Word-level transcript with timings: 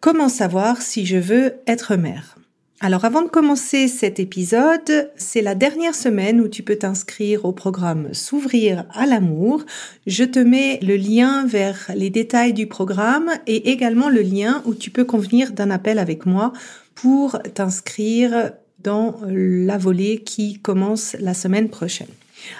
Comment 0.00 0.28
savoir 0.28 0.82
si 0.82 1.06
je 1.06 1.16
veux 1.16 1.54
être 1.66 1.96
mère? 1.96 2.36
Alors 2.80 3.06
avant 3.06 3.22
de 3.22 3.28
commencer 3.28 3.88
cet 3.88 4.20
épisode, 4.20 5.10
c'est 5.16 5.40
la 5.40 5.54
dernière 5.54 5.94
semaine 5.94 6.42
où 6.42 6.48
tu 6.48 6.62
peux 6.62 6.76
t'inscrire 6.76 7.46
au 7.46 7.52
programme 7.52 8.12
S'ouvrir 8.12 8.84
à 8.92 9.06
l'amour. 9.06 9.64
Je 10.06 10.24
te 10.24 10.38
mets 10.38 10.78
le 10.82 10.96
lien 10.96 11.46
vers 11.46 11.90
les 11.94 12.10
détails 12.10 12.52
du 12.52 12.66
programme 12.66 13.30
et 13.46 13.70
également 13.70 14.10
le 14.10 14.20
lien 14.20 14.62
où 14.66 14.74
tu 14.74 14.90
peux 14.90 15.04
convenir 15.04 15.52
d'un 15.52 15.70
appel 15.70 15.98
avec 15.98 16.26
moi 16.26 16.52
pour 16.94 17.38
t'inscrire 17.54 18.52
dans 18.80 19.18
la 19.26 19.78
volée 19.78 20.18
qui 20.18 20.58
commence 20.60 21.16
la 21.18 21.32
semaine 21.32 21.70
prochaine. 21.70 22.06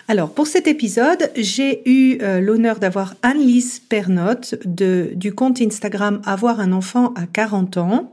Alors, 0.09 0.31
pour 0.31 0.47
cet 0.47 0.67
épisode, 0.67 1.31
j'ai 1.37 1.83
eu 1.89 2.19
euh, 2.23 2.41
l'honneur 2.41 2.79
d'avoir 2.79 3.15
Anne-Lise 3.23 3.81
Pernotte 3.81 4.55
du 4.67 5.33
compte 5.35 5.61
Instagram 5.61 6.21
Avoir 6.25 6.61
un 6.61 6.73
enfant 6.73 7.13
à 7.15 7.27
40 7.27 7.77
ans, 7.77 8.13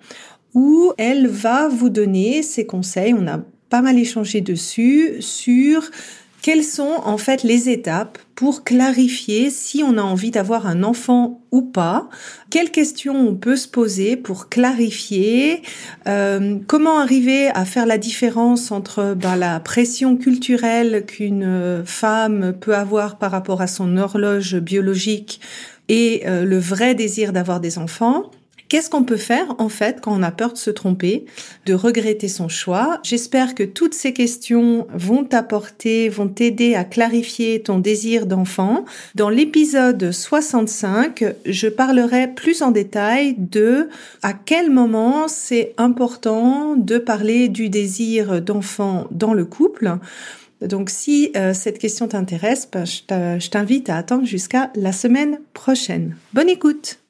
où 0.53 0.93
elle 0.97 1.27
va 1.27 1.67
vous 1.67 1.89
donner 1.89 2.43
ses 2.43 2.65
conseils. 2.65 3.13
On 3.13 3.27
a 3.27 3.39
pas 3.69 3.81
mal 3.81 3.97
échangé 3.97 4.41
dessus 4.41 5.15
sur 5.19 5.89
quelles 6.43 6.65
sont 6.65 6.99
en 7.05 7.17
fait 7.17 7.43
les 7.43 7.69
étapes 7.69 8.19
pour 8.35 8.65
clarifier 8.65 9.49
si 9.49 9.81
on 9.81 9.97
a 9.97 10.01
envie 10.01 10.29
d'avoir 10.29 10.67
un 10.67 10.83
enfant 10.83 11.41
ou 11.51 11.61
pas? 11.61 12.09
Quelles 12.49 12.69
questions 12.69 13.15
on 13.15 13.33
peut 13.33 13.55
se 13.55 13.69
poser 13.69 14.17
pour 14.17 14.49
clarifier? 14.49 15.61
Euh, 16.05 16.59
Comment 16.67 16.99
arriver 16.99 17.47
à 17.47 17.63
faire 17.63 17.85
la 17.85 17.97
différence 17.97 18.73
entre 18.73 19.15
ben, 19.15 19.37
la 19.37 19.61
pression 19.61 20.17
culturelle 20.17 21.05
qu'une 21.05 21.83
femme 21.85 22.53
peut 22.59 22.75
avoir 22.75 23.17
par 23.17 23.31
rapport 23.31 23.61
à 23.61 23.67
son 23.67 23.95
horloge 23.97 24.57
biologique 24.57 25.39
et 25.87 26.23
euh, 26.27 26.43
le 26.43 26.59
vrai 26.59 26.93
désir 26.93 27.31
d'avoir 27.31 27.61
des 27.61 27.77
enfants? 27.77 28.29
Qu'est-ce 28.73 28.89
qu'on 28.89 29.03
peut 29.03 29.17
faire 29.17 29.53
en 29.59 29.69
fait 29.69 30.01
quand 30.01 30.19
on 30.19 30.23
a 30.23 30.31
peur 30.31 30.53
de 30.53 30.57
se 30.57 30.71
tromper, 30.71 31.25
de 31.67 31.75
regretter 31.75 32.27
son 32.27 32.47
choix? 32.47 32.99
J'espère 33.03 33.53
que 33.53 33.61
toutes 33.61 33.93
ces 33.93 34.13
questions 34.13 34.87
vont 34.95 35.23
t'apporter, 35.23 36.09
vont 36.09 36.27
t'aider 36.27 36.73
à 36.73 36.83
clarifier 36.83 37.61
ton 37.61 37.77
désir 37.77 38.25
d'enfant. 38.25 38.83
Dans 39.13 39.29
l'épisode 39.29 40.11
65, 40.11 41.23
je 41.45 41.67
parlerai 41.67 42.29
plus 42.29 42.63
en 42.63 42.71
détail 42.71 43.35
de 43.37 43.89
à 44.23 44.33
quel 44.33 44.71
moment 44.71 45.27
c'est 45.27 45.75
important 45.77 46.75
de 46.75 46.97
parler 46.97 47.49
du 47.49 47.69
désir 47.69 48.41
d'enfant 48.41 49.05
dans 49.11 49.35
le 49.35 49.45
couple. 49.45 49.99
Donc 50.61 50.89
si 50.89 51.31
euh, 51.35 51.53
cette 51.53 51.77
question 51.77 52.07
t'intéresse, 52.07 52.67
ben, 52.73 52.85
je 52.85 53.49
t'invite 53.49 53.91
à 53.91 53.97
attendre 53.97 54.25
jusqu'à 54.25 54.71
la 54.73 54.93
semaine 54.93 55.41
prochaine. 55.53 56.15
Bonne 56.33 56.49
écoute 56.49 57.02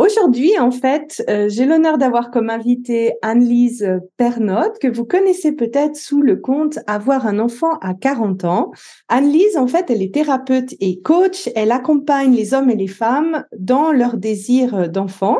Aujourd'hui, 0.00 0.58
en 0.58 0.70
fait, 0.70 1.22
euh, 1.28 1.50
j'ai 1.50 1.66
l'honneur 1.66 1.98
d'avoir 1.98 2.30
comme 2.30 2.48
invitée 2.48 3.12
Anne-Lise 3.20 4.00
Pernotte, 4.16 4.78
que 4.78 4.88
vous 4.88 5.04
connaissez 5.04 5.52
peut-être 5.52 5.94
sous 5.94 6.22
le 6.22 6.36
compte 6.36 6.78
Avoir 6.86 7.26
un 7.26 7.38
enfant 7.38 7.74
à 7.82 7.92
40 7.92 8.44
ans. 8.44 8.70
Anne-Lise, 9.08 9.58
en 9.58 9.66
fait, 9.66 9.90
elle 9.90 10.00
est 10.00 10.14
thérapeute 10.14 10.72
et 10.80 11.02
coach. 11.02 11.50
Elle 11.54 11.70
accompagne 11.70 12.34
les 12.34 12.54
hommes 12.54 12.70
et 12.70 12.76
les 12.76 12.86
femmes 12.86 13.44
dans 13.58 13.92
leur 13.92 14.16
désir 14.16 14.88
d'enfant. 14.88 15.36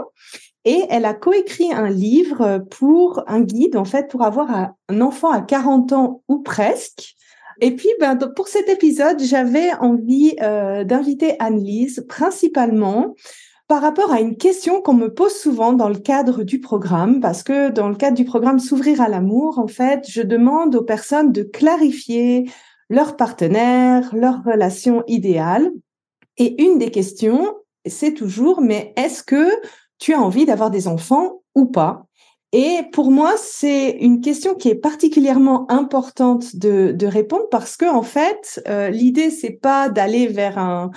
Et 0.67 0.85
elle 0.91 1.07
a 1.07 1.15
coécrit 1.15 1.73
un 1.73 1.89
livre 1.89 2.63
pour 2.71 3.25
un 3.29 3.41
guide, 3.41 3.79
en 3.79 3.87
fait, 3.87 4.11
pour 4.11 4.25
avoir 4.25 4.75
un 4.91 5.01
enfant 5.01 5.31
à 5.31 5.41
40 5.41 5.95
ans 5.95 6.23
ou 6.29 6.41
presque. 6.41 7.15
Et 7.63 7.75
puis, 7.77 7.89
ben, 7.99 8.19
pour 8.37 8.49
cet 8.49 8.69
épisode, 8.69 9.23
j'avais 9.23 9.73
envie 9.81 10.35
euh, 10.43 10.85
d'inviter 10.85 11.37
Anne-Lise 11.39 12.05
principalement 12.07 13.15
par 13.71 13.83
rapport 13.83 14.11
à 14.11 14.21
une 14.21 14.37
question 14.37 14.83
qu'on 14.83 14.95
me 14.95 15.15
pose 15.15 15.33
souvent 15.33 15.73
dans 15.73 15.89
le 15.89 16.01
cadre 16.01 16.43
du 16.43 16.59
programme, 16.59 17.21
parce 17.21 17.45
que 17.45 17.71
dans 17.71 17.89
le 17.89 17.95
cadre 17.95 18.17
du 18.17 18.25
programme 18.25 18.59
S'ouvrir 18.59 19.01
à 19.01 19.09
l'amour, 19.09 19.61
en 19.61 19.69
fait, 19.69 20.05
je 20.09 20.23
demande 20.23 20.75
aux 20.75 20.83
personnes 20.83 21.31
de 21.31 21.45
clarifier 21.45 22.51
leur 22.89 23.15
partenaire, 23.17 24.13
leur 24.13 24.43
relation 24.43 25.05
idéale. 25.07 25.71
Et 26.37 26.61
une 26.61 26.79
des 26.79 26.91
questions, 26.91 27.55
c'est 27.87 28.13
toujours, 28.13 28.61
mais 28.61 28.93
est-ce 28.97 29.23
que 29.23 29.49
tu 30.01 30.15
as 30.15 30.21
envie 30.21 30.47
d'avoir 30.47 30.73
des 30.73 30.89
enfants 30.89 31.43
ou 31.55 31.67
pas? 31.67 32.09
Et 32.53 32.81
pour 32.93 33.13
moi, 33.13 33.35
c'est 33.37 33.91
une 33.91 34.21
question 34.21 34.55
qui 34.55 34.69
est 34.69 34.75
particulièrement 34.75 35.71
importante 35.71 36.57
de, 36.57 36.91
de 36.91 37.07
répondre 37.07 37.45
parce 37.49 37.77
que 37.77 37.85
en 37.85 38.03
fait, 38.03 38.61
euh, 38.67 38.91
l'idée 38.91 39.31
c'est 39.31 39.53
pas 39.53 39.89
d'aller 39.89 40.27
vers 40.27 40.59
un, 40.59 40.91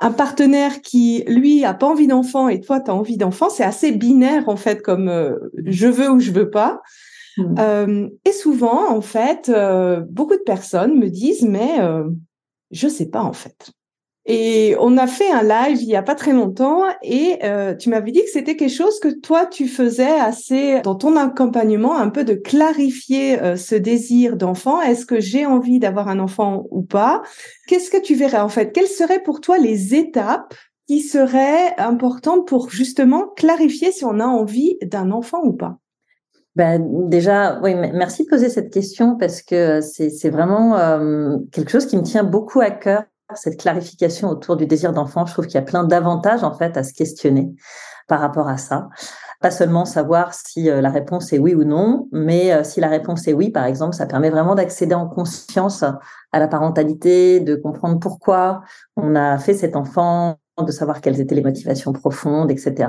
un, 0.00 0.12
partenaire 0.12 0.82
qui 0.82 1.24
lui 1.26 1.64
a 1.64 1.72
pas 1.72 1.86
envie 1.86 2.08
d'enfant 2.08 2.48
et 2.48 2.60
toi 2.60 2.80
tu 2.80 2.90
as 2.90 2.94
envie 2.94 3.16
d'enfant. 3.16 3.48
C'est 3.48 3.64
assez 3.64 3.92
binaire 3.92 4.50
en 4.50 4.56
fait, 4.56 4.82
comme 4.82 5.08
euh, 5.08 5.34
je 5.64 5.88
veux 5.88 6.10
ou 6.10 6.20
je 6.20 6.30
veux 6.30 6.50
pas. 6.50 6.82
Mmh. 7.38 7.54
Euh, 7.58 8.08
et 8.26 8.32
souvent, 8.32 8.90
en 8.90 9.00
fait, 9.00 9.48
euh, 9.48 10.02
beaucoup 10.10 10.36
de 10.36 10.42
personnes 10.44 10.98
me 10.98 11.08
disent 11.08 11.46
mais 11.48 11.78
je 12.70 12.86
sais 12.86 13.08
pas 13.08 13.22
en 13.22 13.32
fait. 13.32 13.70
Et 14.30 14.76
on 14.78 14.98
a 14.98 15.06
fait 15.06 15.30
un 15.30 15.42
live 15.42 15.80
il 15.80 15.88
y 15.88 15.96
a 15.96 16.02
pas 16.02 16.14
très 16.14 16.34
longtemps 16.34 16.82
et 17.02 17.38
euh, 17.44 17.74
tu 17.74 17.88
m'avais 17.88 18.12
dit 18.12 18.20
que 18.20 18.28
c'était 18.30 18.56
quelque 18.56 18.74
chose 18.74 19.00
que 19.00 19.08
toi 19.08 19.46
tu 19.46 19.66
faisais 19.66 20.20
assez 20.20 20.82
dans 20.82 20.96
ton 20.96 21.16
accompagnement, 21.16 21.96
un 21.96 22.10
peu 22.10 22.24
de 22.24 22.34
clarifier 22.34 23.40
euh, 23.40 23.56
ce 23.56 23.74
désir 23.74 24.36
d'enfant. 24.36 24.82
Est-ce 24.82 25.06
que 25.06 25.18
j'ai 25.18 25.46
envie 25.46 25.78
d'avoir 25.78 26.08
un 26.08 26.18
enfant 26.18 26.66
ou 26.70 26.82
pas? 26.82 27.22
Qu'est-ce 27.68 27.90
que 27.90 27.96
tu 27.96 28.14
verrais 28.14 28.40
en 28.40 28.50
fait? 28.50 28.70
Quelles 28.70 28.86
seraient 28.86 29.22
pour 29.22 29.40
toi 29.40 29.56
les 29.56 29.94
étapes 29.94 30.52
qui 30.86 31.00
seraient 31.00 31.74
importantes 31.78 32.46
pour 32.46 32.68
justement 32.68 33.28
clarifier 33.34 33.92
si 33.92 34.04
on 34.04 34.20
a 34.20 34.26
envie 34.26 34.76
d'un 34.82 35.10
enfant 35.10 35.40
ou 35.42 35.54
pas? 35.54 35.78
Ben, 36.54 37.08
déjà, 37.08 37.60
oui, 37.62 37.74
merci 37.74 38.24
de 38.24 38.28
poser 38.28 38.50
cette 38.50 38.70
question 38.70 39.16
parce 39.16 39.40
que 39.40 39.80
c'est 39.80 40.28
vraiment 40.28 40.76
euh, 40.76 41.38
quelque 41.50 41.70
chose 41.70 41.86
qui 41.86 41.96
me 41.96 42.02
tient 42.02 42.24
beaucoup 42.24 42.60
à 42.60 42.70
cœur 42.70 43.04
cette 43.34 43.58
clarification 43.58 44.28
autour 44.28 44.56
du 44.56 44.66
désir 44.66 44.92
d'enfant. 44.92 45.26
Je 45.26 45.32
trouve 45.32 45.46
qu'il 45.46 45.56
y 45.56 45.58
a 45.58 45.62
plein 45.62 45.84
d'avantages 45.84 46.44
en 46.44 46.54
fait 46.54 46.76
à 46.76 46.82
se 46.82 46.92
questionner 46.92 47.54
par 48.06 48.20
rapport 48.20 48.48
à 48.48 48.56
ça. 48.56 48.88
Pas 49.40 49.50
seulement 49.52 49.84
savoir 49.84 50.34
si 50.34 50.68
euh, 50.68 50.80
la 50.80 50.90
réponse 50.90 51.32
est 51.32 51.38
oui 51.38 51.54
ou 51.54 51.62
non, 51.62 52.08
mais 52.10 52.52
euh, 52.52 52.64
si 52.64 52.80
la 52.80 52.88
réponse 52.88 53.28
est 53.28 53.32
oui, 53.32 53.50
par 53.50 53.66
exemple, 53.66 53.94
ça 53.94 54.06
permet 54.06 54.30
vraiment 54.30 54.56
d'accéder 54.56 54.94
en 54.94 55.06
conscience 55.06 55.84
à 55.84 56.38
la 56.38 56.48
parentalité, 56.48 57.38
de 57.38 57.54
comprendre 57.54 58.00
pourquoi 58.00 58.62
on 58.96 59.14
a 59.14 59.38
fait 59.38 59.54
cet 59.54 59.76
enfant, 59.76 60.38
de 60.58 60.72
savoir 60.72 61.00
quelles 61.00 61.20
étaient 61.20 61.36
les 61.36 61.42
motivations 61.42 61.92
profondes, 61.92 62.50
etc. 62.50 62.88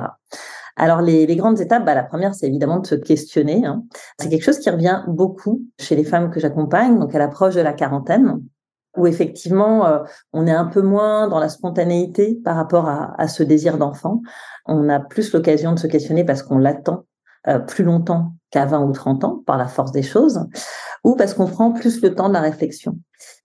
Alors 0.75 1.01
les, 1.01 1.35
grandes 1.35 1.59
étapes, 1.59 1.85
bah, 1.85 1.93
la 1.93 2.03
première, 2.03 2.33
c'est 2.33 2.47
évidemment 2.47 2.79
de 2.79 2.87
se 2.87 2.95
questionner. 2.95 3.65
Hein. 3.65 3.83
C'est 4.17 4.29
quelque 4.29 4.43
chose 4.43 4.59
qui 4.59 4.69
revient 4.69 5.03
beaucoup 5.07 5.61
chez 5.77 5.95
les 5.95 6.05
femmes 6.05 6.31
que 6.31 6.39
j'accompagne, 6.39 6.97
donc 6.97 7.13
à 7.13 7.19
l'approche 7.19 7.55
de 7.55 7.61
la 7.61 7.73
quarantaine 7.73 8.41
où 8.99 9.07
effectivement 9.07 9.85
euh, 9.87 9.99
on 10.33 10.45
est 10.45 10.51
un 10.51 10.65
peu 10.65 10.81
moins 10.81 11.27
dans 11.27 11.39
la 11.39 11.49
spontanéité 11.49 12.39
par 12.43 12.55
rapport 12.55 12.87
à, 12.87 13.27
ce 13.27 13.43
désir 13.43 13.77
d'enfant. 13.77 14.21
On 14.65 14.89
a 14.89 14.99
plus 14.99 15.33
l'occasion 15.33 15.73
de 15.73 15.79
se 15.79 15.87
questionner 15.87 16.23
parce 16.23 16.43
qu'on 16.43 16.57
l'attend 16.57 17.05
plus 17.67 17.83
longtemps 17.83 18.33
qu'à 18.51 18.65
20 18.65 18.83
ou 18.85 18.91
30 18.91 19.23
ans 19.23 19.43
par 19.45 19.57
la 19.57 19.67
force 19.67 19.91
des 19.91 20.01
choses, 20.01 20.45
ou 21.03 21.15
parce 21.15 21.33
qu'on 21.33 21.45
prend 21.45 21.71
plus 21.71 22.01
le 22.01 22.15
temps 22.15 22.29
de 22.29 22.33
la 22.33 22.41
réflexion. 22.41 22.97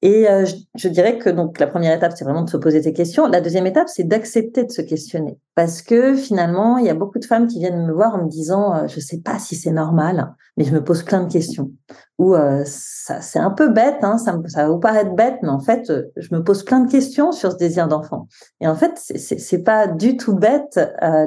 Et 0.03 0.29
euh, 0.29 0.47
je, 0.77 0.89
dirais 0.89 1.19
que 1.19 1.29
donc 1.29 1.59
la 1.59 1.67
première 1.67 1.95
étape, 1.97 2.13
c'est 2.17 2.25
vraiment 2.25 2.43
de 2.43 2.51
se 2.51 2.57
poser 2.57 2.83
ces 2.83 2.93
questions. 2.93 3.27
La 3.27 3.41
deuxième 3.41 3.67
étape, 3.67 3.89
c'est 3.89 4.05
d'accepter 4.05 4.65
de 4.65 4.71
se 4.71 4.83
questionner, 4.83 5.39
parce 5.55 5.83
que 5.83 6.15
finalement, 6.15 6.79
il 6.79 6.87
y 6.87 6.91
a 6.91 6.95
beaucoup 6.95 7.19
de 7.19 7.25
femmes 7.25 7.49
qui 7.49 7.59
viennent 7.59 7.87
me 7.87 7.93
voir 7.93 8.15
en 8.15 8.25
me 8.25 8.29
disant, 8.29 8.75
euh, 8.75 8.87
je 8.87 9.01
sais 9.01 9.19
pas 9.19 9.39
si 9.39 9.57
c'est 9.57 9.73
normal, 9.73 10.35
mais 10.57 10.65
je 10.65 10.73
me 10.73 10.83
pose 10.83 11.03
plein 11.03 11.23
de 11.23 11.31
questions. 11.31 11.71
Ou 12.19 12.35
euh, 12.35 12.63
ça, 12.65 13.21
c'est 13.21 13.41
un 13.41 13.51
peu 13.51 13.69
bête, 13.69 13.99
hein, 14.03 14.17
ça, 14.17 14.39
ça 14.47 14.63
va 14.63 14.69
vous 14.73 14.79
paraître 14.79 15.15
bête, 15.15 15.39
mais 15.43 15.49
en 15.49 15.61
fait, 15.61 15.93
je 16.17 16.35
me 16.35 16.43
pose 16.43 16.65
plein 16.65 16.81
de 16.81 16.91
questions 16.91 17.33
sur 17.33 17.53
ce 17.53 17.57
désir 17.57 17.89
d'enfant. 17.89 18.29
Et 18.61 18.69
en 18.69 18.77
fait, 18.77 18.93
c'est, 18.95 19.19
c'est 19.19 19.63
pas 19.63 19.87
du 19.87 20.17
tout 20.17 20.35
bête. 20.35 20.81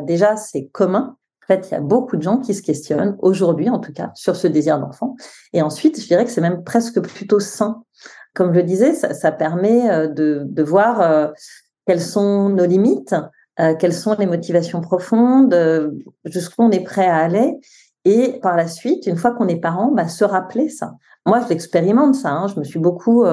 déjà, 0.05 0.35
c'est 0.37 0.67
commun 0.67 1.17
en 1.47 1.53
fait, 1.53 1.69
il 1.69 1.71
y 1.71 1.77
a 1.77 1.81
beaucoup 1.81 2.17
de 2.17 2.21
gens 2.21 2.39
qui 2.39 2.53
se 2.53 2.61
questionnent, 2.61 3.15
aujourd'hui 3.19 3.69
en 3.69 3.79
tout 3.79 3.93
cas, 3.93 4.11
sur 4.15 4.35
ce 4.35 4.47
désir 4.47 4.79
d'enfant. 4.79 5.15
Et 5.53 5.61
ensuite, 5.61 6.01
je 6.01 6.05
dirais 6.05 6.25
que 6.25 6.31
c'est 6.31 6.41
même 6.41 6.63
presque 6.65 6.99
plutôt 6.99 7.39
sain. 7.39 7.83
Comme 8.33 8.53
je 8.53 8.59
le 8.59 8.63
disais, 8.63 8.93
ça, 8.93 9.31
permet 9.31 9.89
euh, 9.89 10.07
de, 10.07 10.63
voir 10.63 11.01
euh, 11.01 11.29
quelles 11.85 12.01
sont 12.01 12.49
nos 12.49 12.65
limites, 12.65 13.15
euh, 13.61 13.75
quelles 13.75 13.93
sont 13.93 14.15
les 14.19 14.25
motivations 14.25 14.81
profondes, 14.81 15.55
jusqu'où 16.25 16.63
on 16.63 16.71
est 16.71 16.83
prêt 16.83 17.07
à 17.07 17.15
aller. 17.17 17.57
Et 18.03 18.39
par 18.41 18.57
la 18.57 18.67
suite, 18.67 19.07
une 19.07 19.17
fois 19.17 19.31
qu'on 19.31 19.47
est 19.47 19.59
parent, 19.59 19.91
bah, 19.91 20.09
se 20.09 20.25
rappeler 20.25 20.67
ça. 20.67 20.95
Moi, 21.25 21.39
je 21.41 21.49
l'expérimente 21.49 22.15
ça. 22.15 22.31
Hein. 22.31 22.47
Je 22.47 22.59
me 22.59 22.65
suis 22.65 22.79
beaucoup 22.79 23.25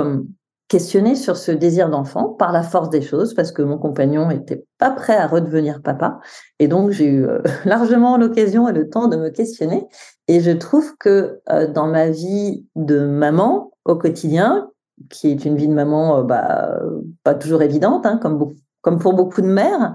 questionner 0.68 1.14
sur 1.14 1.36
ce 1.36 1.52
désir 1.52 1.90
d'enfant 1.90 2.28
par 2.28 2.52
la 2.52 2.62
force 2.62 2.90
des 2.90 3.02
choses 3.02 3.34
parce 3.34 3.52
que 3.52 3.62
mon 3.62 3.78
compagnon 3.78 4.30
était 4.30 4.64
pas 4.78 4.90
prêt 4.90 5.16
à 5.16 5.26
redevenir 5.26 5.82
papa. 5.82 6.20
Et 6.58 6.68
donc 6.68 6.90
j'ai 6.90 7.06
eu 7.06 7.24
euh, 7.26 7.42
largement 7.64 8.16
l'occasion 8.16 8.68
et 8.68 8.72
le 8.72 8.88
temps 8.88 9.08
de 9.08 9.16
me 9.16 9.30
questionner. 9.30 9.86
Et 10.28 10.40
je 10.40 10.50
trouve 10.50 10.96
que 10.98 11.40
euh, 11.50 11.66
dans 11.66 11.86
ma 11.86 12.08
vie 12.08 12.66
de 12.76 13.00
maman 13.00 13.72
au 13.84 13.96
quotidien 13.96 14.70
qui 15.10 15.30
est 15.30 15.44
une 15.44 15.56
vie 15.56 15.68
de 15.68 15.74
maman 15.74 16.20
euh, 16.20 16.22
bah, 16.22 16.78
pas 17.24 17.34
toujours 17.34 17.62
évidente 17.62 18.06
hein, 18.06 18.18
comme 18.22 18.54
comme 18.80 18.98
pour 18.98 19.14
beaucoup 19.14 19.40
de 19.40 19.46
mères 19.46 19.94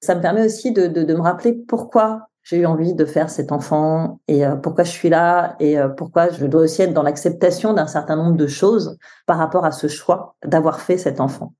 ça 0.00 0.14
me 0.14 0.20
permet 0.20 0.44
aussi 0.44 0.72
de, 0.72 0.86
de, 0.86 1.02
de 1.02 1.14
me 1.14 1.20
rappeler 1.20 1.52
pourquoi 1.52 2.27
j'ai 2.48 2.58
eu 2.58 2.66
envie 2.66 2.94
de 2.94 3.04
faire 3.04 3.28
cet 3.28 3.52
enfant 3.52 4.20
et 4.26 4.46
euh, 4.46 4.56
pourquoi 4.56 4.84
je 4.84 4.90
suis 4.90 5.10
là 5.10 5.54
et 5.60 5.78
euh, 5.78 5.88
pourquoi 5.88 6.30
je 6.30 6.46
dois 6.46 6.62
aussi 6.62 6.80
être 6.80 6.94
dans 6.94 7.02
l'acceptation 7.02 7.74
d'un 7.74 7.86
certain 7.86 8.16
nombre 8.16 8.36
de 8.36 8.46
choses 8.46 8.96
par 9.26 9.36
rapport 9.36 9.66
à 9.66 9.70
ce 9.70 9.86
choix 9.86 10.34
d'avoir 10.42 10.80
fait 10.80 10.96
cet 10.96 11.20
enfant. 11.20 11.52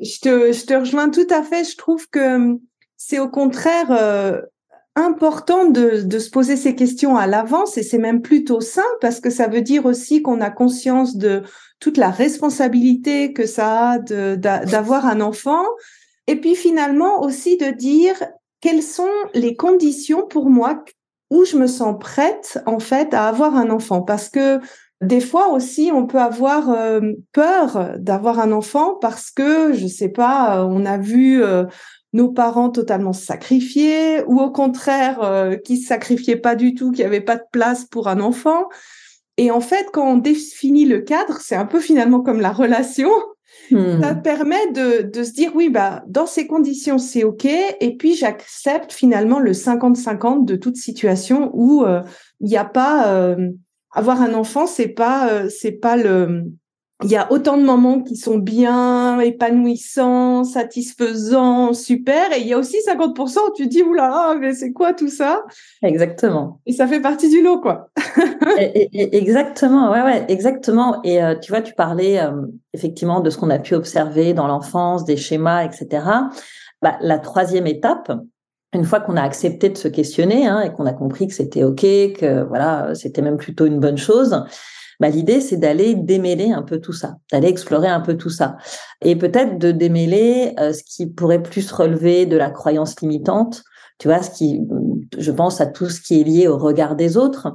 Je 0.00 0.20
te, 0.20 0.74
rejoins 0.74 1.10
tout 1.10 1.26
à 1.28 1.42
fait. 1.42 1.64
Je 1.64 1.76
trouve 1.76 2.08
que 2.08 2.36
hum, 2.36 2.60
c'est 2.96 3.18
au 3.18 3.28
contraire 3.28 3.90
euh, 3.90 4.40
important 4.96 5.66
de, 5.66 6.00
de, 6.00 6.18
se 6.18 6.30
poser 6.30 6.56
ces 6.56 6.74
questions 6.74 7.18
à 7.18 7.26
l'avance 7.26 7.76
et 7.76 7.82
c'est 7.82 7.98
même 7.98 8.22
plutôt 8.22 8.62
sain 8.62 8.80
parce 9.02 9.20
que 9.20 9.28
ça 9.28 9.48
veut 9.48 9.60
dire 9.60 9.84
aussi 9.84 10.22
qu'on 10.22 10.40
a 10.40 10.48
conscience 10.48 11.16
de 11.16 11.42
toute 11.78 11.98
la 11.98 12.10
responsabilité 12.10 13.34
que 13.34 13.44
ça 13.44 13.90
a 13.90 13.98
d'avoir 13.98 15.04
un 15.04 15.20
enfant. 15.20 15.64
Et 16.26 16.36
puis 16.36 16.54
finalement 16.54 17.20
aussi 17.20 17.58
de 17.58 17.66
dire 17.66 18.16
quelles 18.62 18.82
sont 18.82 19.10
les 19.34 19.56
conditions 19.56 20.26
pour 20.26 20.48
moi 20.48 20.82
où 21.30 21.44
je 21.44 21.56
me 21.58 21.66
sens 21.66 21.96
prête 22.00 22.58
en 22.64 22.78
fait 22.78 23.12
à 23.12 23.28
avoir 23.28 23.56
un 23.56 23.68
enfant? 23.68 24.00
Parce 24.00 24.30
que 24.30 24.60
des 25.02 25.20
fois 25.20 25.48
aussi 25.48 25.90
on 25.92 26.06
peut 26.06 26.20
avoir 26.20 26.70
euh, 26.70 27.00
peur 27.32 27.90
d'avoir 27.98 28.38
un 28.38 28.52
enfant 28.52 28.94
parce 29.00 29.30
que 29.30 29.72
je 29.72 29.86
sais 29.86 30.08
pas 30.08 30.60
euh, 30.60 30.64
on 30.64 30.86
a 30.86 30.96
vu 30.96 31.42
euh, 31.42 31.64
nos 32.12 32.30
parents 32.30 32.70
totalement 32.70 33.12
sacrifiés 33.12 34.22
ou 34.26 34.40
au 34.40 34.50
contraire 34.50 35.56
qui 35.64 35.78
se 35.78 35.88
sacrifiaient 35.88 36.36
pas 36.36 36.54
du 36.54 36.74
tout 36.74 36.92
qui 36.92 37.02
avait 37.02 37.22
pas 37.22 37.36
de 37.36 37.44
place 37.52 37.86
pour 37.86 38.06
un 38.06 38.20
enfant. 38.20 38.68
Et 39.38 39.50
en 39.50 39.60
fait 39.60 39.86
quand 39.94 40.06
on 40.06 40.18
définit 40.18 40.84
le 40.84 41.00
cadre 41.00 41.38
c'est 41.40 41.56
un 41.56 41.64
peu 41.64 41.80
finalement 41.80 42.20
comme 42.20 42.40
la 42.40 42.52
relation 42.52 43.10
ça 43.70 44.14
hmm. 44.14 44.22
permet 44.22 44.72
de, 44.72 45.22
se 45.22 45.32
dire, 45.32 45.52
oui, 45.54 45.68
bah, 45.68 46.04
dans 46.06 46.26
ces 46.26 46.46
conditions, 46.46 46.98
c'est 46.98 47.24
OK. 47.24 47.46
Et 47.46 47.96
puis, 47.96 48.14
j'accepte 48.14 48.92
finalement 48.92 49.38
le 49.38 49.52
50-50 49.52 50.44
de 50.44 50.56
toute 50.56 50.76
situation 50.76 51.50
où 51.54 51.84
euh, 51.84 52.02
il 52.40 52.48
n'y 52.48 52.56
a 52.56 52.64
pas... 52.64 53.08
Euh, 53.08 53.50
avoir 53.92 54.22
un 54.22 54.34
enfant, 54.34 54.66
c'est 54.66 54.88
pas, 54.88 55.28
euh, 55.30 55.48
pas 55.80 55.96
le 55.96 56.44
il 57.04 57.10
y 57.10 57.16
a 57.16 57.30
autant 57.32 57.56
de 57.56 57.62
moments 57.62 58.00
qui 58.00 58.16
sont 58.16 58.38
bien, 58.38 59.18
épanouissants, 59.20 60.44
satisfaisants, 60.44 61.72
super. 61.72 62.32
Et 62.32 62.40
il 62.40 62.46
y 62.46 62.52
a 62.52 62.58
aussi 62.58 62.76
50% 62.86 63.38
où 63.48 63.52
tu 63.54 63.66
dis, 63.66 63.82
oula, 63.82 64.36
mais 64.40 64.54
c'est 64.54 64.72
quoi 64.72 64.92
tout 64.92 65.08
ça? 65.08 65.42
Exactement. 65.82 66.60
Et 66.66 66.72
ça 66.72 66.86
fait 66.86 67.00
partie 67.00 67.28
du 67.28 67.42
lot, 67.42 67.60
quoi. 67.60 67.90
exactement, 68.58 69.90
ouais, 69.90 70.02
ouais, 70.02 70.24
exactement. 70.28 71.02
Et 71.02 71.22
euh, 71.22 71.34
tu 71.38 71.52
vois, 71.52 71.62
tu 71.62 71.74
parlais 71.74 72.20
euh, 72.20 72.30
effectivement 72.72 73.20
de 73.20 73.30
ce 73.30 73.38
qu'on 73.38 73.50
a 73.50 73.58
pu 73.58 73.74
observer 73.74 74.34
dans 74.34 74.46
l'enfance, 74.46 75.04
des 75.04 75.16
schémas, 75.16 75.64
etc. 75.64 76.04
Bah, 76.82 76.96
la 77.00 77.18
troisième 77.18 77.66
étape, 77.66 78.12
une 78.74 78.84
fois 78.84 79.00
qu'on 79.00 79.16
a 79.16 79.22
accepté 79.22 79.68
de 79.68 79.76
se 79.76 79.88
questionner 79.88 80.46
hein, 80.46 80.60
et 80.62 80.72
qu'on 80.72 80.86
a 80.86 80.92
compris 80.92 81.26
que 81.26 81.34
c'était 81.34 81.62
OK, 81.62 81.82
que 81.82 82.42
voilà, 82.44 82.94
c'était 82.94 83.22
même 83.22 83.36
plutôt 83.36 83.66
une 83.66 83.80
bonne 83.80 83.98
chose, 83.98 84.44
bah, 85.02 85.08
l'idée, 85.08 85.40
c'est 85.40 85.56
d'aller 85.56 85.96
démêler 85.96 86.52
un 86.52 86.62
peu 86.62 86.78
tout 86.78 86.92
ça, 86.92 87.16
d'aller 87.32 87.48
explorer 87.48 87.88
un 87.88 87.98
peu 87.98 88.16
tout 88.16 88.30
ça. 88.30 88.56
Et 89.00 89.16
peut-être 89.16 89.58
de 89.58 89.72
démêler 89.72 90.54
euh, 90.60 90.72
ce 90.72 90.84
qui 90.84 91.08
pourrait 91.08 91.42
plus 91.42 91.72
relever 91.72 92.24
de 92.24 92.36
la 92.36 92.50
croyance 92.50 93.00
limitante, 93.00 93.64
tu 93.98 94.06
vois, 94.06 94.22
ce 94.22 94.30
qui, 94.30 94.60
je 95.18 95.32
pense 95.32 95.60
à 95.60 95.66
tout 95.66 95.88
ce 95.88 96.00
qui 96.00 96.20
est 96.20 96.22
lié 96.24 96.46
au 96.46 96.56
regard 96.56 96.94
des 96.94 97.16
autres, 97.16 97.48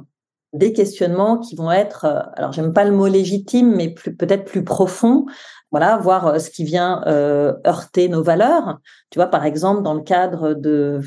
des 0.52 0.74
questionnements 0.74 1.38
qui 1.38 1.56
vont 1.56 1.72
être, 1.72 2.04
euh, 2.04 2.20
alors 2.36 2.52
j'aime 2.52 2.74
pas 2.74 2.84
le 2.84 2.92
mot 2.92 3.06
légitime, 3.06 3.74
mais 3.74 3.94
peut-être 3.94 4.44
plus 4.44 4.62
profond, 4.62 5.24
voilà, 5.70 5.98
voir 5.98 6.26
euh, 6.26 6.38
ce 6.38 6.50
qui 6.50 6.64
vient 6.64 7.02
euh, 7.06 7.54
heurter 7.66 8.08
nos 8.08 8.22
valeurs. 8.22 8.78
Tu 9.10 9.18
vois, 9.18 9.26
par 9.26 9.44
exemple, 9.44 9.82
dans 9.82 9.94
le 9.94 10.02
cadre 10.02 10.54
de 10.54 11.00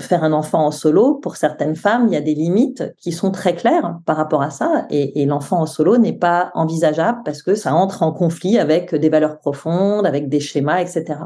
faire 0.00 0.24
un 0.24 0.32
enfant 0.32 0.66
en 0.66 0.70
solo, 0.70 1.14
pour 1.14 1.36
certaines 1.36 1.76
femmes, 1.76 2.06
il 2.08 2.14
y 2.14 2.16
a 2.16 2.20
des 2.20 2.34
limites 2.34 2.84
qui 2.98 3.12
sont 3.12 3.30
très 3.30 3.54
claires 3.54 3.98
par 4.06 4.16
rapport 4.16 4.42
à 4.42 4.50
ça, 4.50 4.86
et, 4.90 5.22
et 5.22 5.26
l'enfant 5.26 5.60
en 5.60 5.66
solo 5.66 5.98
n'est 5.98 6.12
pas 6.12 6.50
envisageable 6.54 7.20
parce 7.24 7.42
que 7.42 7.54
ça 7.54 7.74
entre 7.74 8.02
en 8.02 8.12
conflit 8.12 8.58
avec 8.58 8.94
des 8.94 9.08
valeurs 9.08 9.38
profondes, 9.38 10.06
avec 10.06 10.28
des 10.28 10.40
schémas, 10.40 10.80
etc. 10.80 11.20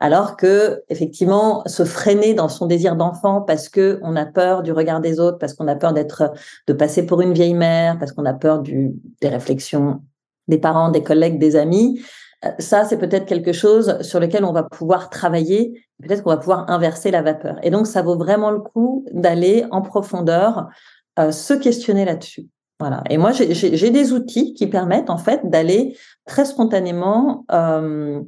Alors 0.00 0.36
que, 0.36 0.82
effectivement, 0.88 1.62
se 1.66 1.84
freiner 1.84 2.34
dans 2.34 2.48
son 2.48 2.66
désir 2.66 2.96
d'enfant 2.96 3.42
parce 3.42 3.68
que 3.68 4.00
on 4.02 4.16
a 4.16 4.24
peur 4.24 4.62
du 4.62 4.72
regard 4.72 5.00
des 5.00 5.20
autres, 5.20 5.38
parce 5.38 5.54
qu'on 5.54 5.68
a 5.68 5.76
peur 5.76 5.92
d'être, 5.92 6.32
de 6.66 6.72
passer 6.72 7.04
pour 7.04 7.20
une 7.20 7.32
vieille 7.32 7.54
mère, 7.54 7.98
parce 7.98 8.12
qu'on 8.12 8.24
a 8.24 8.34
peur 8.34 8.60
du, 8.60 8.92
des 9.20 9.28
réflexions 9.28 10.00
des 10.50 10.58
parents, 10.58 10.90
des 10.90 11.02
collègues, 11.02 11.38
des 11.38 11.56
amis, 11.56 12.02
euh, 12.44 12.50
ça, 12.58 12.84
c'est 12.84 12.98
peut-être 12.98 13.26
quelque 13.26 13.52
chose 13.52 14.00
sur 14.02 14.20
lequel 14.20 14.44
on 14.44 14.52
va 14.52 14.62
pouvoir 14.62 15.10
travailler. 15.10 15.84
Peut-être 16.02 16.22
qu'on 16.22 16.30
va 16.30 16.38
pouvoir 16.38 16.70
inverser 16.70 17.10
la 17.10 17.22
vapeur. 17.22 17.56
Et 17.62 17.70
donc, 17.70 17.86
ça 17.86 18.02
vaut 18.02 18.16
vraiment 18.16 18.50
le 18.50 18.60
coup 18.60 19.04
d'aller 19.12 19.66
en 19.70 19.82
profondeur, 19.82 20.68
euh, 21.18 21.32
se 21.32 21.54
questionner 21.54 22.04
là-dessus. 22.04 22.48
Voilà. 22.80 23.02
Et 23.10 23.18
moi, 23.18 23.32
j'ai 23.32 23.90
des 23.90 24.12
outils 24.14 24.54
qui 24.54 24.66
permettent 24.66 25.10
en 25.10 25.18
fait 25.18 25.42
d'aller 25.44 25.98
très 26.26 26.46
spontanément 26.46 27.44
euh, 27.52 28.22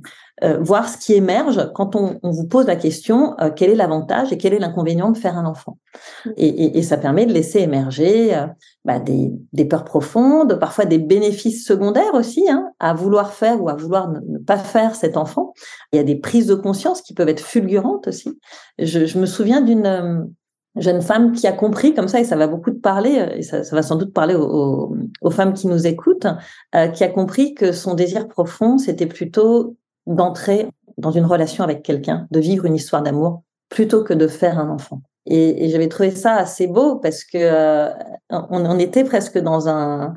euh, 0.44 0.58
voir 0.60 0.90
ce 0.90 0.98
qui 0.98 1.14
émerge 1.14 1.72
quand 1.74 1.96
on, 1.96 2.18
on 2.22 2.30
vous 2.30 2.46
pose 2.46 2.66
la 2.66 2.76
question 2.76 3.34
euh, 3.40 3.48
quel 3.48 3.70
est 3.70 3.74
l'avantage 3.74 4.30
et 4.30 4.36
quel 4.36 4.52
est 4.52 4.58
l'inconvénient 4.58 5.10
de 5.10 5.16
faire 5.16 5.38
un 5.38 5.46
enfant. 5.46 5.78
Mmh. 6.26 6.30
Et, 6.36 6.48
et, 6.48 6.78
et, 6.78 6.82
ça 6.82 6.98
permet 6.98 7.24
de 7.24 7.32
laisser 7.32 7.60
émerger 7.60 8.38
bah, 8.84 8.98
des, 8.98 9.64
peurs 9.64 9.84
profondes, 9.84 10.58
parfois 10.58 10.86
des 10.86 10.98
bénéfices 10.98 11.64
secondaires 11.64 12.14
aussi 12.14 12.50
hein, 12.50 12.72
à 12.80 12.94
vouloir 12.94 13.32
faire 13.32 13.62
ou 13.62 13.68
à 13.68 13.74
vouloir 13.74 14.10
ne, 14.10 14.38
pas 14.38 14.58
faire 14.58 14.96
cet 14.96 15.16
enfant. 15.16 15.52
Il 15.92 15.96
y 15.96 16.00
a 16.00 16.04
des 16.04 16.16
prises 16.16 16.48
de 16.48 16.56
conscience 16.56 17.00
qui 17.00 17.14
peuvent 17.14 17.28
être 17.28 17.40
fulgurantes 17.40 18.08
aussi. 18.08 18.40
Je, 18.80 19.18
me 19.18 19.26
souviens 19.26 19.60
d'une 19.60 20.28
jeune 20.74 21.00
femme 21.00 21.30
qui 21.30 21.46
a 21.46 21.52
compris 21.52 21.94
comme 21.94 22.08
ça, 22.08 22.18
et 22.18 22.24
ça 22.24 22.34
va 22.34 22.48
beaucoup 22.48 22.70
de 22.70 22.78
parler, 22.78 23.18
euh, 23.18 23.36
et 23.36 23.42
ça, 23.42 23.60
va 23.70 23.82
sans 23.82 23.96
doute 23.96 24.12
parler 24.12 24.34
aux, 24.34 24.96
aux, 25.20 25.30
femmes 25.30 25.52
qui 25.52 25.68
nous 25.68 25.86
écoutent, 25.86 26.26
euh, 26.74 26.88
qui 26.88 27.04
a 27.04 27.08
compris 27.08 27.54
que 27.54 27.72
son 27.72 27.94
désir 27.94 28.26
profond, 28.26 28.78
c'était 28.78 29.06
plutôt 29.06 29.76
d'entrer 30.06 30.68
dans 30.98 31.10
une 31.10 31.26
relation 31.26 31.62
avec 31.62 31.82
quelqu'un, 31.82 32.26
de 32.30 32.40
vivre 32.40 32.64
une 32.64 32.74
histoire 32.74 33.02
d'amour, 33.02 33.42
plutôt 33.68 34.02
que 34.02 34.14
de 34.14 34.26
faire 34.26 34.58
un 34.58 34.70
enfant. 34.70 35.02
Et, 35.26 35.64
et 35.64 35.68
j'avais 35.68 35.88
trouvé 35.88 36.10
ça 36.10 36.34
assez 36.34 36.66
beau 36.66 36.96
parce 36.96 37.24
que 37.24 37.38
euh, 37.38 37.90
on, 38.30 38.64
on, 38.66 38.78
était 38.78 39.04
presque 39.04 39.38
dans 39.38 39.68
un 39.68 40.14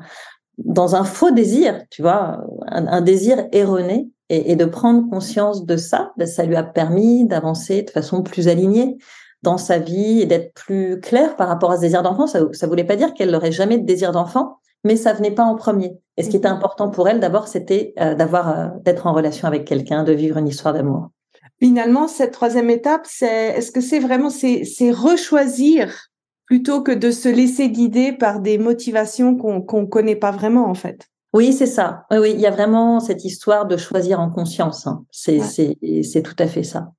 dans 0.58 0.96
un 0.96 1.04
faux 1.04 1.30
désir, 1.30 1.82
tu 1.90 2.02
vois, 2.02 2.40
un, 2.66 2.86
un 2.86 3.00
désir 3.02 3.46
erroné, 3.52 4.08
et, 4.30 4.52
et, 4.52 4.56
de 4.56 4.64
prendre 4.64 5.08
conscience 5.10 5.66
de 5.66 5.76
ça, 5.76 6.12
ben, 6.16 6.26
ça 6.26 6.44
lui 6.44 6.56
a 6.56 6.64
permis 6.64 7.26
d'avancer 7.26 7.82
de 7.82 7.90
façon 7.90 8.22
plus 8.22 8.48
alignée, 8.48 8.96
dans 9.42 9.58
sa 9.58 9.78
vie 9.78 10.20
et 10.22 10.26
d'être 10.26 10.52
plus 10.54 11.00
claire 11.00 11.36
par 11.36 11.48
rapport 11.48 11.70
à 11.70 11.76
ce 11.76 11.82
désir 11.82 12.02
d'enfant. 12.02 12.26
Ça 12.26 12.40
ne 12.40 12.66
voulait 12.66 12.84
pas 12.84 12.96
dire 12.96 13.14
qu'elle 13.14 13.30
n'aurait 13.30 13.52
jamais 13.52 13.78
de 13.78 13.86
désir 13.86 14.12
d'enfant, 14.12 14.58
mais 14.82 14.96
ça 14.96 15.12
venait 15.12 15.30
pas 15.30 15.44
en 15.44 15.54
premier. 15.54 15.98
Et 16.16 16.22
ce 16.22 16.30
qui 16.30 16.36
était 16.36 16.48
important 16.48 16.90
pour 16.90 17.08
elle, 17.08 17.20
d'abord, 17.20 17.46
c'était 17.48 17.94
euh, 18.00 18.14
d'avoir, 18.14 18.48
euh, 18.48 18.68
d'être 18.84 19.06
en 19.06 19.12
relation 19.12 19.46
avec 19.46 19.64
quelqu'un, 19.64 20.02
de 20.02 20.12
vivre 20.12 20.38
une 20.38 20.48
histoire 20.48 20.74
d'amour. 20.74 21.10
Finalement, 21.60 22.06
cette 22.06 22.32
troisième 22.32 22.70
étape, 22.70 23.06
c'est, 23.08 23.48
est-ce 23.56 23.72
que 23.72 23.80
c'est 23.80 23.98
vraiment, 23.98 24.30
c'est, 24.30 24.64
c'est 24.64 24.90
rechoisir 24.90 26.10
plutôt 26.44 26.82
que 26.82 26.92
de 26.92 27.10
se 27.10 27.28
laisser 27.28 27.70
guider 27.70 28.12
par 28.12 28.40
des 28.40 28.58
motivations 28.58 29.36
qu'on 29.36 29.62
qu'on 29.62 29.86
connaît 29.86 30.16
pas 30.16 30.30
vraiment 30.30 30.68
en 30.68 30.74
fait? 30.74 31.08
Oui, 31.32 31.52
c'est 31.52 31.66
ça. 31.66 32.04
Oui, 32.10 32.18
oui, 32.18 32.30
il 32.34 32.40
y 32.40 32.46
a 32.46 32.50
vraiment 32.50 33.00
cette 33.00 33.24
histoire 33.24 33.66
de 33.66 33.76
choisir 33.76 34.20
en 34.20 34.30
conscience. 34.30 34.86
Hein. 34.86 35.04
C'est 35.10 35.40
c'est 35.40 36.22
tout 36.22 36.36
à 36.38 36.46
fait 36.46 36.62
ça. 36.62 36.92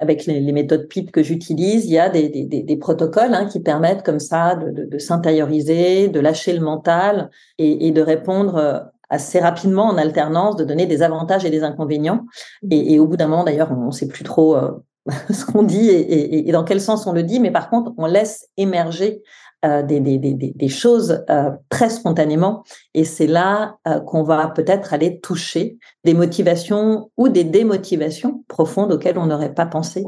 Avec 0.00 0.26
les, 0.26 0.40
les 0.40 0.52
méthodes 0.52 0.88
PIP 0.88 1.10
que 1.10 1.22
j'utilise, 1.22 1.84
il 1.86 1.92
y 1.92 1.98
a 1.98 2.08
des, 2.08 2.28
des, 2.28 2.44
des 2.44 2.76
protocoles 2.76 3.34
hein, 3.34 3.46
qui 3.46 3.60
permettent 3.60 4.04
comme 4.04 4.20
ça 4.20 4.54
de, 4.54 4.70
de, 4.70 4.84
de 4.84 4.98
s'intérioriser, 4.98 6.08
de 6.08 6.20
lâcher 6.20 6.52
le 6.52 6.60
mental 6.60 7.30
et, 7.58 7.88
et, 7.88 7.90
de 7.90 8.00
répondre 8.00 8.56
euh, 8.56 8.78
assez 9.10 9.40
rapidement 9.40 9.86
en 9.86 9.96
alternance, 9.96 10.56
de 10.56 10.64
donner 10.64 10.86
des 10.86 11.02
avantages 11.02 11.44
et 11.44 11.50
des 11.50 11.62
inconvénients. 11.62 12.26
Et, 12.70 12.94
et 12.94 13.00
au 13.00 13.06
bout 13.06 13.16
d'un 13.16 13.28
moment, 13.28 13.44
d'ailleurs, 13.44 13.72
on 13.72 13.86
ne 13.86 13.90
sait 13.90 14.08
plus 14.08 14.24
trop 14.24 14.56
euh, 14.56 14.70
ce 15.30 15.44
qu'on 15.44 15.62
dit 15.62 15.88
et, 15.88 16.48
et, 16.48 16.52
dans 16.52 16.64
quel 16.64 16.80
sens 16.80 17.06
on 17.06 17.12
le 17.12 17.22
dit, 17.22 17.40
mais 17.40 17.50
par 17.50 17.70
contre, 17.70 17.92
on 17.96 18.06
laisse 18.06 18.48
émerger 18.56 19.22
euh, 19.64 19.82
des, 19.82 19.98
des, 19.98 20.18
des, 20.18 20.34
des, 20.34 20.68
choses 20.68 21.24
euh, 21.30 21.50
très 21.68 21.90
spontanément. 21.90 22.62
Et 22.94 23.04
c'est 23.04 23.26
là 23.26 23.76
euh, 23.88 23.98
qu'on 23.98 24.22
va 24.22 24.46
peut-être 24.46 24.94
aller 24.94 25.18
toucher 25.18 25.78
des 26.04 26.14
motivations 26.14 27.10
ou 27.16 27.28
des 27.28 27.42
démotivations 27.42 28.44
profondes 28.46 28.92
auxquelles 28.92 29.18
on 29.18 29.26
n'aurait 29.26 29.54
pas 29.54 29.66
pensé 29.66 30.04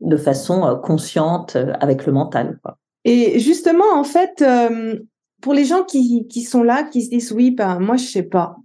de 0.00 0.16
façon 0.18 0.78
consciente 0.84 1.56
avec 1.80 2.04
le 2.04 2.12
mental. 2.12 2.58
Quoi. 2.62 2.76
Et 3.06 3.38
justement, 3.38 3.90
en 3.94 4.04
fait, 4.04 4.44
pour 5.44 5.52
les 5.52 5.66
gens 5.66 5.84
qui, 5.84 6.26
qui 6.26 6.40
sont 6.40 6.62
là, 6.62 6.84
qui 6.84 7.02
se 7.02 7.10
disent 7.10 7.30
oui, 7.30 7.50
ben 7.50 7.78
moi 7.78 7.98
je 7.98 8.06
sais 8.06 8.22
pas. 8.22 8.56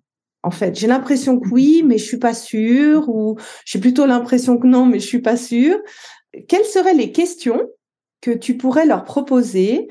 En 0.43 0.49
fait, 0.49 0.79
j'ai 0.79 0.87
l'impression 0.87 1.37
que 1.37 1.49
oui, 1.49 1.83
mais 1.85 1.97
je 1.97 2.05
suis 2.05 2.19
pas 2.19 2.33
sûre, 2.33 3.09
ou 3.09 3.35
j'ai 3.65 3.79
plutôt 3.79 4.05
l'impression 4.05 4.57
que 4.57 4.65
non, 4.65 4.85
mais 4.85 5.01
je 5.01 5.05
suis 5.05 5.21
pas 5.21 5.35
sûre. 5.35 5.77
Quelles 6.47 6.63
seraient 6.63 6.93
les 6.93 7.11
questions 7.11 7.61
que 8.21 8.31
tu 8.31 8.55
pourrais 8.55 8.85
leur 8.85 9.03
proposer 9.03 9.89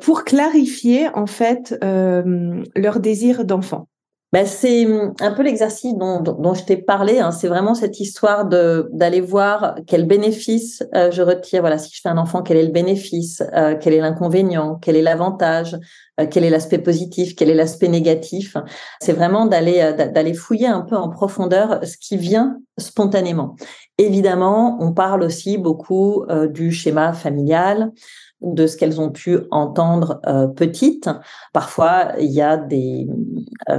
pour 0.00 0.22
clarifier 0.22 1.08
en 1.08 1.26
fait 1.26 1.76
euh, 1.82 2.62
leur 2.76 3.00
désir 3.00 3.44
d'enfant? 3.44 3.88
Ben, 4.32 4.44
c'est 4.44 4.86
un 5.20 5.32
peu 5.32 5.42
l'exercice 5.42 5.94
dont, 5.94 6.20
dont, 6.20 6.52
je 6.52 6.62
t'ai 6.64 6.76
parlé. 6.76 7.18
Hein. 7.18 7.30
C'est 7.30 7.48
vraiment 7.48 7.74
cette 7.74 7.98
histoire 7.98 8.46
de 8.46 8.90
d'aller 8.92 9.22
voir 9.22 9.76
quel 9.86 10.06
bénéfice 10.06 10.82
euh, 10.94 11.10
je 11.10 11.22
retire. 11.22 11.60
Voilà, 11.62 11.78
si 11.78 11.94
je 11.94 12.00
fais 12.02 12.10
un 12.10 12.18
enfant, 12.18 12.42
quel 12.42 12.58
est 12.58 12.66
le 12.66 12.72
bénéfice, 12.72 13.42
euh, 13.54 13.74
quel 13.80 13.94
est 13.94 14.00
l'inconvénient, 14.00 14.78
quel 14.82 14.96
est 14.96 15.02
l'avantage, 15.02 15.78
euh, 16.20 16.26
quel 16.30 16.44
est 16.44 16.50
l'aspect 16.50 16.78
positif, 16.78 17.36
quel 17.36 17.48
est 17.48 17.54
l'aspect 17.54 17.88
négatif. 17.88 18.58
C'est 19.00 19.14
vraiment 19.14 19.46
d'aller 19.46 19.80
euh, 19.80 20.08
d'aller 20.08 20.34
fouiller 20.34 20.66
un 20.66 20.82
peu 20.82 20.96
en 20.96 21.08
profondeur 21.08 21.80
ce 21.84 21.96
qui 21.96 22.18
vient 22.18 22.58
spontanément. 22.76 23.56
Évidemment, 23.96 24.76
on 24.80 24.92
parle 24.92 25.22
aussi 25.22 25.58
beaucoup 25.58 26.24
euh, 26.24 26.46
du 26.48 26.70
schéma 26.70 27.12
familial, 27.12 27.92
de 28.40 28.66
ce 28.68 28.76
qu'elles 28.76 29.00
ont 29.00 29.10
pu 29.10 29.38
entendre 29.50 30.20
euh, 30.26 30.46
petites. 30.46 31.10
Parfois, 31.52 32.12
il 32.20 32.30
y 32.30 32.40
a 32.40 32.56
des 32.56 33.08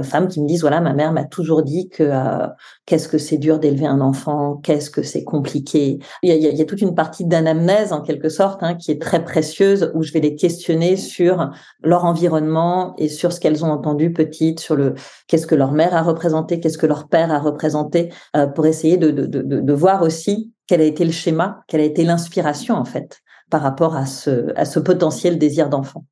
femmes 0.02 0.28
qui 0.28 0.40
me 0.40 0.46
disent 0.46 0.60
voilà, 0.60 0.80
ma 0.80 0.92
mère 0.92 1.12
m'a 1.12 1.24
toujours 1.24 1.62
dit 1.62 1.88
que 1.88 2.02
euh, 2.02 2.46
qu'est-ce 2.86 3.08
que 3.08 3.18
c'est 3.18 3.38
dur 3.38 3.58
d'élever 3.58 3.86
un 3.86 4.00
enfant, 4.00 4.56
qu'est-ce 4.56 4.90
que 4.90 5.02
c'est 5.02 5.24
compliqué. 5.24 5.98
Il 6.22 6.28
y, 6.28 6.32
a, 6.32 6.34
il 6.34 6.56
y, 6.56 6.62
a, 6.62 6.64
toute 6.64 6.80
une 6.80 6.94
partie 6.94 7.24
d'anamnèse 7.24 7.92
en 7.92 8.00
quelque 8.02 8.28
sorte 8.28 8.62
hein, 8.62 8.74
qui 8.74 8.90
est 8.90 9.00
très 9.00 9.24
précieuse 9.24 9.90
où 9.94 10.02
je 10.02 10.12
vais 10.12 10.20
les 10.20 10.36
questionner 10.36 10.96
sur 10.96 11.50
leur 11.82 12.04
environnement 12.04 12.94
et 12.98 13.08
sur 13.08 13.32
ce 13.32 13.40
qu'elles 13.40 13.64
ont 13.64 13.70
entendu 13.70 14.12
petites, 14.12 14.60
sur 14.60 14.76
le 14.76 14.94
qu'est-ce 15.26 15.46
que 15.46 15.54
leur 15.54 15.72
mère 15.72 15.94
a 15.94 16.02
représenté, 16.02 16.60
qu'est-ce 16.60 16.78
que 16.78 16.86
leur 16.86 17.08
père 17.08 17.30
a 17.30 17.38
représenté, 17.38 18.12
euh, 18.36 18.46
pour 18.46 18.66
essayer 18.66 18.96
de, 18.96 19.10
de, 19.10 19.26
de, 19.26 19.60
de 19.60 19.72
voir 19.72 20.02
aussi 20.02 20.52
quel 20.66 20.80
a 20.80 20.84
été 20.84 21.04
le 21.04 21.12
schéma, 21.12 21.62
quelle 21.66 21.80
a 21.80 21.84
été 21.84 22.04
l'inspiration 22.04 22.76
en 22.76 22.84
fait 22.84 23.20
par 23.50 23.62
rapport 23.62 23.96
à 23.96 24.06
ce, 24.06 24.56
à 24.56 24.64
ce 24.64 24.78
potentiel 24.78 25.36
désir 25.36 25.68
d'enfant. 25.68 26.04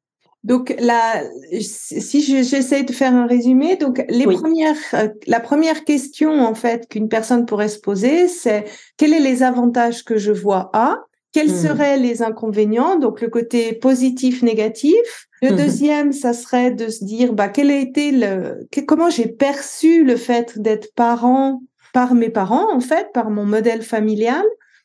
Donc 0.44 0.74
là, 0.78 1.22
si 1.60 2.22
j'essaie 2.22 2.84
de 2.84 2.92
faire 2.92 3.14
un 3.14 3.26
résumé, 3.26 3.76
donc 3.76 4.04
les 4.08 4.24
premières, 4.24 4.76
euh, 4.94 5.08
la 5.26 5.40
première 5.40 5.84
question 5.84 6.40
en 6.40 6.54
fait 6.54 6.88
qu'une 6.88 7.08
personne 7.08 7.44
pourrait 7.44 7.68
se 7.68 7.80
poser, 7.80 8.28
c'est 8.28 8.64
quels 8.96 9.14
sont 9.14 9.22
les 9.22 9.42
avantages 9.42 10.04
que 10.04 10.16
je 10.16 10.30
vois 10.30 10.70
à, 10.72 11.02
quels 11.32 11.50
hmm. 11.50 11.62
seraient 11.62 11.98
les 11.98 12.22
inconvénients, 12.22 12.96
donc 12.96 13.20
le 13.20 13.28
côté 13.28 13.72
positif, 13.72 14.42
négatif. 14.42 15.28
Le 15.42 15.50
hmm. 15.50 15.56
deuxième, 15.56 16.12
ça 16.12 16.32
serait 16.32 16.70
de 16.70 16.88
se 16.88 17.04
dire, 17.04 17.32
bah 17.32 17.48
quel 17.48 17.70
a 17.70 17.78
été 17.78 18.12
le, 18.12 18.66
comment 18.86 19.10
j'ai 19.10 19.28
perçu 19.28 20.04
le 20.04 20.16
fait 20.16 20.58
d'être 20.58 20.94
parent 20.94 21.60
par 21.92 22.14
mes 22.14 22.30
parents 22.30 22.72
en 22.72 22.80
fait, 22.80 23.08
par 23.12 23.30
mon 23.30 23.44
modèle 23.44 23.82
familial. 23.82 24.44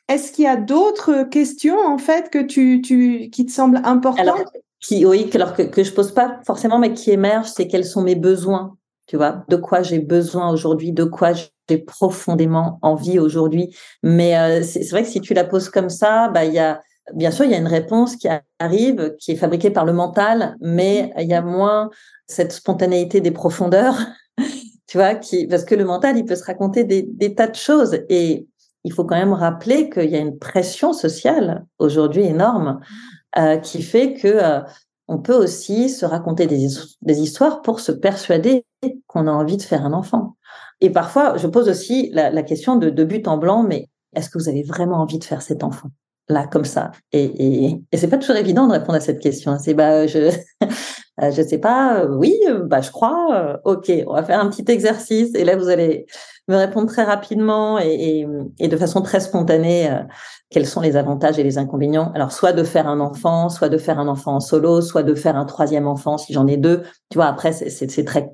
Est-ce 0.09 0.31
qu'il 0.31 0.45
y 0.45 0.47
a 0.47 0.57
d'autres 0.57 1.23
questions 1.23 1.79
en 1.79 1.97
fait 1.97 2.29
que 2.29 2.39
tu, 2.39 2.81
tu 2.81 3.29
qui 3.31 3.45
te 3.45 3.51
semblent 3.51 3.81
importantes? 3.83 4.19
alors, 4.19 4.51
qui, 4.83 5.05
Oui, 5.05 5.29
alors 5.33 5.53
que, 5.53 5.63
que 5.63 5.83
je 5.83 5.93
pose 5.93 6.11
pas 6.11 6.39
forcément, 6.45 6.77
mais 6.77 6.93
qui 6.93 7.09
émergent, 7.11 7.49
c'est 7.55 7.67
quels 7.67 7.85
sont 7.85 8.03
mes 8.03 8.15
besoins. 8.15 8.77
Tu 9.07 9.17
vois, 9.17 9.43
de 9.47 9.55
quoi 9.55 9.81
j'ai 9.81 9.99
besoin 9.99 10.51
aujourd'hui, 10.51 10.91
de 10.91 11.03
quoi 11.03 11.33
j'ai 11.33 11.77
profondément 11.77 12.79
envie 12.81 13.19
aujourd'hui. 13.19 13.75
Mais 14.03 14.37
euh, 14.37 14.61
c'est 14.63 14.87
vrai 14.91 15.03
que 15.03 15.09
si 15.09 15.21
tu 15.21 15.33
la 15.33 15.43
poses 15.43 15.69
comme 15.69 15.89
ça, 15.89 16.29
bah 16.29 16.45
il 16.45 16.53
y 16.53 16.59
a 16.59 16.81
bien 17.13 17.31
sûr 17.31 17.43
il 17.43 17.51
y 17.51 17.55
a 17.55 17.57
une 17.57 17.67
réponse 17.67 18.15
qui 18.15 18.27
arrive, 18.59 19.15
qui 19.19 19.31
est 19.31 19.35
fabriquée 19.35 19.71
par 19.71 19.85
le 19.85 19.93
mental, 19.93 20.55
mais 20.61 21.11
il 21.17 21.27
y 21.27 21.33
a 21.33 21.41
moins 21.41 21.89
cette 22.27 22.51
spontanéité 22.53 23.19
des 23.21 23.31
profondeurs. 23.31 23.97
tu 24.87 24.97
vois, 24.97 25.15
qui 25.15 25.47
parce 25.47 25.65
que 25.65 25.75
le 25.75 25.85
mental 25.85 26.17
il 26.17 26.25
peut 26.25 26.35
se 26.35 26.45
raconter 26.45 26.83
des, 26.85 27.03
des 27.03 27.35
tas 27.35 27.47
de 27.47 27.55
choses 27.55 27.99
et 28.09 28.47
il 28.85 28.93
faut 28.93 29.05
quand 29.05 29.17
même 29.17 29.33
rappeler 29.33 29.89
qu'il 29.89 30.09
y 30.09 30.15
a 30.15 30.19
une 30.19 30.37
pression 30.37 30.93
sociale 30.93 31.65
aujourd'hui 31.77 32.23
énorme 32.23 32.79
euh, 33.37 33.57
qui 33.57 33.81
fait 33.81 34.13
que 34.13 34.27
euh, 34.27 34.59
on 35.07 35.17
peut 35.17 35.33
aussi 35.35 35.89
se 35.89 36.05
raconter 36.05 36.47
des, 36.47 36.67
des 37.01 37.19
histoires 37.19 37.61
pour 37.61 37.79
se 37.79 37.91
persuader 37.91 38.65
qu'on 39.07 39.27
a 39.27 39.31
envie 39.31 39.57
de 39.57 39.61
faire 39.61 39.85
un 39.85 39.93
enfant. 39.93 40.35
Et 40.81 40.89
parfois, 40.89 41.37
je 41.37 41.47
pose 41.47 41.69
aussi 41.69 42.09
la, 42.13 42.29
la 42.29 42.43
question 42.43 42.75
de, 42.75 42.89
de, 42.89 43.03
but 43.03 43.27
en 43.27 43.37
blanc, 43.37 43.63
mais 43.63 43.89
est-ce 44.15 44.29
que 44.29 44.37
vous 44.37 44.49
avez 44.49 44.63
vraiment 44.63 44.97
envie 44.97 45.19
de 45.19 45.23
faire 45.23 45.41
cet 45.41 45.63
enfant 45.63 45.89
là 46.29 46.47
comme 46.47 46.65
ça? 46.65 46.91
Et, 47.11 47.23
et, 47.23 47.81
et 47.91 47.97
c'est 47.97 48.07
pas 48.07 48.17
toujours 48.17 48.35
évident 48.35 48.67
de 48.67 48.73
répondre 48.73 48.95
à 48.95 49.01
cette 49.01 49.19
question. 49.19 49.57
C'est 49.59 49.73
bah 49.73 50.07
je 50.07 50.17
euh, 50.19 50.31
je 51.31 51.41
sais 51.41 51.57
pas, 51.57 52.05
oui, 52.05 52.37
bah 52.65 52.81
je 52.81 52.91
crois. 52.91 53.59
ok, 53.65 53.91
on 54.07 54.13
va 54.13 54.23
faire 54.23 54.39
un 54.39 54.49
petit 54.49 54.65
exercice 54.71 55.33
et 55.35 55.43
là 55.43 55.55
vous 55.55 55.69
allez 55.69 56.05
me 56.47 56.55
répondre 56.55 56.87
très 56.87 57.03
rapidement 57.03 57.79
et, 57.79 57.93
et, 57.93 58.27
et 58.59 58.67
de 58.67 58.77
façon 58.77 59.01
très 59.01 59.19
spontanée 59.19 59.89
euh, 59.89 60.03
quels 60.49 60.67
sont 60.67 60.81
les 60.81 60.95
avantages 60.95 61.39
et 61.39 61.43
les 61.43 61.57
inconvénients. 61.57 62.11
Alors, 62.13 62.31
soit 62.31 62.53
de 62.53 62.63
faire 62.63 62.87
un 62.87 62.99
enfant, 62.99 63.49
soit 63.49 63.69
de 63.69 63.77
faire 63.77 63.99
un 63.99 64.07
enfant 64.07 64.35
en 64.35 64.39
solo, 64.39 64.81
soit 64.81 65.03
de 65.03 65.15
faire 65.15 65.35
un 65.35 65.45
troisième 65.45 65.87
enfant 65.87 66.17
si 66.17 66.33
j'en 66.33 66.47
ai 66.47 66.57
deux. 66.57 66.83
Tu 67.09 67.17
vois, 67.17 67.25
après, 67.25 67.53
c'est 67.53 68.05
très 68.05 68.31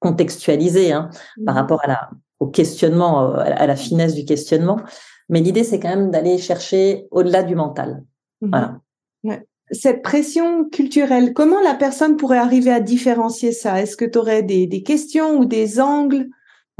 contextualisé 0.00 0.92
hein, 0.92 1.08
par 1.46 1.54
mmh. 1.54 1.58
rapport 1.58 1.84
à 1.84 1.86
la, 1.86 2.10
au 2.40 2.48
questionnement, 2.48 3.36
euh, 3.36 3.44
à 3.44 3.66
la 3.66 3.76
finesse 3.76 4.14
du 4.14 4.24
questionnement. 4.24 4.80
Mais 5.28 5.40
l'idée, 5.40 5.64
c'est 5.64 5.80
quand 5.80 5.88
même 5.88 6.10
d'aller 6.10 6.38
chercher 6.38 7.06
au-delà 7.10 7.42
du 7.42 7.54
mental. 7.54 8.02
Mmh. 8.40 8.48
Voilà. 8.50 8.78
Ouais 9.24 9.46
cette 9.74 10.02
pression 10.02 10.68
culturelle, 10.68 11.32
comment 11.32 11.60
la 11.60 11.72
personne 11.72 12.18
pourrait 12.18 12.36
arriver 12.36 12.70
à 12.70 12.80
différencier 12.80 13.52
ça? 13.52 13.80
Est-ce 13.80 13.96
que 13.96 14.04
tu 14.04 14.18
aurais 14.18 14.42
des, 14.42 14.66
des, 14.66 14.82
questions 14.82 15.38
ou 15.38 15.46
des 15.46 15.80
angles? 15.80 16.28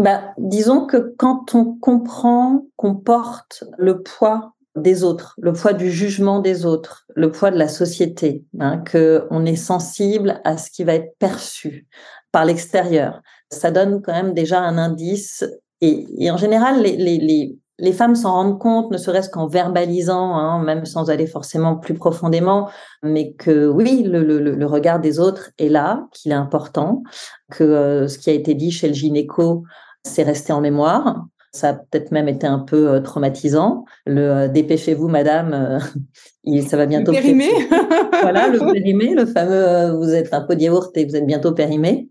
Bah, 0.03 0.35
disons 0.37 0.87
que 0.87 1.15
quand 1.17 1.55
on 1.55 1.77
comprend 1.79 2.67
qu'on 2.77 2.97
porte 2.97 3.63
le 3.79 4.03
poids 4.03 4.53
des 4.75 5.05
autres, 5.05 5.37
le 5.41 5.53
poids 5.53 5.75
du 5.75 5.93
jugement 5.93 6.41
des 6.41 6.67
autres, 6.67 7.07
le 7.15 7.31
poids 7.31 7.53
de 7.53 7.59
la 7.59 7.69
société, 7.69 8.45
hein, 8.59 8.79
que 8.79 9.29
on 9.31 9.47
est 9.47 9.55
sensible 9.55 10.41
à 10.43 10.57
ce 10.57 10.71
qui 10.73 10.83
va 10.83 10.95
être 10.95 11.17
perçu 11.21 11.87
par 12.33 12.45
l'extérieur, 12.45 13.23
ça 13.51 13.71
donne 13.71 14.03
quand 14.03 14.13
même 14.13 14.35
déjà 14.35 14.61
un 14.61 14.77
indice. 14.77 15.45
Et, 15.83 16.31
en 16.31 16.37
général, 16.37 16.83
les, 16.83 17.93
femmes 17.93 18.17
s'en 18.17 18.33
rendent 18.33 18.59
compte, 18.59 18.91
ne 18.91 18.97
serait-ce 18.97 19.31
qu'en 19.31 19.47
verbalisant, 19.47 20.35
hein, 20.35 20.65
même 20.65 20.85
sans 20.85 21.11
aller 21.11 21.29
forcément 21.29 21.77
plus 21.77 21.95
profondément, 21.95 22.69
mais 23.05 23.35
que 23.35 23.69
oui, 23.69 24.03
le 24.05 24.65
regard 24.65 24.99
des 24.99 25.21
autres 25.21 25.51
est 25.59 25.69
là, 25.69 26.09
qu'il 26.13 26.33
est 26.33 26.37
important, 26.37 27.03
que 27.51 27.63
euh, 27.63 28.09
ce 28.09 28.19
qui 28.19 28.31
a 28.31 28.33
été 28.33 28.55
dit 28.55 28.73
chez 28.73 28.89
le 28.89 28.95
gynéco, 28.95 29.65
c'est 30.05 30.23
resté 30.23 30.53
en 30.53 30.61
mémoire. 30.61 31.27
Ça 31.55 31.69
a 31.71 31.73
peut-être 31.75 32.13
même 32.13 32.29
été 32.29 32.47
un 32.47 32.61
peu 32.61 32.89
euh, 32.89 33.01
traumatisant. 33.01 33.85
Le 34.07 34.31
euh, 34.31 34.49
dépêchez-vous, 34.49 35.09
madame, 35.09 35.81
il, 36.45 36.67
ça 36.67 36.77
va 36.77 36.87
bientôt. 36.87 37.13
Le 37.13 37.19
périmé. 37.19 37.49
voilà, 38.23 38.49
le 38.49 38.59
périmé, 38.73 39.15
le 39.15 39.27
fameux 39.27 39.97
vous 39.97 40.15
êtes 40.15 40.33
un 40.33 40.41
pot 40.41 40.55
de 40.55 40.63
yaourt 40.63 40.97
et 40.97 41.05
vous 41.05 41.17
êtes 41.17 41.27
bientôt 41.27 41.53
périmé. 41.53 42.09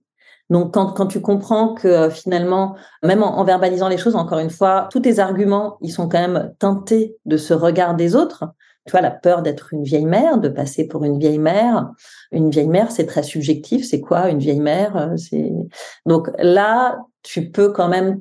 Donc, 0.52 0.74
quand, 0.74 0.88
quand 0.88 1.08
tu 1.08 1.22
comprends 1.22 1.74
que 1.74 1.88
euh, 1.88 2.10
finalement, 2.10 2.76
même 3.04 3.24
en, 3.24 3.44
verbalisant 3.46 3.88
les 3.88 3.98
choses, 3.98 4.18
encore 4.18 4.40
une 4.40 4.50
fois, 4.50 4.90
tous 4.92 5.00
tes 5.00 5.20
arguments, 5.20 5.78
ils 5.82 5.94
sont 5.94 6.10
quand 6.10 6.20
même 6.20 6.54
teintés 6.60 7.16
de 7.26 7.38
ce 7.38 7.54
regard 7.54 7.96
des 7.96 8.18
autres. 8.18 8.44
Tu 8.86 8.92
vois, 8.92 9.00
la 9.00 9.12
peur 9.12 9.44
d'être 9.44 9.74
une 9.74 9.84
vieille 9.84 10.06
mère, 10.06 10.40
de 10.40 10.50
passer 10.50 10.88
pour 10.90 11.06
une 11.06 11.18
vieille 11.18 11.40
mère. 11.40 11.90
Une 12.34 12.50
vieille 12.50 12.68
mère, 12.68 12.92
c'est 12.92 13.06
très 13.06 13.24
subjectif. 13.24 13.88
C'est 13.88 14.02
quoi 14.02 14.28
une 14.28 14.40
vieille 14.40 14.60
mère 14.60 14.98
euh, 14.98 15.16
C'est 15.16 15.54
donc 16.06 16.30
là, 16.38 17.00
tu 17.24 17.52
peux 17.52 17.72
quand 17.72 17.90
même 17.90 18.20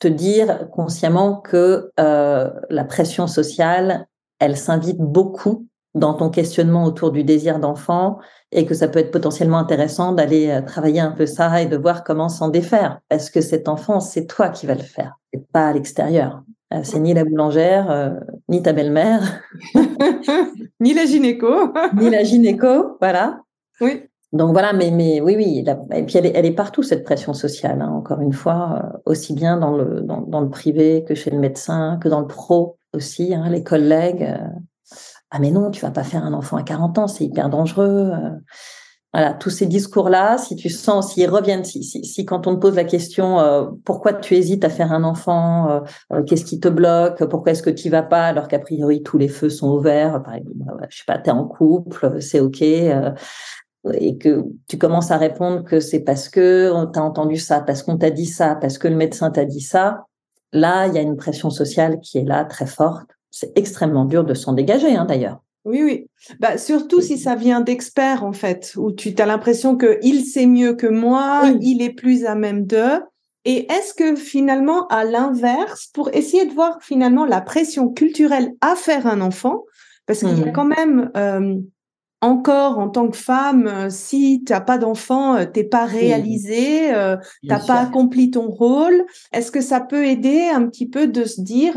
te 0.00 0.08
dire 0.08 0.68
consciemment 0.70 1.36
que 1.36 1.90
euh, 2.00 2.50
la 2.70 2.84
pression 2.84 3.26
sociale, 3.26 4.06
elle 4.38 4.56
s'invite 4.56 4.98
beaucoup 4.98 5.66
dans 5.94 6.14
ton 6.14 6.30
questionnement 6.30 6.84
autour 6.84 7.12
du 7.12 7.22
désir 7.22 7.58
d'enfant 7.58 8.18
et 8.50 8.66
que 8.66 8.74
ça 8.74 8.88
peut 8.88 8.98
être 8.98 9.10
potentiellement 9.10 9.58
intéressant 9.58 10.12
d'aller 10.12 10.48
euh, 10.48 10.62
travailler 10.62 11.00
un 11.00 11.12
peu 11.12 11.26
ça 11.26 11.60
et 11.62 11.66
de 11.66 11.76
voir 11.76 12.02
comment 12.04 12.28
s'en 12.28 12.48
défaire. 12.48 13.00
Parce 13.08 13.30
que 13.30 13.40
cet 13.40 13.68
enfant, 13.68 14.00
c'est 14.00 14.26
toi 14.26 14.48
qui 14.48 14.66
vas 14.66 14.74
le 14.74 14.82
faire, 14.82 15.18
et 15.32 15.38
pas 15.38 15.68
à 15.68 15.72
l'extérieur. 15.72 16.42
Euh, 16.72 16.80
c'est 16.82 17.00
ni 17.00 17.12
la 17.12 17.24
boulangère, 17.24 17.90
euh, 17.90 18.10
ni 18.48 18.62
ta 18.62 18.72
belle-mère, 18.72 19.42
ni 20.80 20.94
la 20.94 21.04
gynéco, 21.04 21.72
ni 21.94 22.10
la 22.10 22.22
gynéco, 22.22 22.96
voilà. 23.00 23.40
Oui. 23.80 24.04
Donc 24.32 24.52
voilà, 24.52 24.72
mais, 24.72 24.90
mais 24.90 25.20
oui, 25.20 25.34
oui. 25.36 25.64
et 25.94 26.02
puis 26.04 26.16
elle 26.16 26.46
est, 26.46 26.52
partout, 26.52 26.82
cette 26.82 27.04
pression 27.04 27.34
sociale, 27.34 27.82
hein, 27.82 27.90
encore 27.90 28.20
une 28.20 28.32
fois, 28.32 29.00
aussi 29.04 29.34
bien 29.34 29.58
dans 29.58 29.76
le, 29.76 30.00
dans, 30.00 30.40
le 30.40 30.48
privé 30.48 31.04
que 31.06 31.14
chez 31.14 31.30
le 31.30 31.38
médecin, 31.38 31.98
que 32.02 32.08
dans 32.08 32.20
le 32.20 32.26
pro 32.26 32.78
aussi, 32.94 33.34
hein, 33.34 33.50
les 33.50 33.62
collègues 33.62 34.26
ah 35.32 35.38
mais 35.38 35.50
non, 35.50 35.70
tu 35.70 35.80
vas 35.80 35.90
pas 35.90 36.04
faire 36.04 36.24
un 36.24 36.34
enfant 36.34 36.58
à 36.58 36.62
40 36.62 36.98
ans, 36.98 37.08
c'est 37.08 37.24
hyper 37.24 37.48
dangereux. 37.48 38.10
Euh. 38.12 38.30
Voilà, 39.14 39.34
tous 39.34 39.50
ces 39.50 39.66
discours-là, 39.66 40.38
si 40.38 40.56
tu 40.56 40.70
sens, 40.70 41.12
s'ils 41.12 41.28
reviennent, 41.28 41.64
si, 41.64 41.82
si, 41.84 42.02
si, 42.02 42.24
quand 42.24 42.46
on 42.46 42.54
te 42.54 42.60
pose 42.60 42.76
la 42.76 42.84
question 42.84 43.40
euh, 43.40 43.66
pourquoi 43.84 44.14
tu 44.14 44.34
hésites 44.34 44.64
à 44.64 44.70
faire 44.70 44.90
un 44.90 45.04
enfant, 45.04 45.82
euh, 46.12 46.22
qu'est-ce 46.22 46.46
qui 46.46 46.60
te 46.60 46.68
bloque, 46.68 47.22
pourquoi 47.26 47.52
est-ce 47.52 47.62
que 47.62 47.70
tu 47.70 47.90
vas 47.90 48.02
pas, 48.02 48.26
alors 48.26 48.48
qu'a 48.48 48.58
priori 48.58 49.02
tous 49.02 49.18
les 49.18 49.28
feux 49.28 49.50
sont 49.50 49.70
ouverts, 49.70 50.22
par 50.22 50.34
exemple, 50.34 50.86
je 50.88 50.96
sais 50.96 51.04
pas, 51.06 51.18
tu 51.18 51.28
es 51.28 51.32
en 51.32 51.44
couple, 51.44 52.22
c'est 52.22 52.40
ok, 52.40 52.62
et 53.94 54.16
que 54.16 54.44
tu 54.68 54.78
commences 54.78 55.10
à 55.10 55.18
répondre 55.18 55.64
que 55.64 55.80
c'est 55.80 56.00
parce 56.00 56.28
que 56.28 56.70
on 56.72 56.86
t'a 56.86 57.02
entendu 57.02 57.36
ça, 57.36 57.60
parce 57.60 57.82
qu'on 57.82 57.98
t'a 57.98 58.10
dit 58.10 58.26
ça, 58.26 58.54
parce 58.54 58.78
que 58.78 58.88
le 58.88 58.96
médecin 58.96 59.30
t'a 59.30 59.44
dit 59.44 59.60
ça, 59.60 60.06
là, 60.52 60.86
il 60.86 60.94
y 60.94 60.98
a 60.98 61.02
une 61.02 61.16
pression 61.16 61.50
sociale 61.50 61.98
qui 62.00 62.18
est 62.18 62.24
là 62.24 62.44
très 62.44 62.66
forte 62.66 63.10
c'est 63.32 63.58
extrêmement 63.58 64.04
dur 64.04 64.24
de 64.24 64.34
s'en 64.34 64.52
dégager, 64.52 64.94
hein, 64.94 65.06
d'ailleurs. 65.06 65.42
Oui, 65.64 65.82
oui. 65.82 66.06
Bah, 66.38 66.58
surtout 66.58 67.00
si 67.00 67.18
ça 67.18 67.34
vient 67.34 67.60
d'experts, 67.60 68.24
en 68.24 68.32
fait, 68.32 68.74
où 68.76 68.92
tu 68.92 69.14
as 69.18 69.26
l'impression 69.26 69.76
qu'il 69.76 70.24
sait 70.24 70.46
mieux 70.46 70.74
que 70.74 70.86
moi, 70.86 71.50
il 71.60 71.82
est 71.82 71.94
plus 71.94 72.26
à 72.26 72.34
même 72.34 72.66
d'eux. 72.66 73.00
Et 73.44 73.72
est-ce 73.72 73.94
que 73.94 74.14
finalement, 74.14 74.86
à 74.88 75.04
l'inverse, 75.04 75.88
pour 75.92 76.10
essayer 76.14 76.46
de 76.46 76.52
voir 76.52 76.78
finalement 76.80 77.24
la 77.24 77.40
pression 77.40 77.88
culturelle 77.88 78.52
à 78.60 78.76
faire 78.76 79.06
un 79.06 79.20
enfant, 79.20 79.64
parce 80.06 80.20
qu'il 80.20 80.38
y 80.38 80.42
a 80.42 80.46
mmh. 80.46 80.52
quand 80.52 80.64
même 80.64 81.10
euh, 81.16 81.56
encore 82.22 82.78
en 82.78 82.88
tant 82.88 83.08
que 83.08 83.16
femme, 83.16 83.66
euh, 83.66 83.90
si 83.90 84.42
tu 84.46 84.52
n'as 84.52 84.62
pas 84.62 84.78
d'enfant, 84.78 85.36
euh, 85.36 85.44
t'es 85.44 85.64
pas 85.64 85.84
réalisé, 85.84 86.88
tu 87.42 87.48
n'as 87.48 87.66
pas 87.66 87.80
accompli 87.80 88.30
ton 88.30 88.48
rôle. 88.48 89.04
Est-ce 89.32 89.52
que 89.52 89.60
ça 89.60 89.80
peut 89.80 90.06
aider 90.06 90.48
un 90.48 90.66
petit 90.66 90.88
peu 90.88 91.06
de 91.06 91.24
se 91.24 91.42
dire, 91.42 91.76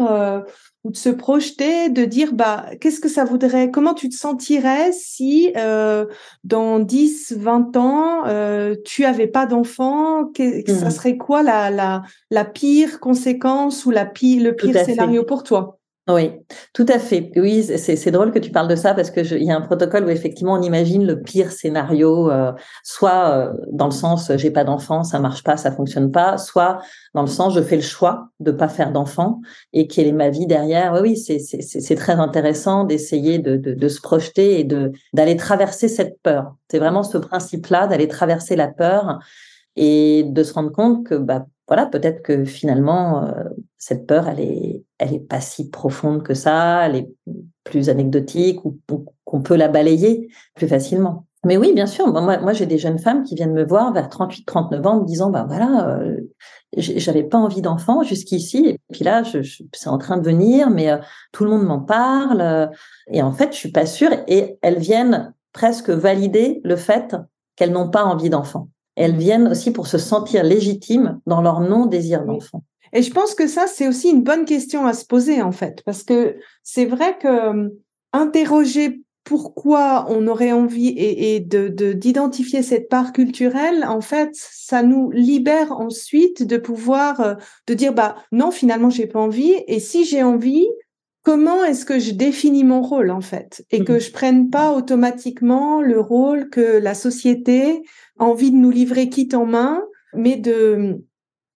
ou 0.86 0.92
de 0.92 0.98
se 0.98 1.10
projeter, 1.10 1.90
de 1.90 2.06
dire 2.06 2.34
bah 2.34 2.68
qu'est-ce 2.80 3.00
que 3.02 3.10
ça 3.10 3.26
voudrait, 3.26 3.72
comment 3.72 3.96
tu 3.96 4.08
te 4.08 4.16
sentirais 4.16 4.92
si 4.94 5.52
euh, 5.58 6.06
dans 6.44 6.78
10, 6.78 7.34
20 7.38 7.76
ans 7.76 8.28
euh, 8.28 8.76
tu 8.86 9.04
avais 9.04 9.26
pas 9.26 9.48
d'enfant, 9.48 10.32
ça 10.38 10.44
mmh. 10.44 10.92
serait 10.92 11.18
quoi 11.18 11.42
la, 11.42 11.72
la, 11.72 12.04
la 12.30 12.46
pire 12.46 13.00
conséquence 13.00 13.88
ou 13.88 13.92
la 13.92 14.06
pire, 14.06 14.44
le 14.44 14.56
pire 14.56 14.86
scénario 14.86 15.24
pour 15.24 15.42
toi? 15.42 15.80
Oui, 16.08 16.34
tout 16.74 16.86
à 16.88 17.00
fait. 17.00 17.32
Oui, 17.36 17.64
c'est 17.64 18.12
drôle 18.12 18.32
que 18.32 18.38
tu 18.38 18.52
parles 18.52 18.68
de 18.68 18.76
ça 18.76 18.94
parce 18.94 19.10
que 19.10 19.22
il 19.22 19.44
y 19.44 19.52
a 19.52 19.56
un 19.56 19.62
protocole 19.62 20.06
où 20.06 20.10
effectivement 20.10 20.54
on 20.54 20.62
imagine 20.62 21.04
le 21.04 21.24
pire 21.24 21.52
scénario, 21.52 22.30
euh, 22.30 22.52
soit 22.84 23.30
euh, 23.32 23.54
dans 23.72 23.86
le 23.86 23.92
sens 23.92 24.32
j'ai 24.36 24.52
pas 24.52 24.64
d'enfant, 24.64 25.04
ça 25.04 25.18
marche 25.18 25.42
pas, 25.42 25.58
ça 25.58 25.72
fonctionne 25.72 26.12
pas, 26.12 26.38
soit 26.38 26.80
dans 27.16 27.22
le 27.22 27.28
sens 27.28 27.56
je 27.56 27.62
fais 27.62 27.76
le 27.76 27.82
choix 27.82 28.30
de 28.40 28.52
pas 28.52 28.68
faire 28.68 28.92
d'enfant 28.92 29.42
et 29.74 29.88
quelle 29.88 30.06
est 30.06 30.12
ma 30.12 30.30
vie 30.30 30.46
derrière. 30.46 30.94
Oui, 31.02 31.16
oui, 31.28 31.40
c'est 31.40 31.96
très 31.96 32.14
intéressant 32.14 32.84
d'essayer 32.84 33.40
de, 33.40 33.58
de, 33.58 33.74
de, 33.74 33.88
se 33.88 34.00
projeter 34.00 34.60
et 34.60 34.64
de 34.64 34.92
d'aller 35.14 35.38
traverser 35.38 35.88
cette 35.88 36.22
peur. 36.22 36.56
C'est 36.70 36.80
vraiment 36.80 37.02
ce 37.02 37.18
principe-là 37.18 37.88
d'aller 37.88 38.08
traverser 38.08 38.56
la 38.56 38.68
peur 38.68 39.18
et 39.76 40.24
de 40.28 40.44
se 40.44 40.54
rendre 40.54 40.72
compte 40.72 41.04
que 41.04 41.16
bah 41.16 41.48
voilà, 41.68 41.88
peut-être 41.88 42.22
que 42.22 42.46
finalement, 42.46 43.26
euh, 43.26 43.44
cette 43.78 44.06
peur, 44.06 44.28
elle 44.28 44.40
est, 44.40 44.85
elle 44.98 45.14
est 45.14 45.20
pas 45.20 45.42
si 45.42 45.70
profonde 45.70 46.24
que 46.24 46.34
ça, 46.34 46.86
elle 46.86 46.96
est 46.96 47.10
plus 47.64 47.90
anecdotique 47.90 48.64
ou, 48.66 48.80
qu'on 49.24 49.42
peut 49.42 49.56
la 49.56 49.68
balayer 49.68 50.30
plus 50.54 50.68
facilement. 50.68 51.26
Mais 51.44 51.58
oui, 51.58 51.74
bien 51.74 51.86
sûr, 51.86 52.08
moi, 52.08 52.40
moi 52.40 52.54
j'ai 52.54 52.66
des 52.66 52.78
jeunes 52.78 52.98
femmes 52.98 53.24
qui 53.24 53.36
viennent 53.36 53.54
me 53.54 53.66
voir 53.66 53.94
vers 53.94 54.10
38, 54.10 54.46
39 54.46 54.88
ans, 54.88 55.02
me 55.02 55.06
disant, 55.06 55.30
bah 55.30 55.46
voilà, 55.48 55.90
euh, 55.90 56.18
j'avais 56.76 57.24
pas 57.24 57.38
envie 57.38 57.62
d'enfant 57.62 58.02
jusqu'ici, 58.02 58.68
et 58.70 58.80
puis 58.92 59.04
là, 59.04 59.22
je, 59.22 59.40
c'est 59.74 59.90
en 59.90 60.00
train 60.00 60.18
de 60.18 60.26
venir, 60.26 60.72
mais 60.72 60.90
euh, 60.90 60.98
tout 61.32 61.44
le 61.44 61.52
monde 61.52 61.64
m'en 61.64 61.80
parle, 61.80 62.72
et 63.12 63.22
en 63.22 63.32
fait, 63.32 63.52
je 63.52 63.58
suis 63.58 63.72
pas 63.72 63.86
sûre, 63.86 64.10
et 64.28 64.58
elles 64.64 64.80
viennent 64.80 65.34
presque 65.54 65.90
valider 65.90 66.62
le 66.64 66.76
fait 66.76 67.16
qu'elles 67.56 67.72
n'ont 67.72 67.90
pas 67.90 68.04
envie 68.04 68.30
d'enfant 68.30 68.70
elles 68.96 69.16
viennent 69.16 69.48
aussi 69.48 69.72
pour 69.72 69.88
se 69.88 69.98
sentir 69.98 70.44
légitimes 70.44 71.20
dans 71.26 71.42
leur 71.42 71.60
non-désir 71.60 72.24
d'enfant. 72.26 72.64
Et 72.96 73.02
je 73.02 73.12
pense 73.12 73.36
que 73.36 73.46
ça, 73.46 73.68
c'est 73.68 73.90
aussi 73.90 74.10
une 74.10 74.24
bonne 74.24 74.46
question 74.46 74.86
à 74.88 74.94
se 74.94 75.06
poser, 75.06 75.42
en 75.42 75.52
fait, 75.52 75.84
parce 75.86 76.04
que 76.04 76.38
c'est 76.64 76.86
vrai 76.86 77.18
que 77.20 77.28
euh, 77.28 77.70
interroger 78.14 79.02
pourquoi 79.26 80.06
on 80.10 80.28
aurait 80.28 80.54
envie 80.54 80.94
et, 80.98 81.42
de 81.42 81.68
d'identifier 81.94 82.62
cette 82.62 82.88
part 82.88 83.12
culturelle, 83.12 83.84
en 83.86 84.00
fait, 84.00 84.30
ça 84.34 84.82
nous 84.82 85.12
libère 85.12 85.74
ensuite 85.74 86.44
de 86.44 86.56
pouvoir 86.56 87.20
euh, 87.20 87.36
de 87.68 87.74
dire 87.74 87.92
bah 87.92 88.16
non 88.32 88.52
finalement 88.52 88.92
j'ai 88.92 89.08
pas 89.08 89.20
envie 89.20 89.56
et 89.68 89.80
si 89.80 90.06
j'ai 90.06 90.24
envie, 90.24 90.68
comment 91.24 91.66
est-ce 91.66 91.86
que 91.86 92.00
je 92.00 92.12
définis 92.12 92.64
mon 92.64 92.82
rôle 92.82 93.10
en 93.10 93.22
fait? 93.22 93.66
Et 93.72 93.84
que 93.84 93.94
mmh. 93.94 94.00
je 94.00 94.12
prenne 94.12 94.50
pas 94.50 94.72
automatiquement 94.72 95.82
le 95.82 96.00
rôle 96.00 96.50
que 96.50 96.78
la 96.78 96.94
société 96.94 97.82
envie 98.20 98.52
de 98.52 98.58
nous 98.58 98.72
livrer 98.72 99.10
quitte 99.10 99.34
en 99.34 99.48
main, 99.48 99.84
mais 100.14 100.38
de 100.38 101.04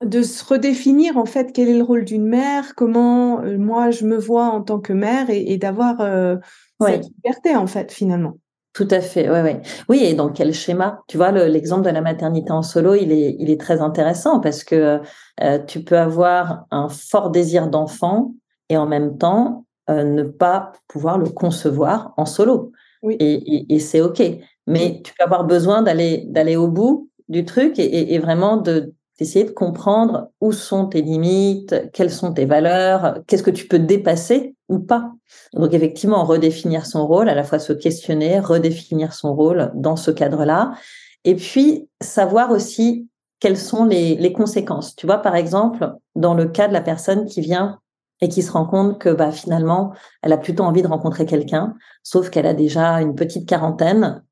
de 0.03 0.21
se 0.21 0.43
redéfinir 0.43 1.17
en 1.17 1.25
fait 1.25 1.51
quel 1.53 1.69
est 1.69 1.77
le 1.77 1.83
rôle 1.83 2.05
d'une 2.05 2.25
mère, 2.25 2.75
comment 2.75 3.41
euh, 3.41 3.57
moi 3.57 3.91
je 3.91 4.05
me 4.05 4.17
vois 4.17 4.45
en 4.45 4.61
tant 4.61 4.79
que 4.79 4.93
mère 4.93 5.29
et, 5.29 5.57
d'avoir 5.57 5.99
euh, 6.01 6.37
cette 6.79 7.05
liberté 7.05 7.55
en 7.55 7.67
fait 7.67 7.91
finalement. 7.91 8.37
Tout 8.73 8.87
à 8.91 9.01
fait, 9.01 9.29
ouais, 9.29 9.41
ouais. 9.41 9.61
Oui, 9.89 10.03
et 10.03 10.13
dans 10.13 10.29
quel 10.29 10.53
schéma? 10.53 11.01
Tu 11.07 11.17
vois, 11.17 11.31
l'exemple 11.31 11.83
de 11.83 11.89
la 11.89 12.01
maternité 12.01 12.51
en 12.51 12.61
solo, 12.61 12.93
il 12.93 13.11
est, 13.11 13.35
il 13.39 13.49
est 13.49 13.59
très 13.59 13.81
intéressant 13.81 14.39
parce 14.39 14.63
que 14.63 15.01
euh, 15.41 15.59
tu 15.65 15.83
peux 15.83 15.97
avoir 15.97 16.65
un 16.71 16.87
fort 16.87 17.31
désir 17.31 17.67
d'enfant 17.67 18.33
et 18.69 18.77
en 18.77 18.85
même 18.85 19.17
temps 19.17 19.65
ne 19.89 20.21
pas 20.21 20.71
pouvoir 20.87 21.17
le 21.17 21.29
concevoir 21.29 22.13
en 22.15 22.27
solo. 22.27 22.71
Oui. 23.01 23.17
Et, 23.19 23.73
et 23.73 23.79
c'est 23.79 24.01
OK 24.01 24.21
mais 24.69 25.01
tu 25.03 25.13
peux 25.17 25.23
avoir 25.23 25.43
besoin 25.43 25.81
d'aller 25.81 26.23
d'aller 26.27 26.55
au 26.55 26.67
bout 26.67 27.09
du 27.27 27.43
truc 27.43 27.79
et, 27.79 28.17
vraiment 28.19 28.57
de 28.57 28.93
d'essayer 29.19 29.43
de 29.43 29.51
comprendre 29.51 30.29
où 30.39 30.53
sont 30.53 30.85
tes 30.85 31.01
limites, 31.01 31.91
quelles 31.91 32.11
sont 32.11 32.33
tes 32.33 32.45
valeurs, 32.45 33.19
qu'est-ce 33.27 33.43
que 33.43 33.51
tu 33.51 33.67
peux 33.67 33.79
dépasser 33.79 34.55
ou 34.69 34.79
pas. 34.79 35.11
Donc 35.53 35.73
effectivement, 35.73 36.23
redéfinir 36.23 36.85
son 36.85 37.05
rôle, 37.05 37.27
à 37.27 37.35
la 37.35 37.43
fois 37.43 37.59
se 37.59 37.73
questionner, 37.73 38.39
redéfinir 38.39 39.13
son 39.13 39.35
rôle 39.35 39.71
dans 39.75 39.97
ce 39.97 40.11
cadre-là, 40.11 40.71
et 41.25 41.35
puis 41.35 41.89
savoir 42.01 42.51
aussi 42.51 43.09
quelles 43.39 43.57
sont 43.57 43.85
les, 43.85 44.33
conséquences. 44.33 44.95
Tu 44.95 45.05
vois, 45.05 45.17
par 45.17 45.35
exemple, 45.35 45.93
dans 46.15 46.33
le 46.33 46.45
cas 46.45 46.67
de 46.67 46.73
la 46.73 46.81
personne 46.81 47.25
qui 47.25 47.41
vient 47.41 47.79
et 48.21 48.29
qui 48.29 48.41
se 48.41 48.51
rend 48.51 48.65
compte 48.65 48.99
que 48.99 49.09
bah, 49.09 49.31
finalement, 49.31 49.93
elle 50.21 50.33
a 50.33 50.37
plutôt 50.37 50.63
envie 50.63 50.81
de 50.81 50.87
rencontrer 50.87 51.25
quelqu'un, 51.25 51.75
sauf 52.03 52.29
qu'elle 52.29 52.47
a 52.47 52.53
déjà 52.53 53.01
une 53.01 53.15
petite 53.15 53.47
quarantaine 53.47 54.23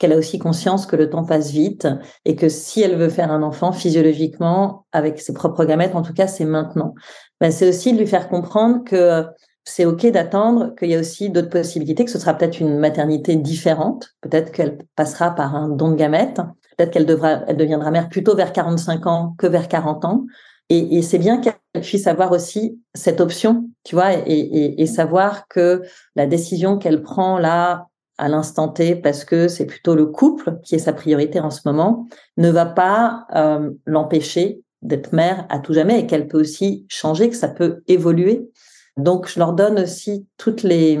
qu'elle 0.00 0.14
a 0.14 0.16
aussi 0.16 0.38
conscience 0.38 0.86
que 0.86 0.96
le 0.96 1.10
temps 1.10 1.24
passe 1.24 1.50
vite 1.50 1.86
et 2.24 2.34
que 2.34 2.48
si 2.48 2.80
elle 2.80 2.96
veut 2.96 3.10
faire 3.10 3.30
un 3.30 3.42
enfant 3.42 3.70
physiologiquement 3.70 4.86
avec 4.92 5.20
ses 5.20 5.34
propres 5.34 5.66
gamètes, 5.66 5.94
en 5.94 6.00
tout 6.00 6.14
cas, 6.14 6.26
c'est 6.26 6.46
maintenant. 6.46 6.94
Ben, 7.38 7.52
c'est 7.52 7.68
aussi 7.68 7.92
de 7.92 7.98
lui 7.98 8.06
faire 8.06 8.30
comprendre 8.30 8.82
que 8.82 9.26
c'est 9.64 9.84
OK 9.84 10.06
d'attendre, 10.06 10.74
qu'il 10.74 10.88
y 10.88 10.96
a 10.96 10.98
aussi 10.98 11.28
d'autres 11.28 11.50
possibilités, 11.50 12.06
que 12.06 12.10
ce 12.10 12.18
sera 12.18 12.32
peut-être 12.32 12.60
une 12.60 12.78
maternité 12.78 13.36
différente, 13.36 14.08
peut-être 14.22 14.52
qu'elle 14.52 14.78
passera 14.96 15.34
par 15.34 15.54
un 15.54 15.68
don 15.68 15.90
de 15.90 15.96
gamètes, 15.96 16.40
peut-être 16.76 16.90
qu'elle 16.90 17.06
devra, 17.06 17.42
elle 17.46 17.58
deviendra 17.58 17.90
mère 17.90 18.08
plutôt 18.08 18.34
vers 18.34 18.54
45 18.54 19.06
ans 19.06 19.34
que 19.36 19.46
vers 19.46 19.68
40 19.68 20.06
ans. 20.06 20.24
Et, 20.70 21.02
c'est 21.02 21.18
bien 21.18 21.40
qu'elle 21.40 21.82
puisse 21.82 22.06
avoir 22.06 22.30
aussi 22.30 22.80
cette 22.94 23.20
option, 23.20 23.68
tu 23.82 23.96
vois, 23.96 24.12
et 24.14 24.86
savoir 24.86 25.48
que 25.48 25.82
la 26.14 26.26
décision 26.26 26.78
qu'elle 26.78 27.02
prend 27.02 27.38
là 27.38 27.89
à 28.20 28.28
l'instant 28.28 28.68
T 28.68 28.94
parce 28.96 29.24
que 29.24 29.48
c'est 29.48 29.64
plutôt 29.64 29.94
le 29.94 30.06
couple 30.06 30.58
qui 30.62 30.74
est 30.74 30.78
sa 30.78 30.92
priorité 30.92 31.40
en 31.40 31.50
ce 31.50 31.62
moment, 31.64 32.06
ne 32.36 32.50
va 32.50 32.66
pas 32.66 33.26
euh, 33.34 33.70
l'empêcher 33.86 34.62
d'être 34.82 35.12
mère 35.12 35.46
à 35.48 35.58
tout 35.58 35.72
jamais 35.72 36.00
et 36.00 36.06
qu'elle 36.06 36.28
peut 36.28 36.38
aussi 36.38 36.84
changer, 36.88 37.30
que 37.30 37.36
ça 37.36 37.48
peut 37.48 37.82
évoluer. 37.88 38.50
Donc, 38.96 39.26
je 39.28 39.38
leur 39.38 39.54
donne 39.54 39.80
aussi 39.80 40.26
toutes 40.36 40.62
les, 40.62 40.98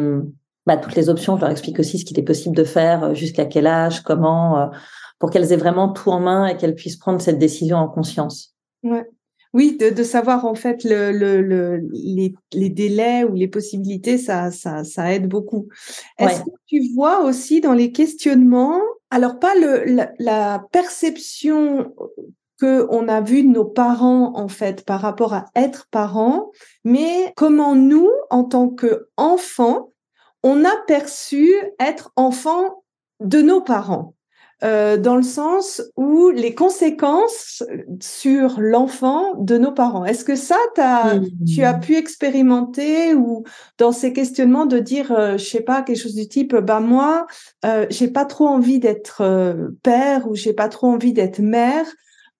bah, 0.66 0.78
toutes 0.78 0.94
les 0.94 1.10
options. 1.10 1.36
Je 1.36 1.42
leur 1.42 1.50
explique 1.50 1.78
aussi 1.78 1.98
ce 1.98 2.06
qu'il 2.06 2.18
est 2.18 2.24
possible 2.24 2.56
de 2.56 2.64
faire, 2.64 3.04
euh, 3.04 3.14
jusqu'à 3.14 3.44
quel 3.44 3.66
âge, 3.66 4.02
comment, 4.02 4.58
euh, 4.58 4.66
pour 5.18 5.30
qu'elles 5.30 5.52
aient 5.52 5.56
vraiment 5.56 5.90
tout 5.90 6.10
en 6.10 6.20
main 6.20 6.46
et 6.46 6.56
qu'elles 6.56 6.74
puissent 6.74 6.98
prendre 6.98 7.20
cette 7.20 7.38
décision 7.38 7.76
en 7.76 7.88
conscience. 7.88 8.54
Ouais. 8.82 9.06
Oui, 9.52 9.76
de, 9.76 10.02
savoir 10.04 10.44
en 10.44 10.54
fait 10.54 10.84
le, 10.84 11.10
le, 11.10 11.80
les, 11.92 12.70
délais 12.70 13.24
ou 13.24 13.34
les 13.34 13.48
possibilités, 13.48 14.16
ça, 14.16 14.52
ça, 14.52 14.84
ça 14.84 15.12
aide 15.12 15.28
beaucoup. 15.28 15.68
Est-ce 16.18 16.42
que 16.42 16.50
tu 16.66 16.80
vois 16.94 17.24
aussi 17.24 17.60
dans 17.60 17.72
les 17.72 17.90
questionnements, 17.90 18.80
alors 19.10 19.40
pas 19.40 19.56
le, 19.56 19.84
la, 19.86 20.12
la 20.20 20.64
perception 20.70 21.92
que 22.60 22.86
on 22.90 23.08
a 23.08 23.20
vu 23.20 23.42
de 23.42 23.48
nos 23.48 23.64
parents 23.64 24.36
en 24.36 24.46
fait 24.46 24.84
par 24.84 25.00
rapport 25.00 25.34
à 25.34 25.46
être 25.56 25.88
parents, 25.90 26.50
mais 26.84 27.32
comment 27.34 27.74
nous, 27.74 28.08
en 28.28 28.44
tant 28.44 28.68
qu'enfants, 28.68 29.92
on 30.42 30.64
a 30.64 30.76
perçu 30.86 31.50
être 31.80 32.12
enfant 32.16 32.84
de 33.18 33.42
nos 33.42 33.62
parents? 33.62 34.14
Euh, 34.62 34.98
dans 34.98 35.16
le 35.16 35.22
sens 35.22 35.80
où 35.96 36.28
les 36.28 36.54
conséquences 36.54 37.62
sur 37.98 38.60
l'enfant 38.60 39.34
de 39.38 39.56
nos 39.56 39.72
parents. 39.72 40.04
Est-ce 40.04 40.22
que 40.22 40.36
ça, 40.36 40.58
as, 40.76 41.14
tu 41.46 41.62
as 41.62 41.78
mmh. 41.78 41.80
pu 41.80 41.96
expérimenter 41.96 43.14
ou 43.14 43.44
dans 43.78 43.90
ces 43.90 44.12
questionnements 44.12 44.66
de 44.66 44.78
dire, 44.78 45.12
euh, 45.12 45.38
je 45.38 45.44
sais 45.44 45.62
pas, 45.62 45.80
quelque 45.80 45.98
chose 45.98 46.14
du 46.14 46.28
type, 46.28 46.54
bah 46.56 46.80
moi, 46.80 47.26
euh, 47.64 47.86
j'ai 47.88 48.08
pas 48.08 48.26
trop 48.26 48.48
envie 48.48 48.80
d'être 48.80 49.22
euh, 49.22 49.68
père 49.82 50.28
ou 50.28 50.34
j'ai 50.34 50.52
pas 50.52 50.68
trop 50.68 50.88
envie 50.88 51.14
d'être 51.14 51.38
mère 51.38 51.86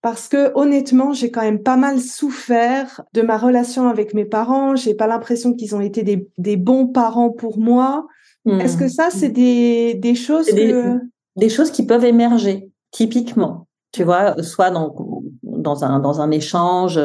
parce 0.02 0.28
que 0.28 0.52
honnêtement, 0.54 1.14
j'ai 1.14 1.30
quand 1.30 1.42
même 1.42 1.62
pas 1.62 1.78
mal 1.78 2.00
souffert 2.00 3.02
de 3.14 3.22
ma 3.22 3.38
relation 3.38 3.88
avec 3.88 4.12
mes 4.12 4.26
parents. 4.26 4.76
J'ai 4.76 4.94
pas 4.94 5.06
l'impression 5.06 5.54
qu'ils 5.54 5.74
ont 5.74 5.80
été 5.80 6.02
des, 6.02 6.28
des, 6.36 6.56
bons 6.58 6.86
parents 6.86 7.30
pour 7.30 7.58
moi. 7.58 8.06
Est-ce 8.46 8.76
que 8.76 8.84
mmh. 8.84 8.88
ça, 8.90 9.08
c'est 9.10 9.28
des, 9.28 9.94
des 9.94 10.14
choses 10.14 10.46
que 10.46 11.00
des 11.40 11.48
choses 11.48 11.72
qui 11.72 11.84
peuvent 11.84 12.04
émerger, 12.04 12.70
typiquement. 12.92 13.66
Tu 13.92 14.04
vois, 14.04 14.40
soit 14.42 14.70
dans, 14.70 14.94
dans, 15.42 15.82
un, 15.82 15.98
dans 15.98 16.20
un 16.20 16.30
échange, 16.30 17.00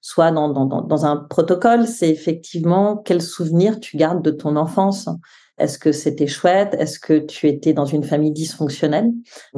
soit 0.00 0.30
dans, 0.30 0.48
dans, 0.48 0.64
dans 0.64 1.04
un 1.04 1.16
protocole, 1.16 1.86
c'est 1.86 2.08
effectivement 2.08 2.96
quel 2.96 3.20
souvenir 3.20 3.78
tu 3.78 3.98
gardes 3.98 4.22
de 4.22 4.30
ton 4.30 4.56
enfance. 4.56 5.08
Est-ce 5.58 5.78
que 5.78 5.92
c'était 5.92 6.26
chouette? 6.26 6.74
Est-ce 6.78 6.98
que 6.98 7.18
tu 7.18 7.46
étais 7.46 7.74
dans 7.74 7.84
une 7.84 8.02
famille 8.02 8.32
dysfonctionnelle? 8.32 9.10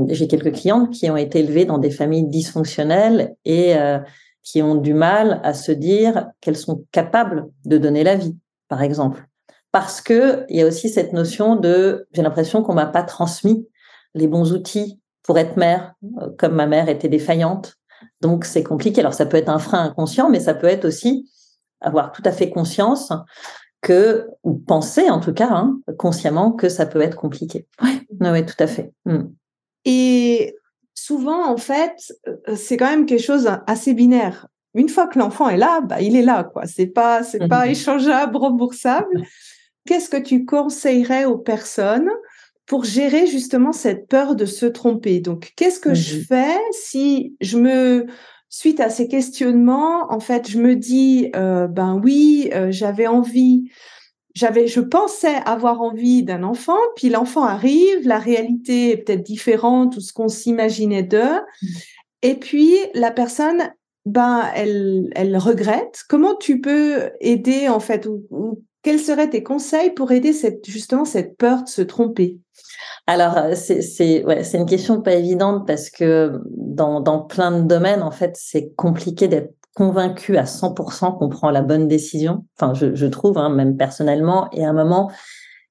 J'ai 0.08 0.26
quelques 0.26 0.52
clientes 0.52 0.90
qui 0.90 1.08
ont 1.08 1.16
été 1.16 1.38
élevées 1.38 1.64
dans 1.64 1.78
des 1.78 1.92
familles 1.92 2.26
dysfonctionnelles 2.26 3.36
et 3.44 3.76
euh, 3.76 4.00
qui 4.42 4.60
ont 4.62 4.74
du 4.74 4.94
mal 4.94 5.40
à 5.44 5.54
se 5.54 5.70
dire 5.70 6.30
qu'elles 6.40 6.56
sont 6.56 6.84
capables 6.90 7.46
de 7.64 7.78
donner 7.78 8.02
la 8.02 8.16
vie, 8.16 8.36
par 8.68 8.82
exemple. 8.82 9.28
Parce 9.70 10.00
que 10.00 10.44
il 10.48 10.56
y 10.56 10.62
a 10.62 10.66
aussi 10.66 10.88
cette 10.88 11.12
notion 11.12 11.54
de 11.54 12.08
j'ai 12.12 12.22
l'impression 12.22 12.64
qu'on 12.64 12.74
m'a 12.74 12.86
pas 12.86 13.04
transmis 13.04 13.68
les 14.14 14.26
bons 14.26 14.52
outils 14.52 15.00
pour 15.22 15.38
être 15.38 15.56
mère, 15.56 15.94
euh, 16.20 16.28
comme 16.38 16.54
ma 16.54 16.66
mère 16.66 16.88
était 16.88 17.08
défaillante. 17.08 17.74
Donc 18.20 18.44
c'est 18.44 18.62
compliqué. 18.62 19.00
Alors 19.00 19.14
ça 19.14 19.26
peut 19.26 19.36
être 19.36 19.48
un 19.48 19.58
frein 19.58 19.84
inconscient, 19.84 20.28
mais 20.28 20.40
ça 20.40 20.54
peut 20.54 20.66
être 20.66 20.84
aussi 20.84 21.30
avoir 21.80 22.12
tout 22.12 22.22
à 22.24 22.32
fait 22.32 22.50
conscience 22.50 23.12
que, 23.80 24.28
ou 24.44 24.54
penser 24.54 25.10
en 25.10 25.20
tout 25.20 25.32
cas, 25.32 25.50
hein, 25.50 25.78
consciemment, 25.98 26.52
que 26.52 26.68
ça 26.68 26.86
peut 26.86 27.00
être 27.00 27.16
compliqué. 27.16 27.66
Oui, 27.82 28.06
ouais, 28.20 28.46
tout 28.46 28.56
à 28.58 28.66
fait. 28.66 28.92
Hmm. 29.04 29.24
Et 29.84 30.54
souvent, 30.94 31.48
en 31.48 31.56
fait, 31.56 31.96
euh, 32.28 32.56
c'est 32.56 32.76
quand 32.76 32.88
même 32.88 33.06
quelque 33.06 33.22
chose 33.22 33.50
assez 33.66 33.94
binaire. 33.94 34.46
Une 34.74 34.88
fois 34.88 35.06
que 35.06 35.18
l'enfant 35.18 35.48
est 35.48 35.56
là, 35.56 35.80
bah, 35.80 36.00
il 36.00 36.16
est 36.16 36.22
là, 36.22 36.44
quoi. 36.44 36.66
C'est 36.66 36.86
pas, 36.86 37.22
c'est 37.22 37.48
pas 37.48 37.66
échangeable, 37.68 38.36
remboursable. 38.36 39.22
Qu'est-ce 39.84 40.08
que 40.08 40.16
tu 40.16 40.44
conseillerais 40.44 41.24
aux 41.24 41.38
personnes 41.38 42.08
pour 42.72 42.84
gérer 42.84 43.26
justement 43.26 43.72
cette 43.72 44.08
peur 44.08 44.34
de 44.34 44.46
se 44.46 44.64
tromper. 44.64 45.20
Donc, 45.20 45.52
qu'est-ce 45.56 45.78
que 45.78 45.92
je 45.92 46.16
mmh 46.16 46.20
fais 46.22 46.58
si 46.70 47.36
je 47.42 47.58
me, 47.58 48.06
suite 48.48 48.80
à 48.80 48.88
ces 48.88 49.08
questionnements, 49.08 50.10
en 50.10 50.20
fait, 50.20 50.48
je 50.48 50.56
me 50.56 50.74
dis, 50.74 51.30
euh, 51.36 51.66
ben 51.66 52.00
oui, 52.02 52.48
euh, 52.54 52.68
j'avais 52.70 53.06
envie, 53.06 53.70
j'avais, 54.34 54.68
je 54.68 54.80
pensais 54.80 55.34
avoir 55.44 55.82
envie 55.82 56.22
d'un 56.22 56.42
enfant, 56.42 56.78
puis 56.96 57.10
l'enfant 57.10 57.44
arrive, 57.44 58.08
la 58.08 58.18
réalité 58.18 58.92
est 58.92 58.96
peut-être 58.96 59.22
différente 59.22 59.98
ou 59.98 60.00
ce 60.00 60.14
qu'on 60.14 60.28
s'imaginait 60.28 61.02
d'eux, 61.02 61.40
mmh. 61.60 61.66
et 62.22 62.36
puis 62.36 62.74
la 62.94 63.10
personne, 63.10 63.70
ben, 64.06 64.50
elle, 64.54 65.10
elle 65.14 65.36
regrette. 65.36 66.04
Comment 66.08 66.36
tu 66.36 66.62
peux 66.62 67.10
aider 67.20 67.68
en 67.68 67.80
fait 67.80 68.06
ou 68.06 68.64
quels 68.82 68.98
seraient 68.98 69.30
tes 69.30 69.42
conseils 69.42 69.90
pour 69.90 70.12
aider 70.12 70.32
cette, 70.32 70.68
justement 70.68 71.04
cette 71.04 71.36
peur 71.36 71.62
de 71.64 71.68
se 71.68 71.82
tromper? 71.82 72.38
Alors, 73.06 73.36
euh, 73.36 73.54
c'est 73.54 74.24
ouais, 74.24 74.42
une 74.54 74.66
question 74.66 75.00
pas 75.00 75.14
évidente 75.14 75.66
parce 75.66 75.90
que 75.90 76.40
dans, 76.50 77.00
dans 77.00 77.20
plein 77.20 77.50
de 77.50 77.66
domaines, 77.66 78.02
en 78.02 78.10
fait, 78.10 78.36
c'est 78.36 78.74
compliqué 78.74 79.28
d'être 79.28 79.54
convaincu 79.74 80.36
à 80.36 80.44
100% 80.44 81.18
qu'on 81.18 81.28
prend 81.28 81.50
la 81.50 81.62
bonne 81.62 81.88
décision. 81.88 82.44
Enfin, 82.58 82.74
je, 82.74 82.94
je 82.94 83.06
trouve, 83.06 83.38
hein, 83.38 83.48
même 83.48 83.76
personnellement. 83.76 84.50
Et 84.52 84.64
à 84.64 84.70
un 84.70 84.74
moment, 84.74 85.10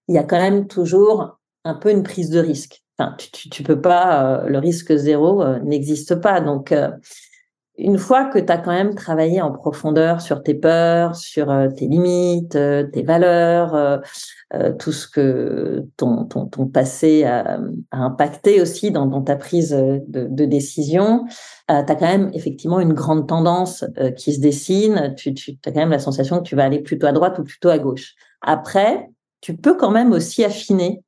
il 0.07 0.15
y 0.15 0.17
a 0.17 0.23
quand 0.23 0.39
même 0.39 0.67
toujours 0.67 1.37
un 1.63 1.75
peu 1.75 1.91
une 1.91 2.03
prise 2.03 2.29
de 2.29 2.39
risque. 2.39 2.81
Enfin, 2.97 3.15
tu, 3.17 3.49
tu, 3.49 3.63
peux 3.63 3.79
pas, 3.79 4.41
euh, 4.41 4.49
le 4.49 4.57
risque 4.57 4.95
zéro 4.95 5.41
euh, 5.41 5.59
n'existe 5.59 6.15
pas. 6.15 6.41
Donc, 6.41 6.73
une 7.77 7.97
fois 7.97 8.25
que 8.25 8.37
tu 8.37 8.51
as 8.51 8.57
quand 8.57 8.71
même 8.71 8.95
travaillé 8.95 9.41
en 9.41 9.51
profondeur 9.51 10.21
sur 10.21 10.43
tes 10.43 10.53
peurs, 10.53 11.15
sur 11.15 11.49
euh, 11.49 11.69
tes 11.69 11.87
limites, 11.87 12.55
euh, 12.55 12.83
tes 12.83 13.01
valeurs, 13.01 13.73
euh, 13.75 14.73
tout 14.77 14.91
ce 14.91 15.07
que 15.07 15.85
ton, 15.97 16.25
ton, 16.25 16.45
ton 16.47 16.67
passé 16.67 17.23
a, 17.23 17.59
impacté 17.91 18.61
aussi 18.61 18.91
dans, 18.91 19.05
dans 19.05 19.21
ta 19.21 19.35
prise 19.35 19.71
de, 19.71 20.27
de 20.27 20.45
décision, 20.45 21.25
tu 21.69 21.73
as 21.73 21.83
quand 21.83 22.01
même 22.01 22.29
effectivement 22.33 22.81
une 22.81 22.93
grande 22.93 23.27
tendance 23.27 23.85
qui 24.17 24.33
se 24.33 24.41
dessine. 24.41 25.13
Tu, 25.15 25.33
tu 25.33 25.57
as 25.65 25.71
quand 25.71 25.79
même 25.79 25.91
la 25.91 25.99
sensation 25.99 26.39
que 26.39 26.43
tu 26.43 26.57
vas 26.57 26.65
aller 26.65 26.79
plutôt 26.79 27.07
à 27.07 27.13
droite 27.13 27.39
ou 27.39 27.43
plutôt 27.43 27.69
à 27.69 27.79
gauche. 27.79 28.15
Après, 28.41 29.09
tu 29.39 29.55
peux 29.55 29.77
quand 29.77 29.91
même 29.91 30.11
aussi 30.11 30.43
affiner 30.43 31.01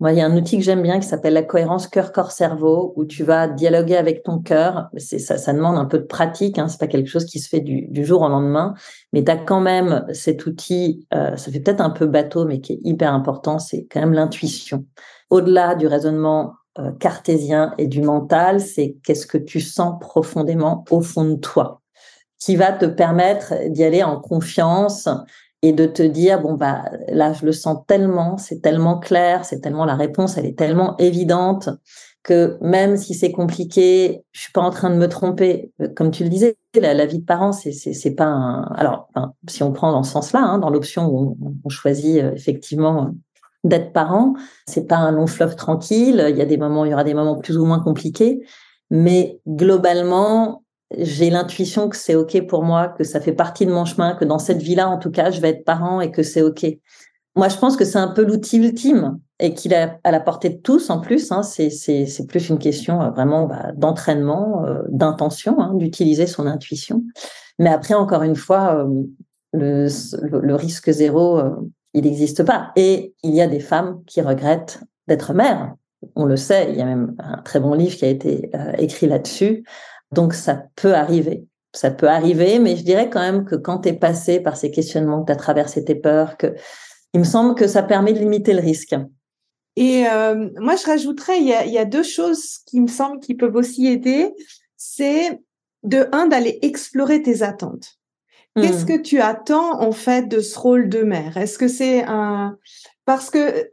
moi, 0.00 0.12
il 0.12 0.18
y 0.18 0.22
a 0.22 0.26
un 0.26 0.34
outil 0.34 0.56
que 0.56 0.64
j'aime 0.64 0.82
bien 0.82 0.98
qui 0.98 1.06
s'appelle 1.06 1.34
la 1.34 1.42
cohérence 1.42 1.86
cœur-corps-cerveau, 1.86 2.94
où 2.96 3.04
tu 3.04 3.22
vas 3.22 3.48
dialoguer 3.48 3.96
avec 3.96 4.22
ton 4.22 4.38
cœur. 4.38 4.88
Ça, 4.96 5.36
ça 5.36 5.52
demande 5.52 5.76
un 5.76 5.84
peu 5.84 5.98
de 5.98 6.04
pratique. 6.04 6.58
Hein, 6.58 6.68
c'est 6.68 6.80
pas 6.80 6.86
quelque 6.86 7.08
chose 7.08 7.26
qui 7.26 7.38
se 7.38 7.48
fait 7.50 7.60
du, 7.60 7.86
du 7.88 8.06
jour 8.06 8.22
au 8.22 8.28
lendemain, 8.28 8.74
mais 9.12 9.22
tu 9.22 9.30
as 9.30 9.36
quand 9.36 9.60
même 9.60 10.06
cet 10.14 10.46
outil. 10.46 11.06
Euh, 11.12 11.36
ça 11.36 11.52
fait 11.52 11.60
peut-être 11.60 11.82
un 11.82 11.90
peu 11.90 12.06
bateau, 12.06 12.46
mais 12.46 12.60
qui 12.60 12.72
est 12.72 12.80
hyper 12.82 13.12
important. 13.12 13.58
C'est 13.58 13.86
quand 13.90 14.00
même 14.00 14.14
l'intuition. 14.14 14.86
Au-delà 15.28 15.74
du 15.74 15.86
raisonnement 15.86 16.54
euh, 16.78 16.92
cartésien 16.92 17.74
et 17.76 17.86
du 17.86 18.00
mental, 18.00 18.60
c'est 18.60 18.96
qu'est-ce 19.04 19.26
que 19.26 19.38
tu 19.38 19.60
sens 19.60 19.98
profondément 20.00 20.84
au 20.90 21.02
fond 21.02 21.24
de 21.24 21.36
toi, 21.36 21.82
qui 22.38 22.56
va 22.56 22.72
te 22.72 22.86
permettre 22.86 23.52
d'y 23.68 23.84
aller 23.84 24.02
en 24.02 24.18
confiance 24.18 25.08
et 25.62 25.72
de 25.72 25.86
te 25.86 26.02
dire 26.02 26.40
bon 26.40 26.54
bah 26.54 26.84
là 27.08 27.32
je 27.32 27.44
le 27.44 27.52
sens 27.52 27.78
tellement, 27.86 28.38
c'est 28.38 28.60
tellement 28.60 28.98
clair, 28.98 29.44
c'est 29.44 29.60
tellement 29.60 29.84
la 29.84 29.96
réponse, 29.96 30.36
elle 30.38 30.46
est 30.46 30.58
tellement 30.58 30.96
évidente 30.98 31.68
que 32.22 32.58
même 32.60 32.96
si 32.96 33.14
c'est 33.14 33.32
compliqué, 33.32 34.24
je 34.32 34.40
suis 34.42 34.52
pas 34.52 34.60
en 34.60 34.70
train 34.70 34.90
de 34.90 34.96
me 34.96 35.08
tromper. 35.08 35.72
Comme 35.96 36.10
tu 36.10 36.22
le 36.22 36.28
disais, 36.28 36.56
la, 36.74 37.06
vie 37.06 37.18
de 37.20 37.24
parent, 37.24 37.52
c'est 37.52 37.72
c'est 37.72 38.14
pas 38.14 38.26
un. 38.26 38.64
Alors, 38.74 39.08
si 39.48 39.62
on 39.62 39.72
prend 39.72 39.90
dans 39.92 40.02
ce 40.02 40.12
sens-là, 40.12 40.40
hein, 40.40 40.58
dans 40.58 40.70
l'option 40.70 41.06
où 41.06 41.38
on, 41.64 41.68
choisit 41.68 42.22
euh, 42.22 42.32
effectivement 42.34 43.12
d'être 43.64 43.92
parent, 43.92 44.34
c'est 44.66 44.86
pas 44.86 44.96
un 44.96 45.12
long 45.12 45.26
fleuve 45.26 45.56
tranquille. 45.56 46.24
Il 46.28 46.36
y 46.36 46.42
a 46.42 46.46
des 46.46 46.58
moments, 46.58 46.84
il 46.84 46.90
y 46.90 46.94
aura 46.94 47.04
des 47.04 47.14
moments 47.14 47.38
plus 47.38 47.56
ou 47.56 47.64
moins 47.64 47.80
compliqués, 47.80 48.40
mais 48.90 49.40
globalement, 49.46 50.62
j'ai 50.96 51.30
l'intuition 51.30 51.88
que 51.88 51.96
c'est 51.96 52.14
OK 52.14 52.46
pour 52.46 52.64
moi, 52.64 52.88
que 52.88 53.04
ça 53.04 53.20
fait 53.20 53.32
partie 53.32 53.66
de 53.66 53.72
mon 53.72 53.84
chemin, 53.84 54.14
que 54.14 54.24
dans 54.24 54.38
cette 54.38 54.60
vie-là, 54.60 54.88
en 54.88 54.98
tout 54.98 55.10
cas, 55.10 55.30
je 55.30 55.40
vais 55.40 55.50
être 55.50 55.64
parent 55.64 56.00
et 56.00 56.10
que 56.10 56.22
c'est 56.22 56.42
OK. 56.42 56.66
Moi, 57.36 57.48
je 57.48 57.56
pense 57.56 57.76
que 57.76 57.84
c'est 57.84 57.98
un 57.98 58.08
peu 58.08 58.24
l'outil 58.24 58.58
ultime 58.58 59.20
et 59.38 59.54
qu'il 59.54 59.72
est 59.72 59.98
à 60.02 60.10
la 60.10 60.20
portée 60.20 60.50
de 60.50 60.58
tous 60.58 60.90
en 60.90 61.00
plus. 61.00 61.30
Hein, 61.30 61.42
c'est, 61.42 62.26
plus 62.28 62.48
une 62.48 62.58
question 62.58 63.00
euh, 63.00 63.10
vraiment 63.10 63.46
bah, 63.46 63.70
d'entraînement, 63.76 64.64
euh, 64.66 64.82
d'intention, 64.88 65.60
hein, 65.60 65.74
d'utiliser 65.74 66.26
son 66.26 66.46
intuition. 66.46 67.04
Mais 67.58 67.70
après, 67.70 67.94
encore 67.94 68.22
une 68.22 68.36
fois, 68.36 68.84
euh, 68.84 69.04
le, 69.52 70.54
risque 70.54 70.90
zéro, 70.90 71.40
il 71.94 72.04
n'existe 72.04 72.42
pas. 72.42 72.72
Et 72.74 73.14
il 73.22 73.34
y 73.34 73.40
a 73.40 73.46
des 73.46 73.60
femmes 73.60 74.02
qui 74.06 74.20
regrettent 74.22 74.80
d'être 75.06 75.32
mères. 75.32 75.74
On 76.16 76.24
le 76.24 76.36
sait, 76.36 76.70
il 76.70 76.78
y 76.78 76.82
a 76.82 76.86
même 76.86 77.14
un 77.18 77.38
très 77.42 77.60
bon 77.60 77.74
livre 77.74 77.96
qui 77.96 78.04
a 78.04 78.08
été 78.08 78.50
écrit 78.78 79.06
là-dessus. 79.06 79.64
Donc 80.12 80.34
ça 80.34 80.64
peut 80.76 80.94
arriver. 80.94 81.44
Ça 81.72 81.90
peut 81.90 82.08
arriver, 82.08 82.58
mais 82.58 82.76
je 82.76 82.82
dirais 82.82 83.10
quand 83.10 83.20
même 83.20 83.44
que 83.44 83.54
quand 83.54 83.80
tu 83.80 83.90
es 83.90 83.92
passé 83.92 84.40
par 84.40 84.56
ces 84.56 84.70
questionnements, 84.70 85.22
que 85.22 85.26
tu 85.26 85.32
as 85.32 85.36
traversé 85.36 85.84
tes 85.84 85.94
peurs, 85.94 86.36
que 86.36 86.54
il 87.12 87.20
me 87.20 87.24
semble 87.24 87.54
que 87.54 87.66
ça 87.66 87.82
permet 87.82 88.12
de 88.12 88.18
limiter 88.18 88.52
le 88.52 88.60
risque. 88.60 88.94
Et 89.76 90.06
euh, 90.08 90.48
moi, 90.58 90.76
je 90.76 90.86
rajouterais, 90.86 91.40
il 91.40 91.46
y, 91.46 91.54
a, 91.54 91.64
il 91.64 91.72
y 91.72 91.78
a 91.78 91.84
deux 91.84 92.02
choses 92.02 92.58
qui 92.66 92.80
me 92.80 92.88
semblent 92.88 93.20
qui 93.20 93.34
peuvent 93.34 93.54
aussi 93.54 93.86
aider. 93.86 94.32
C'est 94.76 95.40
de 95.82 96.08
un, 96.12 96.26
d'aller 96.26 96.58
explorer 96.62 97.22
tes 97.22 97.42
attentes. 97.42 97.98
Qu'est-ce 98.56 98.84
hmm. 98.84 98.88
que 98.88 99.00
tu 99.00 99.20
attends 99.20 99.80
en 99.80 99.92
fait 99.92 100.26
de 100.28 100.40
ce 100.40 100.58
rôle 100.58 100.88
de 100.88 101.02
mère? 101.02 101.36
Est-ce 101.36 101.56
que 101.56 101.68
c'est 101.68 102.02
un... 102.04 102.58
Parce 103.04 103.30
que 103.30 103.70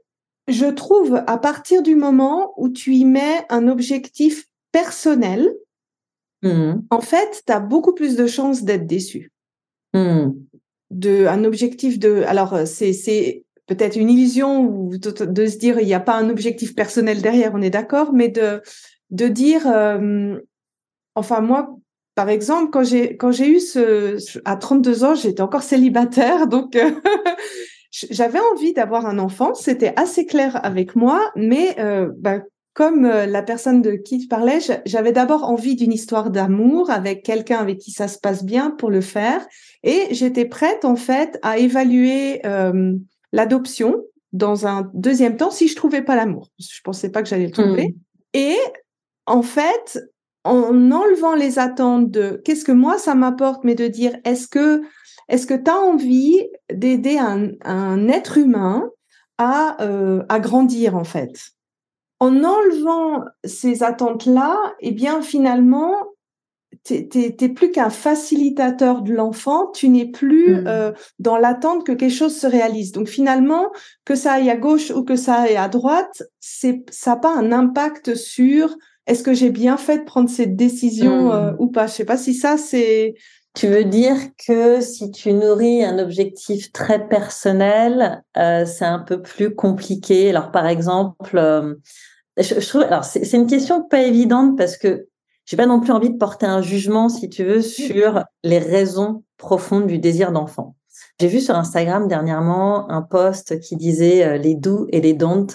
je 0.47 0.65
trouve 0.65 1.21
à 1.27 1.37
partir 1.37 1.81
du 1.81 1.95
moment 1.95 2.53
où 2.57 2.69
tu 2.69 2.93
y 2.93 3.05
mets 3.05 3.45
un 3.49 3.67
objectif 3.67 4.47
personnel, 4.71 5.51
mmh. 6.43 6.81
en 6.89 7.01
fait, 7.01 7.43
tu 7.45 7.53
as 7.53 7.59
beaucoup 7.59 7.93
plus 7.93 8.15
de 8.15 8.27
chances 8.27 8.63
d'être 8.63 8.87
déçu. 8.87 9.31
Mmh. 9.93 10.31
De, 10.91 11.25
un 11.25 11.43
objectif 11.43 11.99
de. 11.99 12.23
Alors, 12.27 12.59
c'est 12.65 13.43
peut-être 13.67 13.97
une 13.97 14.09
illusion 14.09 14.61
ou 14.61 14.97
de, 14.97 15.45
se 15.45 15.57
dire 15.57 15.79
il 15.79 15.85
n'y 15.85 15.93
a 15.93 15.99
pas 15.99 16.17
un 16.17 16.29
objectif 16.29 16.75
personnel 16.75 17.21
derrière, 17.21 17.51
on 17.53 17.61
est 17.61 17.69
d'accord, 17.69 18.13
mais 18.13 18.29
de, 18.29 18.61
de 19.09 19.27
dire. 19.27 19.67
Euh, 19.67 20.37
enfin, 21.15 21.41
moi, 21.41 21.77
par 22.15 22.29
exemple, 22.29 22.71
quand 22.71 22.83
j'ai 22.83 23.17
quand 23.17 23.31
j'ai 23.31 23.49
eu 23.49 23.59
ce 23.59 24.17
à 24.45 24.55
32 24.55 25.03
ans, 25.03 25.15
j'étais 25.15 25.41
encore 25.41 25.63
célibataire, 25.63 26.47
donc 26.47 26.77
j'avais 27.91 28.39
envie 28.53 28.73
d'avoir 28.73 29.05
un 29.05 29.19
enfant. 29.19 29.53
C'était 29.53 29.93
assez 29.97 30.25
clair 30.25 30.59
avec 30.65 30.95
moi, 30.95 31.31
mais 31.35 31.79
euh, 31.79 32.09
bah, 32.17 32.41
comme 32.77 33.05
euh, 33.05 33.25
la 33.25 33.41
personne 33.41 33.81
de 33.81 33.93
qui 33.93 34.19
tu 34.19 34.27
parlais, 34.27 34.59
j'avais 34.85 35.11
d'abord 35.11 35.45
envie 35.45 35.75
d'une 35.75 35.91
histoire 35.91 36.29
d'amour 36.29 36.91
avec 36.91 37.23
quelqu'un 37.23 37.57
avec 37.57 37.79
qui 37.79 37.89
ça 37.89 38.07
se 38.07 38.19
passe 38.19 38.43
bien 38.43 38.69
pour 38.69 38.91
le 38.91 39.01
faire, 39.01 39.43
et 39.81 40.03
j'étais 40.11 40.45
prête 40.45 40.85
en 40.85 40.95
fait 40.95 41.39
à 41.41 41.57
évaluer 41.57 42.45
euh, 42.45 42.93
l'adoption 43.31 44.03
dans 44.31 44.67
un 44.67 44.91
deuxième 44.93 45.37
temps 45.37 45.49
si 45.49 45.67
je 45.67 45.75
trouvais 45.75 46.03
pas 46.03 46.15
l'amour. 46.15 46.51
Je 46.59 46.79
pensais 46.83 47.09
pas 47.09 47.23
que 47.23 47.29
j'allais 47.29 47.47
le 47.47 47.51
trouver. 47.51 47.87
Mmh. 47.87 48.37
Et 48.37 48.57
en 49.25 49.41
fait, 49.41 49.99
en 50.43 50.91
enlevant 50.91 51.33
les 51.33 51.57
attentes 51.57 52.11
de 52.11 52.39
qu'est-ce 52.45 52.63
que 52.63 52.71
moi 52.71 52.99
ça 52.99 53.15
m'apporte, 53.15 53.63
mais 53.63 53.73
de 53.73 53.87
dire 53.87 54.15
est-ce 54.23 54.47
que 54.47 54.83
est-ce 55.29 55.47
que 55.47 55.55
tu 55.55 55.71
as 55.71 55.77
envie 55.77 56.47
d'aider 56.71 57.17
un, 57.17 58.07
être 58.07 58.37
humain 58.37 58.87
à, 59.39 59.83
euh, 59.83 60.23
à 60.29 60.39
grandir 60.39 60.95
en 60.95 61.03
fait? 61.03 61.56
En 62.19 62.43
enlevant 62.43 63.25
ces 63.43 63.83
attentes-là, 63.83 64.57
eh 64.79 64.91
bien 64.91 65.21
finalement, 65.21 65.93
tu 66.83 67.07
n'es 67.15 67.49
plus 67.49 67.71
qu'un 67.71 67.89
facilitateur 67.89 69.01
de 69.01 69.13
l'enfant, 69.13 69.67
tu 69.71 69.89
n'es 69.89 70.05
plus 70.05 70.55
mmh. 70.55 70.67
euh, 70.67 70.91
dans 71.19 71.37
l'attente 71.37 71.85
que 71.85 71.91
quelque 71.91 72.13
chose 72.13 72.35
se 72.35 72.47
réalise. 72.47 72.91
Donc 72.91 73.07
finalement, 73.07 73.71
que 74.05 74.15
ça 74.15 74.33
aille 74.33 74.49
à 74.49 74.57
gauche 74.57 74.91
ou 74.91 75.03
que 75.03 75.15
ça 75.15 75.35
aille 75.35 75.57
à 75.57 75.67
droite, 75.67 76.23
c'est 76.39 76.83
ça 76.89 77.11
n'a 77.11 77.17
pas 77.17 77.35
un 77.35 77.51
impact 77.51 78.15
sur 78.15 78.75
est-ce 79.05 79.23
que 79.23 79.33
j'ai 79.33 79.49
bien 79.49 79.77
fait 79.77 79.99
de 79.99 80.03
prendre 80.03 80.29
cette 80.29 80.55
décision 80.55 81.31
euh, 81.31 81.51
mmh. 81.51 81.55
ou 81.59 81.67
pas. 81.67 81.87
Je 81.87 81.93
sais 81.93 82.05
pas 82.05 82.17
si 82.17 82.33
ça 82.33 82.57
c'est 82.57 83.15
tu 83.57 83.67
veux 83.67 83.85
dire 83.85 84.17
que 84.45 84.81
si 84.81 85.09
tu 85.09 85.33
nourris 85.33 85.83
un 85.83 85.97
objectif 85.97 86.71
très 86.71 87.07
personnel, 87.07 88.23
euh, 88.37 88.67
c'est 88.67 88.85
un 88.85 88.99
peu 88.99 89.19
plus 89.19 89.55
compliqué? 89.55 90.29
Alors, 90.29 90.51
par 90.51 90.67
exemple, 90.67 91.35
euh, 91.37 91.73
je, 92.37 92.67
trouve, 92.67 92.83
alors 92.83 93.03
c'est 93.03 93.33
une 93.33 93.47
question 93.47 93.81
pas 93.81 94.03
évidente 94.03 94.55
parce 94.59 94.77
que 94.77 95.07
j'ai 95.45 95.57
pas 95.57 95.65
non 95.65 95.79
plus 95.79 95.91
envie 95.91 96.11
de 96.11 96.17
porter 96.17 96.45
un 96.45 96.61
jugement, 96.61 97.09
si 97.09 97.29
tu 97.29 97.43
veux, 97.43 97.63
sur 97.63 98.23
les 98.43 98.59
raisons 98.59 99.23
profondes 99.37 99.87
du 99.87 99.97
désir 99.97 100.31
d'enfant. 100.31 100.75
J'ai 101.19 101.27
vu 101.27 101.41
sur 101.41 101.55
Instagram 101.55 102.07
dernièrement 102.07 102.87
un 102.91 103.01
post 103.01 103.59
qui 103.59 103.75
disait 103.75 104.23
euh, 104.23 104.37
les 104.37 104.53
doux 104.53 104.85
et 104.89 105.01
les 105.01 105.13
don't 105.13 105.47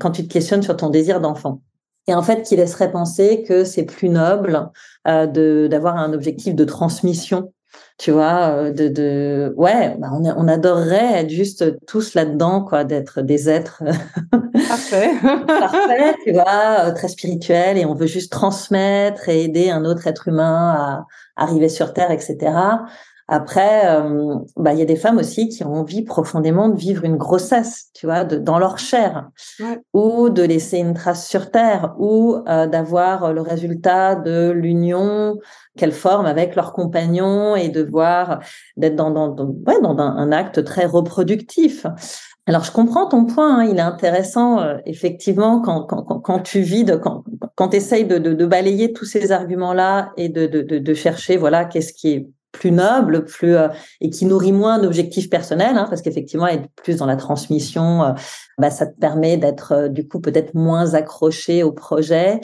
quand 0.00 0.10
tu 0.10 0.26
te 0.26 0.32
questionnes 0.32 0.64
sur 0.64 0.76
ton 0.76 0.90
désir 0.90 1.20
d'enfant 1.20 1.62
et 2.06 2.14
en 2.14 2.22
fait 2.22 2.42
qui 2.42 2.56
laisserait 2.56 2.90
penser 2.90 3.44
que 3.46 3.64
c'est 3.64 3.84
plus 3.84 4.08
noble 4.08 4.70
euh, 5.06 5.26
de 5.26 5.68
d'avoir 5.70 5.96
un 5.96 6.12
objectif 6.12 6.54
de 6.54 6.64
transmission 6.64 7.52
tu 7.98 8.10
vois 8.10 8.48
euh, 8.48 8.72
de, 8.72 8.88
de 8.88 9.54
ouais 9.56 9.96
bah 9.98 10.08
on, 10.12 10.24
on 10.24 10.48
adorerait 10.48 11.20
être 11.20 11.30
juste 11.30 11.84
tous 11.86 12.14
là 12.14 12.24
dedans 12.24 12.62
quoi 12.62 12.84
d'être 12.84 13.22
des 13.22 13.48
êtres 13.48 13.82
parfait. 14.68 15.10
parfait 15.46 16.14
tu 16.24 16.32
vois 16.32 16.86
euh, 16.86 16.92
très 16.92 17.08
spirituels 17.08 17.78
et 17.78 17.86
on 17.86 17.94
veut 17.94 18.06
juste 18.06 18.32
transmettre 18.32 19.28
et 19.28 19.44
aider 19.44 19.70
un 19.70 19.84
autre 19.84 20.06
être 20.06 20.28
humain 20.28 20.74
à 20.76 21.06
arriver 21.42 21.68
sur 21.68 21.92
terre 21.92 22.10
etc 22.10 22.52
après, 23.28 23.88
euh, 23.88 24.36
bah, 24.56 24.72
il 24.72 24.78
y 24.78 24.82
a 24.82 24.86
des 24.86 24.96
femmes 24.96 25.18
aussi 25.18 25.48
qui 25.48 25.64
ont 25.64 25.74
envie 25.74 26.02
profondément 26.02 26.68
de 26.68 26.76
vivre 26.76 27.04
une 27.04 27.16
grossesse, 27.16 27.90
tu 27.92 28.06
vois, 28.06 28.24
de, 28.24 28.36
dans 28.36 28.60
leur 28.60 28.78
chair, 28.78 29.30
ou 29.92 30.28
de 30.30 30.42
laisser 30.42 30.78
une 30.78 30.94
trace 30.94 31.26
sur 31.28 31.50
terre, 31.50 31.96
ou 31.98 32.36
euh, 32.48 32.68
d'avoir 32.68 33.32
le 33.32 33.40
résultat 33.40 34.14
de 34.14 34.50
l'union 34.50 35.38
qu'elles 35.76 35.92
forment 35.92 36.26
avec 36.26 36.54
leur 36.54 36.72
compagnon 36.72 37.56
et 37.56 37.68
de 37.68 37.82
voir 37.82 38.40
d'être 38.76 38.94
dans, 38.94 39.10
dans, 39.10 39.28
dans, 39.28 39.46
ouais, 39.66 39.80
dans 39.82 39.98
un, 39.98 40.30
acte 40.30 40.62
très 40.62 40.84
reproductif. 40.84 41.84
Alors, 42.46 42.62
je 42.62 42.70
comprends 42.70 43.08
ton 43.08 43.24
point. 43.24 43.58
Hein, 43.58 43.64
il 43.64 43.78
est 43.78 43.82
intéressant, 43.82 44.60
euh, 44.60 44.76
effectivement, 44.86 45.60
quand, 45.60 45.82
quand, 45.82 46.20
quand, 46.20 46.38
tu 46.40 46.60
vides, 46.60 47.00
quand, 47.02 47.24
quand 47.56 47.70
tu 47.70 47.78
essayes 47.78 48.06
de, 48.06 48.18
de, 48.18 48.34
de, 48.34 48.46
balayer 48.46 48.92
tous 48.92 49.04
ces 49.04 49.32
arguments-là 49.32 50.12
et 50.16 50.28
de, 50.28 50.46
de, 50.46 50.62
de 50.62 50.94
chercher, 50.94 51.36
voilà, 51.36 51.64
qu'est-ce 51.64 51.92
qui 51.92 52.12
est 52.12 52.28
plus 52.56 52.72
noble, 52.72 53.24
plus 53.24 53.54
euh, 53.54 53.68
et 54.00 54.10
qui 54.10 54.24
nourrit 54.26 54.52
moins 54.52 54.78
d'objectifs 54.78 55.28
personnels, 55.28 55.76
hein, 55.76 55.86
parce 55.88 56.02
qu'effectivement, 56.02 56.46
être 56.46 56.68
plus 56.74 56.96
dans 56.96 57.06
la 57.06 57.16
transmission, 57.16 58.02
euh, 58.02 58.12
bah, 58.58 58.70
ça 58.70 58.86
te 58.86 58.98
permet 58.98 59.36
d'être 59.36 59.72
euh, 59.72 59.88
du 59.88 60.08
coup 60.08 60.20
peut-être 60.20 60.54
moins 60.54 60.94
accroché 60.94 61.62
au 61.62 61.72
projet. 61.72 62.40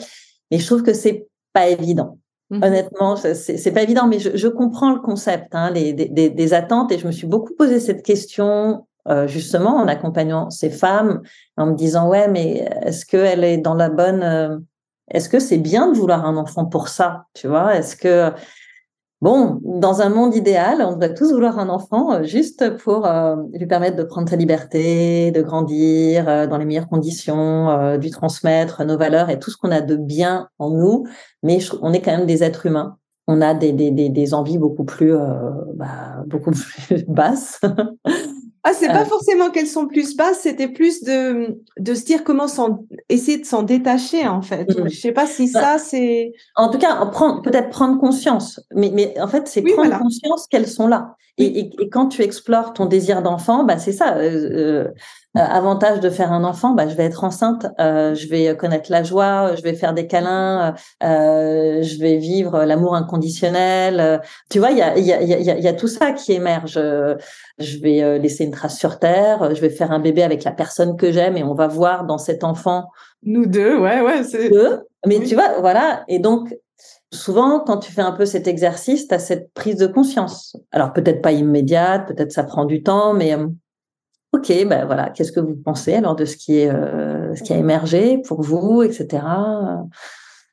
Mais 0.51 0.59
je 0.59 0.65
trouve 0.65 0.83
que 0.83 0.93
c'est 0.93 1.27
pas 1.53 1.67
évident. 1.67 2.17
Mmh 2.49 2.63
Honnêtement, 2.63 3.15
c'est 3.15 3.71
pas 3.71 3.81
évident, 3.81 4.07
mais 4.07 4.19
je, 4.19 4.35
je 4.35 4.47
comprends 4.47 4.93
le 4.93 4.99
concept 4.99 5.55
hein, 5.55 5.71
les, 5.71 5.93
des, 5.93 6.29
des, 6.29 6.53
attentes 6.53 6.91
et 6.91 6.99
je 6.99 7.07
me 7.07 7.11
suis 7.11 7.25
beaucoup 7.25 7.53
posé 7.57 7.79
cette 7.79 8.03
question 8.03 8.85
justement 9.25 9.75
en 9.77 9.87
accompagnant 9.87 10.49
ces 10.49 10.69
femmes, 10.69 11.21
en 11.57 11.67
me 11.67 11.75
disant 11.75 12.07
ouais, 12.07 12.27
mais 12.29 12.69
est-ce 12.83 13.05
qu'elle 13.05 13.43
est 13.43 13.57
dans 13.57 13.73
la 13.73 13.89
bonne 13.89 14.65
Est-ce 15.09 15.29
que 15.29 15.39
c'est 15.39 15.57
bien 15.57 15.91
de 15.91 15.97
vouloir 15.97 16.25
un 16.25 16.37
enfant 16.37 16.65
pour 16.65 16.89
ça 16.89 17.25
Tu 17.33 17.47
vois? 17.47 17.75
Est-ce 17.75 17.95
que 17.95 18.31
Bon, 19.23 19.61
dans 19.63 20.01
un 20.01 20.09
monde 20.09 20.35
idéal, 20.35 20.81
on 20.85 20.91
devrait 20.91 21.13
tous 21.13 21.31
vouloir 21.31 21.57
un 21.57 21.69
enfant 21.69 22.11
euh, 22.11 22.23
juste 22.23 22.75
pour 22.75 23.05
euh, 23.05 23.37
lui 23.53 23.65
permettre 23.67 23.95
de 23.95 24.03
prendre 24.03 24.27
sa 24.27 24.35
liberté, 24.35 25.31
de 25.31 25.41
grandir 25.41 26.27
euh, 26.27 26.45
dans 26.45 26.57
les 26.57 26.65
meilleures 26.65 26.89
conditions, 26.89 27.69
euh, 27.69 27.95
lui 27.95 28.11
transmettre 28.11 28.83
nos 28.83 28.97
valeurs 28.97 29.29
et 29.29 29.39
tout 29.39 29.49
ce 29.49 29.55
qu'on 29.55 29.71
a 29.71 29.79
de 29.79 29.95
bien 29.95 30.49
en 30.59 30.71
nous. 30.71 31.05
Mais 31.41 31.59
on 31.81 31.93
est 31.93 32.01
quand 32.01 32.11
même 32.11 32.25
des 32.25 32.43
êtres 32.43 32.65
humains. 32.65 32.97
On 33.27 33.39
a 33.39 33.53
des, 33.53 33.71
des, 33.71 33.91
des, 33.91 34.09
des 34.09 34.33
envies 34.33 34.57
beaucoup 34.57 34.83
plus, 34.83 35.13
bah, 35.75 36.25
beaucoup 36.27 36.51
plus 36.87 37.05
basses. 37.07 37.61
Ah, 38.65 38.71
c'est 38.73 38.87
pas 38.87 39.03
forcément 39.03 39.49
qu'elles 39.49 39.67
sont 39.67 39.87
plus 39.87 40.15
basses, 40.15 40.39
c'était 40.39 40.69
plus 40.69 41.03
de, 41.03 41.59
de 41.79 41.93
se 41.93 42.05
dire 42.05 42.23
comment 42.23 42.45
essayer 43.09 43.37
de 43.37 43.45
s'en 43.45 43.61
détacher, 43.61 44.25
en 44.25 44.41
fait. 44.41 44.65
Je 44.69 44.87
Je 44.87 44.99
sais 44.99 45.11
pas 45.11 45.27
si 45.27 45.51
bah, 45.51 45.59
ça, 45.59 45.77
c'est. 45.77 46.31
En 46.55 46.69
tout 46.69 46.77
cas, 46.77 47.05
prendre, 47.07 47.41
peut-être 47.41 47.69
prendre 47.69 47.99
conscience. 47.99 48.61
Mais, 48.73 48.91
mais 48.93 49.19
en 49.19 49.27
fait, 49.27 49.49
c'est 49.49 49.61
prendre 49.63 49.99
conscience 49.99 50.47
qu'elles 50.47 50.67
sont 50.67 50.87
là. 50.87 51.17
Et, 51.37 51.59
et, 51.59 51.89
quand 51.89 52.07
tu 52.07 52.21
explores 52.21 52.73
ton 52.73 52.85
désir 52.85 53.21
d'enfant, 53.21 53.63
bah, 53.65 53.79
c'est 53.79 53.91
ça. 53.91 54.17
Euh, 54.17 54.87
euh 55.35 55.39
euh, 55.39 55.45
avantage 55.45 55.99
de 55.99 56.09
faire 56.09 56.31
un 56.31 56.43
enfant, 56.43 56.71
bah, 56.71 56.87
je 56.87 56.95
vais 56.95 57.03
être 57.03 57.23
enceinte, 57.23 57.67
euh, 57.79 58.15
je 58.15 58.27
vais 58.27 58.55
connaître 58.55 58.91
la 58.91 59.03
joie, 59.03 59.55
je 59.55 59.61
vais 59.61 59.73
faire 59.73 59.93
des 59.93 60.07
câlins, 60.07 60.75
euh, 61.03 61.81
je 61.81 61.99
vais 61.99 62.17
vivre 62.17 62.63
l'amour 62.65 62.95
inconditionnel. 62.95 64.21
tu 64.49 64.59
vois, 64.59 64.71
il 64.71 64.77
y 64.77 64.81
a, 64.81 64.97
y, 64.97 65.11
a, 65.11 65.21
y, 65.21 65.49
a, 65.49 65.57
y 65.57 65.67
a 65.67 65.73
tout 65.73 65.87
ça 65.87 66.11
qui 66.11 66.33
émerge. 66.33 66.73
Je 66.73 67.77
vais 67.79 68.19
laisser 68.19 68.45
une 68.45 68.51
trace 68.51 68.77
sur 68.77 68.99
terre, 68.99 69.53
je 69.55 69.61
vais 69.61 69.69
faire 69.69 69.91
un 69.91 69.99
bébé 69.99 70.23
avec 70.23 70.43
la 70.43 70.51
personne 70.51 70.97
que 70.97 71.11
j'aime 71.11 71.37
et 71.37 71.43
on 71.43 71.53
va 71.53 71.67
voir 71.67 72.05
dans 72.05 72.17
cet 72.17 72.43
enfant. 72.43 72.89
Nous 73.23 73.45
deux, 73.45 73.77
ouais, 73.77 74.01
ouais, 74.01 74.23
c'est. 74.23 74.49
Deux. 74.49 74.81
Mais 75.05 75.19
tu 75.21 75.35
vois, 75.35 75.59
voilà. 75.59 76.03
Et 76.07 76.19
donc, 76.19 76.55
souvent, 77.11 77.59
quand 77.59 77.77
tu 77.77 77.91
fais 77.91 78.01
un 78.01 78.11
peu 78.11 78.25
cet 78.25 78.47
exercice, 78.47 79.07
tu 79.07 79.15
as 79.15 79.19
cette 79.19 79.53
prise 79.53 79.77
de 79.77 79.87
conscience. 79.87 80.57
Alors, 80.71 80.93
peut-être 80.93 81.21
pas 81.21 81.31
immédiate, 81.31 82.07
peut-être 82.07 82.31
ça 82.31 82.43
prend 82.43 82.65
du 82.65 82.83
temps, 82.83 83.13
mais 83.13 83.35
Ok, 84.33 84.51
ben 84.67 84.85
voilà, 84.85 85.11
qu'est-ce 85.11 85.31
que 85.31 85.39
vous 85.39 85.55
pensez 85.55 85.93
alors 85.93 86.15
de 86.15 86.25
ce 86.25 86.37
qui 86.37 86.57
est 86.57 86.69
euh, 86.69 87.35
ce 87.35 87.43
qui 87.43 87.53
a 87.53 87.57
émergé 87.57 88.17
pour 88.17 88.41
vous, 88.41 88.81
etc. 88.81 89.21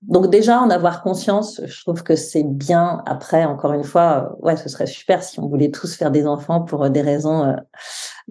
Donc 0.03 0.31
déjà 0.31 0.61
en 0.61 0.69
avoir 0.71 1.03
conscience, 1.03 1.61
je 1.65 1.81
trouve 1.83 2.03
que 2.03 2.15
c'est 2.15 2.43
bien. 2.43 3.03
Après, 3.07 3.45
encore 3.45 3.73
une 3.73 3.85
fois, 3.85 4.37
ouais, 4.41 4.57
ce 4.57 4.69
serait 4.69 4.87
super 4.87 5.23
si 5.23 5.41
on 5.41 5.49
voulait 5.49 5.71
tous 5.71 5.95
faire 5.95 6.11
des 6.11 6.27
enfants 6.27 6.61
pour 6.61 6.89
des 6.91 7.03
raisons 7.03 7.45
euh, 7.45 7.57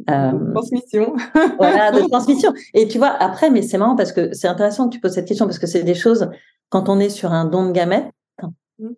euh 0.10 0.32
de 0.32 0.54
transmission. 0.54 1.16
voilà, 1.58 1.92
de 1.92 2.08
transmission. 2.08 2.54
Et 2.76 2.88
tu 2.88 3.00
vois, 3.00 3.16
après, 3.20 3.50
mais 3.50 3.64
c'est 3.64 3.78
marrant 3.78 3.96
parce 3.96 4.12
que 4.12 4.34
c'est 4.34 4.48
intéressant 4.48 4.88
que 4.88 4.94
tu 4.94 5.00
poses 5.00 5.14
cette 5.14 5.28
question 5.28 5.46
parce 5.46 5.60
que 5.60 5.68
c'est 5.68 5.84
des 5.84 5.96
choses 5.96 6.30
quand 6.70 6.90
on 6.90 7.00
est 7.00 7.10
sur 7.10 7.34
un 7.34 7.46
don 7.46 7.66
de 7.68 7.72
gamètes. 7.72 8.12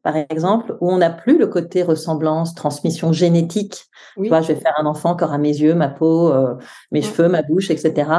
Par 0.04 0.16
exemple, 0.16 0.78
où 0.82 0.92
on 0.92 0.98
n'a 0.98 1.10
plus 1.10 1.38
le 1.38 1.48
côté 1.48 1.84
ressemblance, 1.84 2.56
transmission 2.56 3.12
génétique. 3.12 3.86
Tu 4.16 4.28
vois, 4.28 4.42
je 4.42 4.50
vais 4.50 4.56
faire 4.56 4.76
un 4.78 4.86
enfant 4.86 5.12
encore 5.12 5.32
à 5.32 5.38
mes 5.38 5.50
yeux, 5.50 5.74
ma 5.74 5.88
peau, 5.88 6.32
euh, 6.32 6.56
mes 6.92 7.02
cheveux, 7.02 7.30
ma 7.30 7.42
bouche, 7.42 7.72
etc. 7.72 8.10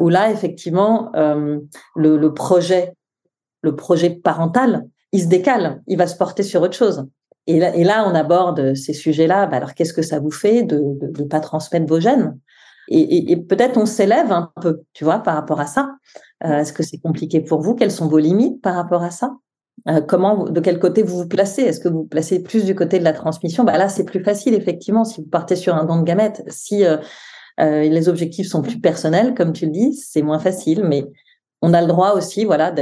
Où 0.00 0.08
là, 0.08 0.30
effectivement, 0.30 1.10
euh, 1.16 1.58
le, 1.96 2.28
projet, 2.28 2.94
le 3.62 3.76
projet 3.76 4.10
parental, 4.10 4.86
il 5.12 5.22
se 5.22 5.28
décale, 5.28 5.82
il 5.86 5.98
va 5.98 6.06
se 6.06 6.16
porter 6.16 6.42
sur 6.42 6.62
autre 6.62 6.76
chose. 6.76 7.06
Et 7.46 7.58
là, 7.58 7.74
et 7.76 7.84
là 7.84 8.04
on 8.08 8.14
aborde 8.14 8.74
ces 8.74 8.94
sujets-là. 8.94 9.46
Bah 9.46 9.58
alors, 9.58 9.74
qu'est-ce 9.74 9.92
que 9.92 10.02
ça 10.02 10.18
vous 10.18 10.30
fait 10.30 10.62
de 10.62 10.78
ne 10.78 11.24
pas 11.24 11.40
transmettre 11.40 11.86
vos 11.86 12.00
gènes? 12.00 12.38
Et, 12.88 13.32
et, 13.32 13.36
peut-être 13.36 13.78
on 13.78 13.86
s'élève 13.86 14.30
un 14.30 14.52
peu, 14.60 14.82
tu 14.92 15.04
vois, 15.04 15.18
par 15.18 15.34
rapport 15.34 15.60
à 15.60 15.66
ça. 15.66 15.96
Euh, 16.44 16.58
est-ce 16.58 16.72
que 16.72 16.82
c'est 16.82 16.98
compliqué 16.98 17.40
pour 17.40 17.60
vous? 17.60 17.74
Quelles 17.74 17.90
sont 17.90 18.08
vos 18.08 18.18
limites 18.18 18.60
par 18.60 18.74
rapport 18.74 19.02
à 19.02 19.10
ça? 19.10 19.36
Comment, 20.06 20.44
de 20.44 20.60
quel 20.60 20.78
côté 20.78 21.02
vous 21.02 21.18
vous 21.18 21.28
placez? 21.28 21.62
Est-ce 21.62 21.80
que 21.80 21.88
vous 21.88 21.98
vous 21.98 22.08
placez 22.08 22.42
plus 22.42 22.64
du 22.64 22.74
côté 22.74 22.98
de 22.98 23.04
la 23.04 23.12
transmission? 23.12 23.64
Bah 23.64 23.76
Là, 23.76 23.88
c'est 23.88 24.04
plus 24.04 24.22
facile, 24.22 24.54
effectivement, 24.54 25.04
si 25.04 25.20
vous 25.20 25.28
partez 25.28 25.56
sur 25.56 25.74
un 25.74 25.84
don 25.84 25.98
de 25.98 26.04
gamètes. 26.04 26.42
Si 26.48 26.84
les 27.58 28.08
objectifs 28.08 28.48
sont 28.48 28.62
plus 28.62 28.80
personnels, 28.80 29.34
comme 29.34 29.52
tu 29.52 29.66
le 29.66 29.72
dis, 29.72 29.92
c'est 29.94 30.22
moins 30.22 30.38
facile, 30.38 30.84
mais 30.84 31.06
on 31.64 31.72
a 31.72 31.80
le 31.80 31.86
droit 31.86 32.12
aussi 32.12 32.44
voilà, 32.44 32.74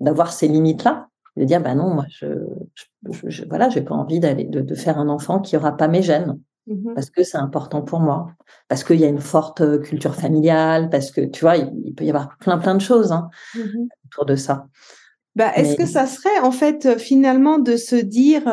d'avoir 0.00 0.32
ces 0.32 0.48
limites-là. 0.48 1.08
De 1.36 1.44
dire 1.44 1.60
bah 1.60 1.74
non 1.74 1.92
moi 1.92 2.04
je, 2.08 2.26
je, 3.24 3.44
voilà 3.48 3.68
j'ai 3.68 3.82
pas 3.82 3.96
envie 3.96 4.20
d'aller 4.20 4.44
de, 4.44 4.74
faire 4.76 5.00
un 5.00 5.08
enfant 5.08 5.40
qui 5.40 5.56
aura 5.56 5.76
pas 5.76 5.88
mes 5.88 6.02
gènes. 6.02 6.38
Mmh 6.66 6.94
parce 6.94 7.10
que 7.10 7.24
c'est 7.24 7.36
important 7.36 7.82
pour 7.82 8.00
moi. 8.00 8.28
Parce 8.68 8.84
qu'il 8.84 9.00
y 9.00 9.04
a 9.04 9.08
une 9.08 9.20
forte 9.20 9.60
euh, 9.60 9.78
culture 9.78 10.14
familiale. 10.14 10.88
Parce 10.90 11.10
que 11.10 11.20
tu 11.20 11.40
vois 11.40 11.56
il, 11.56 11.92
peut 11.94 12.04
y 12.04 12.08
avoir 12.08 12.38
plein 12.38 12.56
plein 12.56 12.74
de 12.76 12.80
choses 12.80 13.10
hein, 13.10 13.28
mmh 13.56 13.88
autour 14.06 14.26
de 14.26 14.36
ça 14.36 14.68
bah, 15.36 15.52
est-ce 15.56 15.76
que 15.76 15.86
ça 15.86 16.06
serait 16.06 16.40
en 16.40 16.52
fait 16.52 16.86
euh, 16.86 16.98
finalement 16.98 17.58
de 17.58 17.76
se 17.76 17.96
dire 17.96 18.44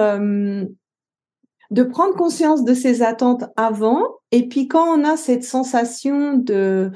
de 1.71 1.83
prendre 1.83 2.15
conscience 2.15 2.63
de 2.63 2.73
ses 2.73 3.01
attentes 3.01 3.45
avant 3.55 4.03
et 4.31 4.47
puis 4.47 4.67
quand 4.67 4.85
on 4.87 5.03
a 5.03 5.15
cette 5.15 5.43
sensation 5.43 6.33
de 6.33 6.91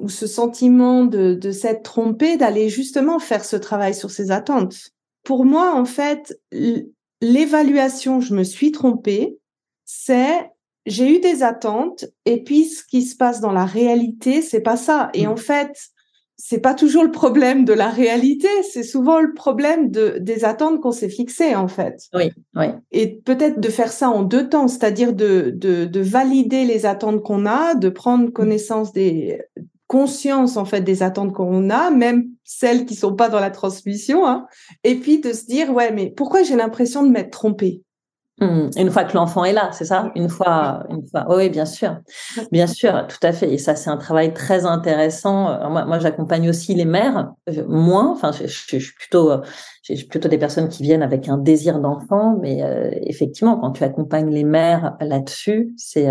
ou 0.00 0.08
ce 0.08 0.26
sentiment 0.26 1.04
de, 1.04 1.34
de 1.34 1.50
s'être 1.50 1.82
trompé, 1.82 2.36
d'aller 2.36 2.68
justement 2.68 3.18
faire 3.18 3.44
ce 3.44 3.56
travail 3.56 3.94
sur 3.94 4.10
ses 4.10 4.30
attentes? 4.30 4.90
Pour 5.22 5.44
moi, 5.44 5.74
en 5.74 5.84
fait, 5.84 6.40
l'évaluation, 7.20 8.20
je 8.20 8.34
me 8.34 8.42
suis 8.42 8.72
trompée, 8.72 9.38
c'est 9.84 10.50
j'ai 10.86 11.14
eu 11.14 11.20
des 11.20 11.42
attentes 11.42 12.06
et 12.24 12.42
puis 12.42 12.64
ce 12.64 12.82
qui 12.84 13.02
se 13.02 13.14
passe 13.14 13.40
dans 13.40 13.52
la 13.52 13.66
réalité, 13.66 14.40
c'est 14.40 14.62
pas 14.62 14.78
ça. 14.78 15.10
Et 15.12 15.26
mmh. 15.26 15.30
en 15.30 15.36
fait, 15.36 15.90
c'est 16.42 16.60
pas 16.60 16.74
toujours 16.74 17.04
le 17.04 17.10
problème 17.10 17.64
de 17.64 17.72
la 17.74 17.90
réalité, 17.90 18.48
c'est 18.72 18.82
souvent 18.82 19.20
le 19.20 19.34
problème 19.34 19.90
de, 19.90 20.16
des 20.20 20.44
attentes 20.44 20.80
qu'on 20.80 20.90
s'est 20.90 21.10
fixées, 21.10 21.54
en 21.54 21.68
fait. 21.68 22.08
Oui, 22.14 22.32
oui. 22.56 22.66
Et 22.92 23.08
peut-être 23.08 23.60
de 23.60 23.68
faire 23.68 23.92
ça 23.92 24.08
en 24.08 24.22
deux 24.22 24.48
temps, 24.48 24.66
c'est-à-dire 24.66 25.12
de, 25.12 25.52
de, 25.54 25.84
de, 25.84 26.00
valider 26.00 26.64
les 26.64 26.86
attentes 26.86 27.22
qu'on 27.22 27.44
a, 27.44 27.74
de 27.74 27.90
prendre 27.90 28.28
mmh. 28.28 28.32
connaissance 28.32 28.92
des, 28.92 29.38
conscience 29.86 30.56
en 30.56 30.64
fait 30.64 30.80
des 30.82 31.02
attentes 31.02 31.32
qu'on 31.32 31.68
a, 31.68 31.90
même 31.90 32.28
celles 32.44 32.86
qui 32.86 32.94
sont 32.94 33.14
pas 33.14 33.28
dans 33.28 33.40
la 33.40 33.50
transmission, 33.50 34.26
hein, 34.26 34.46
et 34.82 34.94
puis 34.94 35.20
de 35.20 35.32
se 35.32 35.46
dire 35.46 35.70
ouais 35.74 35.92
mais 35.92 36.12
pourquoi 36.16 36.44
j'ai 36.44 36.54
l'impression 36.54 37.02
de 37.02 37.10
m'être 37.10 37.30
trompée? 37.30 37.82
Mmh. 38.40 38.70
Une 38.76 38.90
fois 38.90 39.04
que 39.04 39.14
l'enfant 39.14 39.44
est 39.44 39.52
là, 39.52 39.70
c'est 39.72 39.84
ça? 39.84 40.10
Une 40.14 40.28
fois, 40.28 40.84
une 40.88 41.06
fois. 41.06 41.26
Oui, 41.28 41.50
bien 41.50 41.64
sûr, 41.64 41.98
bien 42.50 42.66
sûr, 42.66 43.06
tout 43.06 43.24
à 43.26 43.32
fait. 43.32 43.52
Et 43.52 43.58
ça, 43.58 43.76
c'est 43.76 43.90
un 43.90 43.96
travail 43.96 44.32
très 44.34 44.66
intéressant. 44.66 45.70
Moi, 45.70 45.84
moi 45.84 45.98
j'accompagne 45.98 46.48
aussi 46.48 46.74
les 46.74 46.84
mères, 46.84 47.32
euh, 47.48 47.64
moins. 47.68 48.10
Enfin, 48.12 48.32
je, 48.32 48.46
suis 48.46 48.92
plutôt, 48.98 49.30
euh, 49.30 49.40
j'ai 49.82 50.04
plutôt 50.04 50.28
des 50.28 50.38
personnes 50.38 50.68
qui 50.68 50.82
viennent 50.82 51.02
avec 51.02 51.28
un 51.28 51.38
désir 51.38 51.80
d'enfant, 51.80 52.38
mais 52.40 52.62
euh, 52.62 52.90
effectivement, 53.02 53.56
quand 53.58 53.72
tu 53.72 53.84
accompagnes 53.84 54.30
les 54.30 54.44
mères 54.44 54.96
là-dessus, 55.00 55.72
c'est 55.76 56.08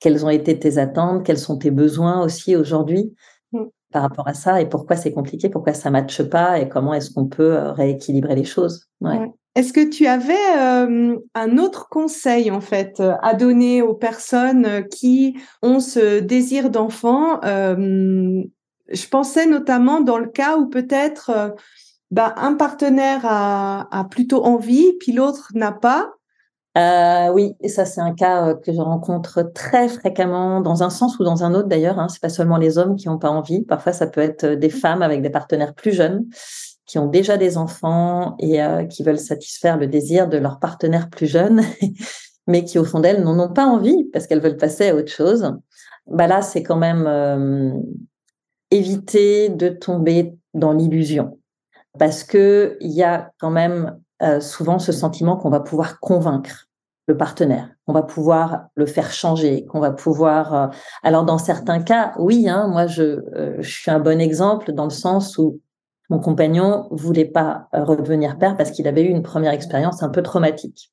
quelles 0.00 0.24
ont 0.24 0.30
été 0.30 0.58
tes 0.58 0.78
attentes, 0.78 1.24
quels 1.24 1.38
sont 1.38 1.58
tes 1.58 1.70
besoins 1.70 2.22
aussi 2.22 2.56
aujourd'hui? 2.56 3.14
Mmh. 3.52 3.64
par 3.90 4.02
rapport 4.02 4.28
à 4.28 4.34
ça 4.34 4.60
et 4.60 4.68
pourquoi 4.68 4.94
c'est 4.94 5.12
compliqué, 5.12 5.48
pourquoi 5.48 5.72
ça 5.72 5.90
ne 5.90 5.94
matche 5.94 6.22
pas? 6.22 6.60
Et 6.60 6.68
comment 6.68 6.94
est-ce 6.94 7.10
qu'on 7.10 7.26
peut 7.26 7.56
rééquilibrer 7.70 8.36
les 8.36 8.44
choses? 8.44 8.88
Est-ce 9.56 9.72
que 9.72 9.88
tu 9.88 10.06
avais 10.06 10.32
un 11.34 11.58
autre 11.58 11.88
conseil 11.88 12.50
en 12.50 12.60
fait 12.60 13.02
à 13.22 13.34
donner 13.34 13.82
aux 13.82 13.94
personnes 13.94 14.86
qui 14.88 15.36
ont 15.60 15.80
ce 15.80 16.20
désir 16.20 16.70
d'enfant 16.70 17.40
Je 17.42 19.08
pensais 19.10 19.46
notamment 19.46 20.00
dans 20.00 20.18
le 20.18 20.28
cas 20.28 20.56
où 20.56 20.68
peut-être 20.68 21.54
bah, 22.10 22.34
un 22.36 22.54
partenaire 22.54 23.20
a, 23.24 24.06
plutôt 24.10 24.44
envie, 24.44 24.92
puis 24.98 25.12
l'autre 25.12 25.50
n'a 25.54 25.72
pas? 25.72 26.12
Euh, 26.78 27.32
oui, 27.32 27.56
et 27.60 27.68
ça 27.68 27.84
c'est 27.84 28.00
un 28.00 28.14
cas 28.14 28.46
euh, 28.46 28.54
que 28.54 28.72
je 28.72 28.80
rencontre 28.80 29.42
très 29.54 29.88
fréquemment, 29.88 30.60
dans 30.60 30.84
un 30.84 30.90
sens 30.90 31.18
ou 31.18 31.24
dans 31.24 31.42
un 31.42 31.52
autre 31.54 31.66
d'ailleurs. 31.66 31.98
Hein. 31.98 32.08
C'est 32.08 32.20
pas 32.20 32.28
seulement 32.28 32.58
les 32.58 32.78
hommes 32.78 32.94
qui 32.94 33.08
n'ont 33.08 33.18
pas 33.18 33.30
envie. 33.30 33.62
Parfois, 33.64 33.92
ça 33.92 34.06
peut 34.06 34.20
être 34.20 34.44
euh, 34.44 34.56
des 34.56 34.70
femmes 34.70 35.02
avec 35.02 35.20
des 35.20 35.30
partenaires 35.30 35.74
plus 35.74 35.92
jeunes 35.92 36.26
qui 36.90 36.98
ont 36.98 37.06
déjà 37.06 37.36
des 37.36 37.56
enfants 37.56 38.36
et 38.40 38.60
qui 38.88 39.02
veulent 39.02 39.18
satisfaire 39.18 39.76
le 39.76 39.86
désir 39.86 40.28
de 40.28 40.38
leur 40.38 40.58
partenaire 40.58 41.08
plus 41.08 41.26
jeune, 41.26 41.62
mais 42.46 42.64
qui 42.64 42.78
au 42.78 42.84
fond 42.84 43.00
d'elles 43.00 43.22
n'en 43.22 43.38
ont 43.38 43.52
pas 43.52 43.66
envie 43.66 44.04
parce 44.12 44.26
qu'elles 44.26 44.40
veulent 44.40 44.56
passer 44.56 44.88
à 44.88 44.96
autre 44.96 45.12
chose. 45.12 45.54
Bah 46.06 46.26
là, 46.26 46.42
c'est 46.42 46.62
quand 46.62 46.76
même 46.76 47.82
éviter 48.70 49.50
de 49.50 49.68
tomber 49.68 50.34
dans 50.54 50.72
l'illusion 50.72 51.38
parce 51.98 52.24
que 52.24 52.76
il 52.80 52.92
y 52.92 53.02
a 53.02 53.30
quand 53.38 53.50
même 53.50 53.98
euh, 54.22 54.40
souvent 54.40 54.78
ce 54.78 54.92
sentiment 54.92 55.36
qu'on 55.36 55.50
va 55.50 55.60
pouvoir 55.60 55.98
convaincre 56.00 56.68
le 57.06 57.16
partenaire, 57.16 57.70
qu'on 57.86 57.92
va 57.92 58.02
pouvoir 58.02 58.66
le 58.74 58.86
faire 58.86 59.10
changer, 59.12 59.64
qu'on 59.66 59.80
va 59.80 59.90
pouvoir. 59.90 60.54
Euh, 60.54 60.66
alors 61.02 61.24
dans 61.24 61.38
certains 61.38 61.82
cas, 61.82 62.12
oui, 62.18 62.48
hein, 62.48 62.68
moi 62.68 62.86
euh, 62.98 63.56
je 63.58 63.70
suis 63.70 63.90
un 63.90 63.98
bon 63.98 64.20
exemple 64.20 64.72
dans 64.72 64.84
le 64.84 64.90
sens 64.90 65.38
où 65.38 65.60
mon 66.10 66.18
compagnon 66.18 66.88
voulait 66.90 67.24
pas 67.24 67.68
redevenir 67.72 68.38
père 68.38 68.56
parce 68.56 68.70
qu'il 68.70 68.86
avait 68.86 69.02
eu 69.02 69.08
une 69.08 69.22
première 69.22 69.52
expérience 69.52 70.02
un 70.02 70.10
peu 70.10 70.22
traumatique. 70.22 70.92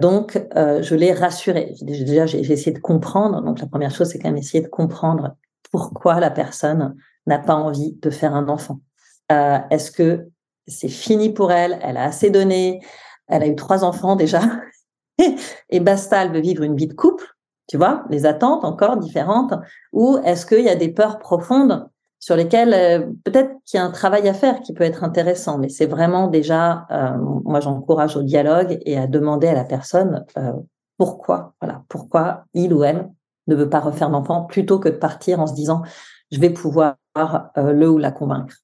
Donc 0.00 0.40
je 0.54 0.94
l'ai 0.94 1.12
rassuré. 1.12 1.74
Déjà 1.80 2.26
j'ai 2.26 2.40
essayé 2.40 2.72
de 2.72 2.80
comprendre. 2.80 3.42
Donc 3.42 3.60
la 3.60 3.66
première 3.66 3.92
chose 3.92 4.08
c'est 4.08 4.18
quand 4.18 4.28
même 4.28 4.36
essayer 4.36 4.62
de 4.62 4.68
comprendre 4.68 5.36
pourquoi 5.70 6.20
la 6.20 6.30
personne 6.30 6.94
n'a 7.26 7.38
pas 7.38 7.54
envie 7.54 7.94
de 8.02 8.10
faire 8.10 8.34
un 8.34 8.48
enfant. 8.48 8.80
Est-ce 9.30 9.90
que 9.90 10.28
c'est 10.66 10.88
fini 10.88 11.30
pour 11.30 11.52
elle, 11.52 11.78
elle 11.82 11.96
a 11.96 12.04
assez 12.04 12.30
donné, 12.30 12.80
elle 13.28 13.42
a 13.42 13.46
eu 13.46 13.56
trois 13.56 13.84
enfants 13.84 14.16
déjà, 14.16 14.40
et 15.70 15.80
basta, 15.80 16.24
elle 16.24 16.32
veut 16.32 16.40
vivre 16.40 16.62
une 16.62 16.76
vie 16.76 16.86
de 16.86 16.94
couple, 16.94 17.24
tu 17.68 17.76
vois, 17.76 18.04
les 18.10 18.26
attentes 18.26 18.64
encore 18.64 18.96
différentes, 18.96 19.54
ou 19.92 20.18
est-ce 20.24 20.46
qu'il 20.46 20.64
y 20.64 20.68
a 20.68 20.76
des 20.76 20.88
peurs 20.88 21.18
profondes 21.18 21.88
sur 22.18 22.36
lesquelles 22.36 22.74
euh, 22.74 23.06
peut-être 23.24 23.52
qu'il 23.64 23.78
y 23.78 23.80
a 23.80 23.84
un 23.84 23.90
travail 23.90 24.28
à 24.28 24.34
faire 24.34 24.60
qui 24.60 24.72
peut 24.72 24.84
être 24.84 25.04
intéressant, 25.04 25.58
mais 25.58 25.68
c'est 25.68 25.86
vraiment 25.86 26.28
déjà, 26.28 26.86
euh, 26.90 27.16
moi 27.44 27.60
j'encourage 27.60 28.16
au 28.16 28.22
dialogue 28.22 28.78
et 28.84 28.98
à 28.98 29.06
demander 29.06 29.48
à 29.48 29.54
la 29.54 29.64
personne 29.64 30.24
euh, 30.38 30.52
pourquoi, 30.98 31.54
voilà, 31.60 31.82
pourquoi 31.88 32.44
il 32.54 32.72
ou 32.72 32.84
elle 32.84 33.08
ne 33.46 33.54
veut 33.54 33.68
pas 33.68 33.80
refaire 33.80 34.10
d'enfant 34.10 34.42
plutôt 34.42 34.78
que 34.78 34.88
de 34.88 34.96
partir 34.96 35.40
en 35.40 35.46
se 35.46 35.54
disant 35.54 35.82
je 36.32 36.40
vais 36.40 36.50
pouvoir 36.50 36.96
le 37.54 37.88
ou 37.88 37.98
la 37.98 38.10
convaincre. 38.10 38.56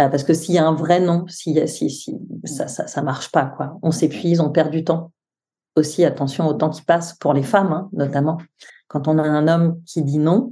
Euh, 0.00 0.08
parce 0.08 0.24
que 0.24 0.32
s'il 0.32 0.54
y 0.54 0.58
a 0.58 0.66
un 0.66 0.74
vrai 0.74 1.00
non, 1.00 1.26
si, 1.28 1.68
si, 1.68 1.90
si 1.90 2.18
ça, 2.44 2.66
ça, 2.66 2.86
ça 2.86 3.02
marche 3.02 3.30
pas, 3.30 3.44
quoi. 3.44 3.78
On 3.82 3.90
s'épuise, 3.90 4.40
on 4.40 4.50
perd 4.50 4.70
du 4.70 4.84
temps. 4.84 5.12
Aussi, 5.76 6.04
attention 6.04 6.46
au 6.46 6.54
temps 6.54 6.70
qui 6.70 6.82
passe 6.82 7.14
pour 7.14 7.34
les 7.34 7.42
femmes, 7.42 7.72
hein, 7.72 7.88
notamment. 7.92 8.38
Quand 8.88 9.08
on 9.08 9.18
a 9.18 9.22
un 9.22 9.48
homme 9.48 9.80
qui 9.86 10.02
dit 10.02 10.18
non, 10.18 10.50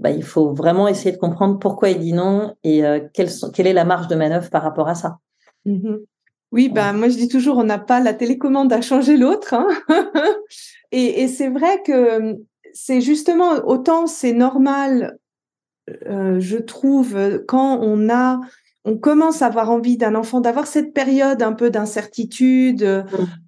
bah, 0.00 0.10
il 0.10 0.24
faut 0.24 0.52
vraiment 0.52 0.88
essayer 0.88 1.12
de 1.12 1.18
comprendre 1.18 1.58
pourquoi 1.58 1.90
il 1.90 1.98
dit 1.98 2.12
non 2.12 2.54
et 2.64 2.84
euh, 2.84 3.00
quelle, 3.12 3.28
quelle, 3.54 3.66
est 3.66 3.72
la 3.72 3.84
marge 3.84 4.08
de 4.08 4.16
manœuvre 4.16 4.50
par 4.50 4.62
rapport 4.62 4.88
à 4.88 4.94
ça. 4.94 5.18
Mmh 5.64 5.96
oui, 6.52 6.68
bah, 6.68 6.92
moi 6.92 7.08
je 7.08 7.14
dis 7.14 7.28
toujours, 7.28 7.58
on 7.58 7.62
n'a 7.62 7.78
pas 7.78 8.00
la 8.00 8.12
télécommande 8.12 8.72
à 8.72 8.80
changer 8.80 9.16
l'autre. 9.16 9.54
Hein 9.54 9.68
et, 10.90 11.22
et 11.22 11.28
c'est 11.28 11.48
vrai 11.48 11.80
que 11.86 12.38
c'est 12.72 13.00
justement, 13.00 13.52
autant 13.66 14.08
c'est 14.08 14.32
normal, 14.32 15.16
euh, 16.06 16.40
je 16.40 16.56
trouve, 16.56 17.16
quand 17.46 17.78
on 17.80 18.10
a 18.10 18.40
on 18.84 18.96
commence 18.96 19.42
à 19.42 19.46
avoir 19.46 19.70
envie 19.70 19.96
d'un 19.96 20.14
enfant, 20.14 20.40
d'avoir 20.40 20.66
cette 20.66 20.94
période 20.94 21.42
un 21.42 21.52
peu 21.52 21.70
d'incertitude. 21.70 22.82
Euh, 22.82 23.02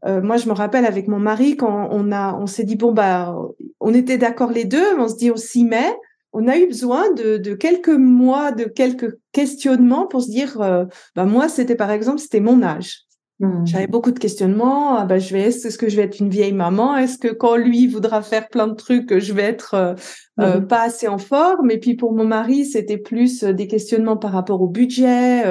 euh, 0.05 0.21
moi, 0.21 0.37
je 0.37 0.49
me 0.49 0.53
rappelle 0.53 0.85
avec 0.85 1.09
mon 1.09 1.19
mari 1.19 1.57
quand 1.57 1.89
on 1.91 2.13
a, 2.13 2.35
on 2.35 2.47
s'est 2.47 2.65
dit 2.65 2.77
bon 2.77 2.93
bah, 2.93 3.35
on 3.81 3.95
était 3.95 4.19
d'accord 4.19 4.51
les 4.51 4.65
deux, 4.65 4.99
on 4.99 5.09
se 5.09 5.17
dit 5.17 5.31
on 5.31 5.37
s'y 5.37 5.65
met. 5.65 5.97
On 6.33 6.49
a 6.49 6.57
eu 6.57 6.67
besoin 6.67 7.13
de, 7.13 7.55
quelques 7.55 7.89
mois, 7.89 8.53
de 8.53 8.65
quelques 8.65 9.19
questionnements 9.33 10.07
pour 10.07 10.23
se 10.23 10.31
dire, 10.31 10.61
euh, 10.61 10.85
bah 11.15 11.25
moi, 11.25 11.49
c'était 11.49 11.75
par 11.75 11.91
exemple, 11.91 12.21
c'était 12.21 12.41
mon 12.41 12.63
âge. 12.63 13.07
Mmh. 13.43 13.67
J'avais 13.67 13.87
beaucoup 13.89 14.13
de 14.13 14.21
questionnements. 14.21 14.97
Ah 14.97 15.05
bah, 15.05 15.19
je 15.19 15.33
vais, 15.33 15.43
est-ce 15.43 15.77
que 15.77 15.89
je 15.89 15.97
vais 15.97 16.03
être 16.03 16.21
une 16.21 16.31
vieille 16.31 16.53
maman? 16.53 16.97
Est-ce 16.97 17.19
que 17.19 17.27
quand 17.27 17.57
lui 17.57 17.89
voudra 17.89 18.23
faire 18.23 18.49
plein 18.49 18.69
de 18.69 18.75
trucs, 18.75 19.19
je 19.19 19.33
vais 19.33 19.43
être 19.43 19.75
euh, 19.75 19.95
euh, 20.41 20.61
mmh. 20.61 20.67
pas 20.69 20.83
assez 20.83 21.09
en 21.09 21.19
forme? 21.19 21.73
Et 21.73 21.79
puis 21.79 21.97
pour 21.97 22.13
mon 22.13 22.25
mari, 22.25 22.65
c'était 22.65 22.99
plus 22.99 23.43
euh, 23.43 23.53
des 23.53 23.67
questionnements 23.67 24.17
par 24.17 24.31
rapport 24.31 24.63
au 24.63 24.69
budget, 24.69 25.43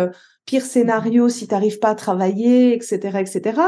pire 0.45 0.63
scénario 0.63 1.27
si 1.27 1.47
tu 1.47 1.53
n'arrives 1.53 1.79
pas 1.79 1.89
à 1.89 1.95
travailler, 1.95 2.73
etc., 2.73 3.19
etc. 3.19 3.61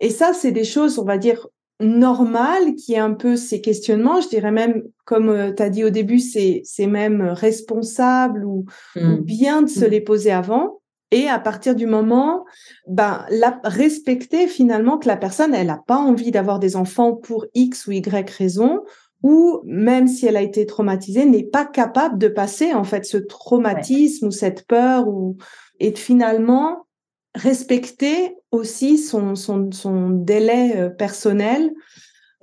Et 0.00 0.10
ça, 0.10 0.32
c'est 0.32 0.52
des 0.52 0.64
choses, 0.64 0.98
on 0.98 1.04
va 1.04 1.16
dire, 1.16 1.46
normales, 1.80 2.74
qui 2.74 2.94
est 2.94 2.98
un 2.98 3.14
peu 3.14 3.36
ces 3.36 3.60
questionnements. 3.60 4.20
Je 4.20 4.28
dirais 4.28 4.52
même, 4.52 4.82
comme 5.04 5.54
tu 5.56 5.62
as 5.62 5.70
dit 5.70 5.84
au 5.84 5.90
début, 5.90 6.20
c'est 6.20 6.62
c'est 6.64 6.86
même 6.86 7.22
responsable 7.22 8.44
ou, 8.44 8.66
ou 8.96 9.16
bien 9.20 9.62
de 9.62 9.68
se 9.68 9.84
les 9.84 10.00
poser 10.00 10.30
avant. 10.30 10.80
Et 11.10 11.28
à 11.28 11.40
partir 11.40 11.74
du 11.74 11.86
moment, 11.86 12.44
ben, 12.86 13.24
la, 13.30 13.60
respecter 13.64 14.46
finalement 14.46 14.96
que 14.96 15.08
la 15.08 15.16
personne, 15.16 15.54
elle 15.54 15.66
n'a 15.66 15.82
pas 15.84 15.96
envie 15.96 16.30
d'avoir 16.30 16.60
des 16.60 16.76
enfants 16.76 17.14
pour 17.14 17.46
X 17.54 17.88
ou 17.88 17.92
Y 17.92 18.30
raison, 18.30 18.82
ou 19.22 19.60
même 19.64 20.06
si 20.06 20.26
elle 20.26 20.36
a 20.36 20.42
été 20.42 20.66
traumatisée, 20.66 21.24
n'est 21.24 21.42
pas 21.42 21.64
capable 21.64 22.16
de 22.16 22.28
passer 22.28 22.72
en 22.74 22.84
fait 22.84 23.04
ce 23.04 23.16
traumatisme 23.16 24.28
ou 24.28 24.30
cette 24.30 24.66
peur, 24.66 25.08
ou 25.08 25.36
et 25.80 25.92
finalement 25.94 26.86
respecter 27.34 28.36
aussi 28.50 28.98
son, 28.98 29.34
son, 29.34 29.70
son 29.72 30.10
délai 30.10 30.76
euh, 30.76 30.88
personnel 30.90 31.72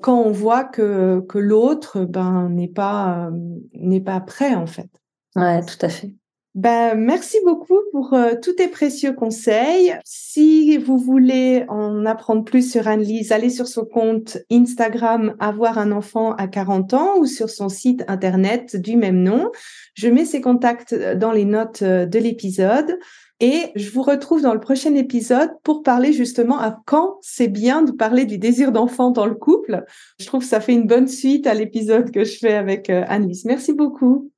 quand 0.01 0.21
on 0.21 0.31
voit 0.31 0.63
que, 0.63 1.21
que 1.27 1.39
l'autre 1.39 2.05
ben, 2.05 2.49
n'est 2.49 2.67
pas, 2.67 3.31
n'est 3.73 4.01
pas 4.01 4.19
prêt, 4.19 4.53
en 4.53 4.67
fait. 4.67 4.89
Ouais, 5.35 5.63
tout 5.65 5.83
à 5.85 5.89
fait. 5.89 6.13
Ben, 6.57 6.95
merci 6.95 7.37
beaucoup 7.45 7.77
pour 7.91 8.15
euh, 8.15 8.33
tous 8.41 8.53
tes 8.53 8.67
précieux 8.67 9.13
conseils. 9.13 9.95
Si 10.03 10.77
vous 10.77 10.97
voulez 10.97 11.65
en 11.67 12.03
apprendre 12.07 12.43
plus 12.43 12.71
sur 12.71 12.87
Anne-Lise, 12.87 13.31
allez 13.31 13.51
sur 13.51 13.67
son 13.67 13.85
compte 13.85 14.39
Instagram 14.49 15.35
Avoir 15.37 15.77
un 15.77 15.91
enfant 15.91 16.33
à 16.33 16.47
40 16.47 16.95
ans 16.95 17.17
ou 17.19 17.27
sur 17.27 17.51
son 17.51 17.69
site 17.69 18.03
internet 18.07 18.75
du 18.75 18.97
même 18.97 19.21
nom. 19.21 19.51
Je 19.93 20.09
mets 20.09 20.25
ses 20.25 20.41
contacts 20.41 20.95
dans 20.95 21.31
les 21.31 21.45
notes 21.45 21.83
euh, 21.83 22.07
de 22.07 22.17
l'épisode. 22.17 22.97
Et 23.39 23.71
je 23.75 23.91
vous 23.91 24.01
retrouve 24.01 24.41
dans 24.41 24.53
le 24.53 24.59
prochain 24.59 24.95
épisode 24.95 25.51
pour 25.63 25.83
parler 25.83 26.11
justement 26.11 26.59
à 26.59 26.79
quand 26.85 27.17
c'est 27.21 27.47
bien 27.47 27.83
de 27.83 27.91
parler 27.91 28.25
du 28.25 28.39
désir 28.39 28.71
d'enfant 28.71 29.11
dans 29.11 29.27
le 29.27 29.35
couple. 29.35 29.83
Je 30.19 30.25
trouve 30.25 30.41
que 30.41 30.47
ça 30.47 30.59
fait 30.59 30.73
une 30.73 30.87
bonne 30.87 31.07
suite 31.07 31.45
à 31.45 31.53
l'épisode 31.53 32.09
que 32.11 32.23
je 32.23 32.37
fais 32.39 32.53
avec 32.53 32.89
euh, 32.89 33.03
Anne-Lise. 33.07 33.45
Merci 33.45 33.73
beaucoup. 33.73 34.31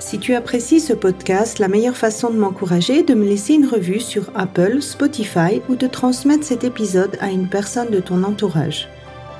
Si 0.00 0.18
tu 0.18 0.34
apprécies 0.34 0.80
ce 0.80 0.92
podcast, 0.92 1.58
la 1.58 1.68
meilleure 1.68 1.96
façon 1.96 2.30
de 2.30 2.36
m'encourager 2.36 2.98
est 2.98 3.08
de 3.08 3.14
me 3.14 3.24
laisser 3.24 3.54
une 3.54 3.66
revue 3.66 4.00
sur 4.00 4.30
Apple, 4.34 4.82
Spotify 4.82 5.62
ou 5.68 5.76
de 5.76 5.86
transmettre 5.86 6.44
cet 6.44 6.64
épisode 6.64 7.16
à 7.20 7.30
une 7.30 7.48
personne 7.48 7.90
de 7.90 8.00
ton 8.00 8.22
entourage. 8.24 8.88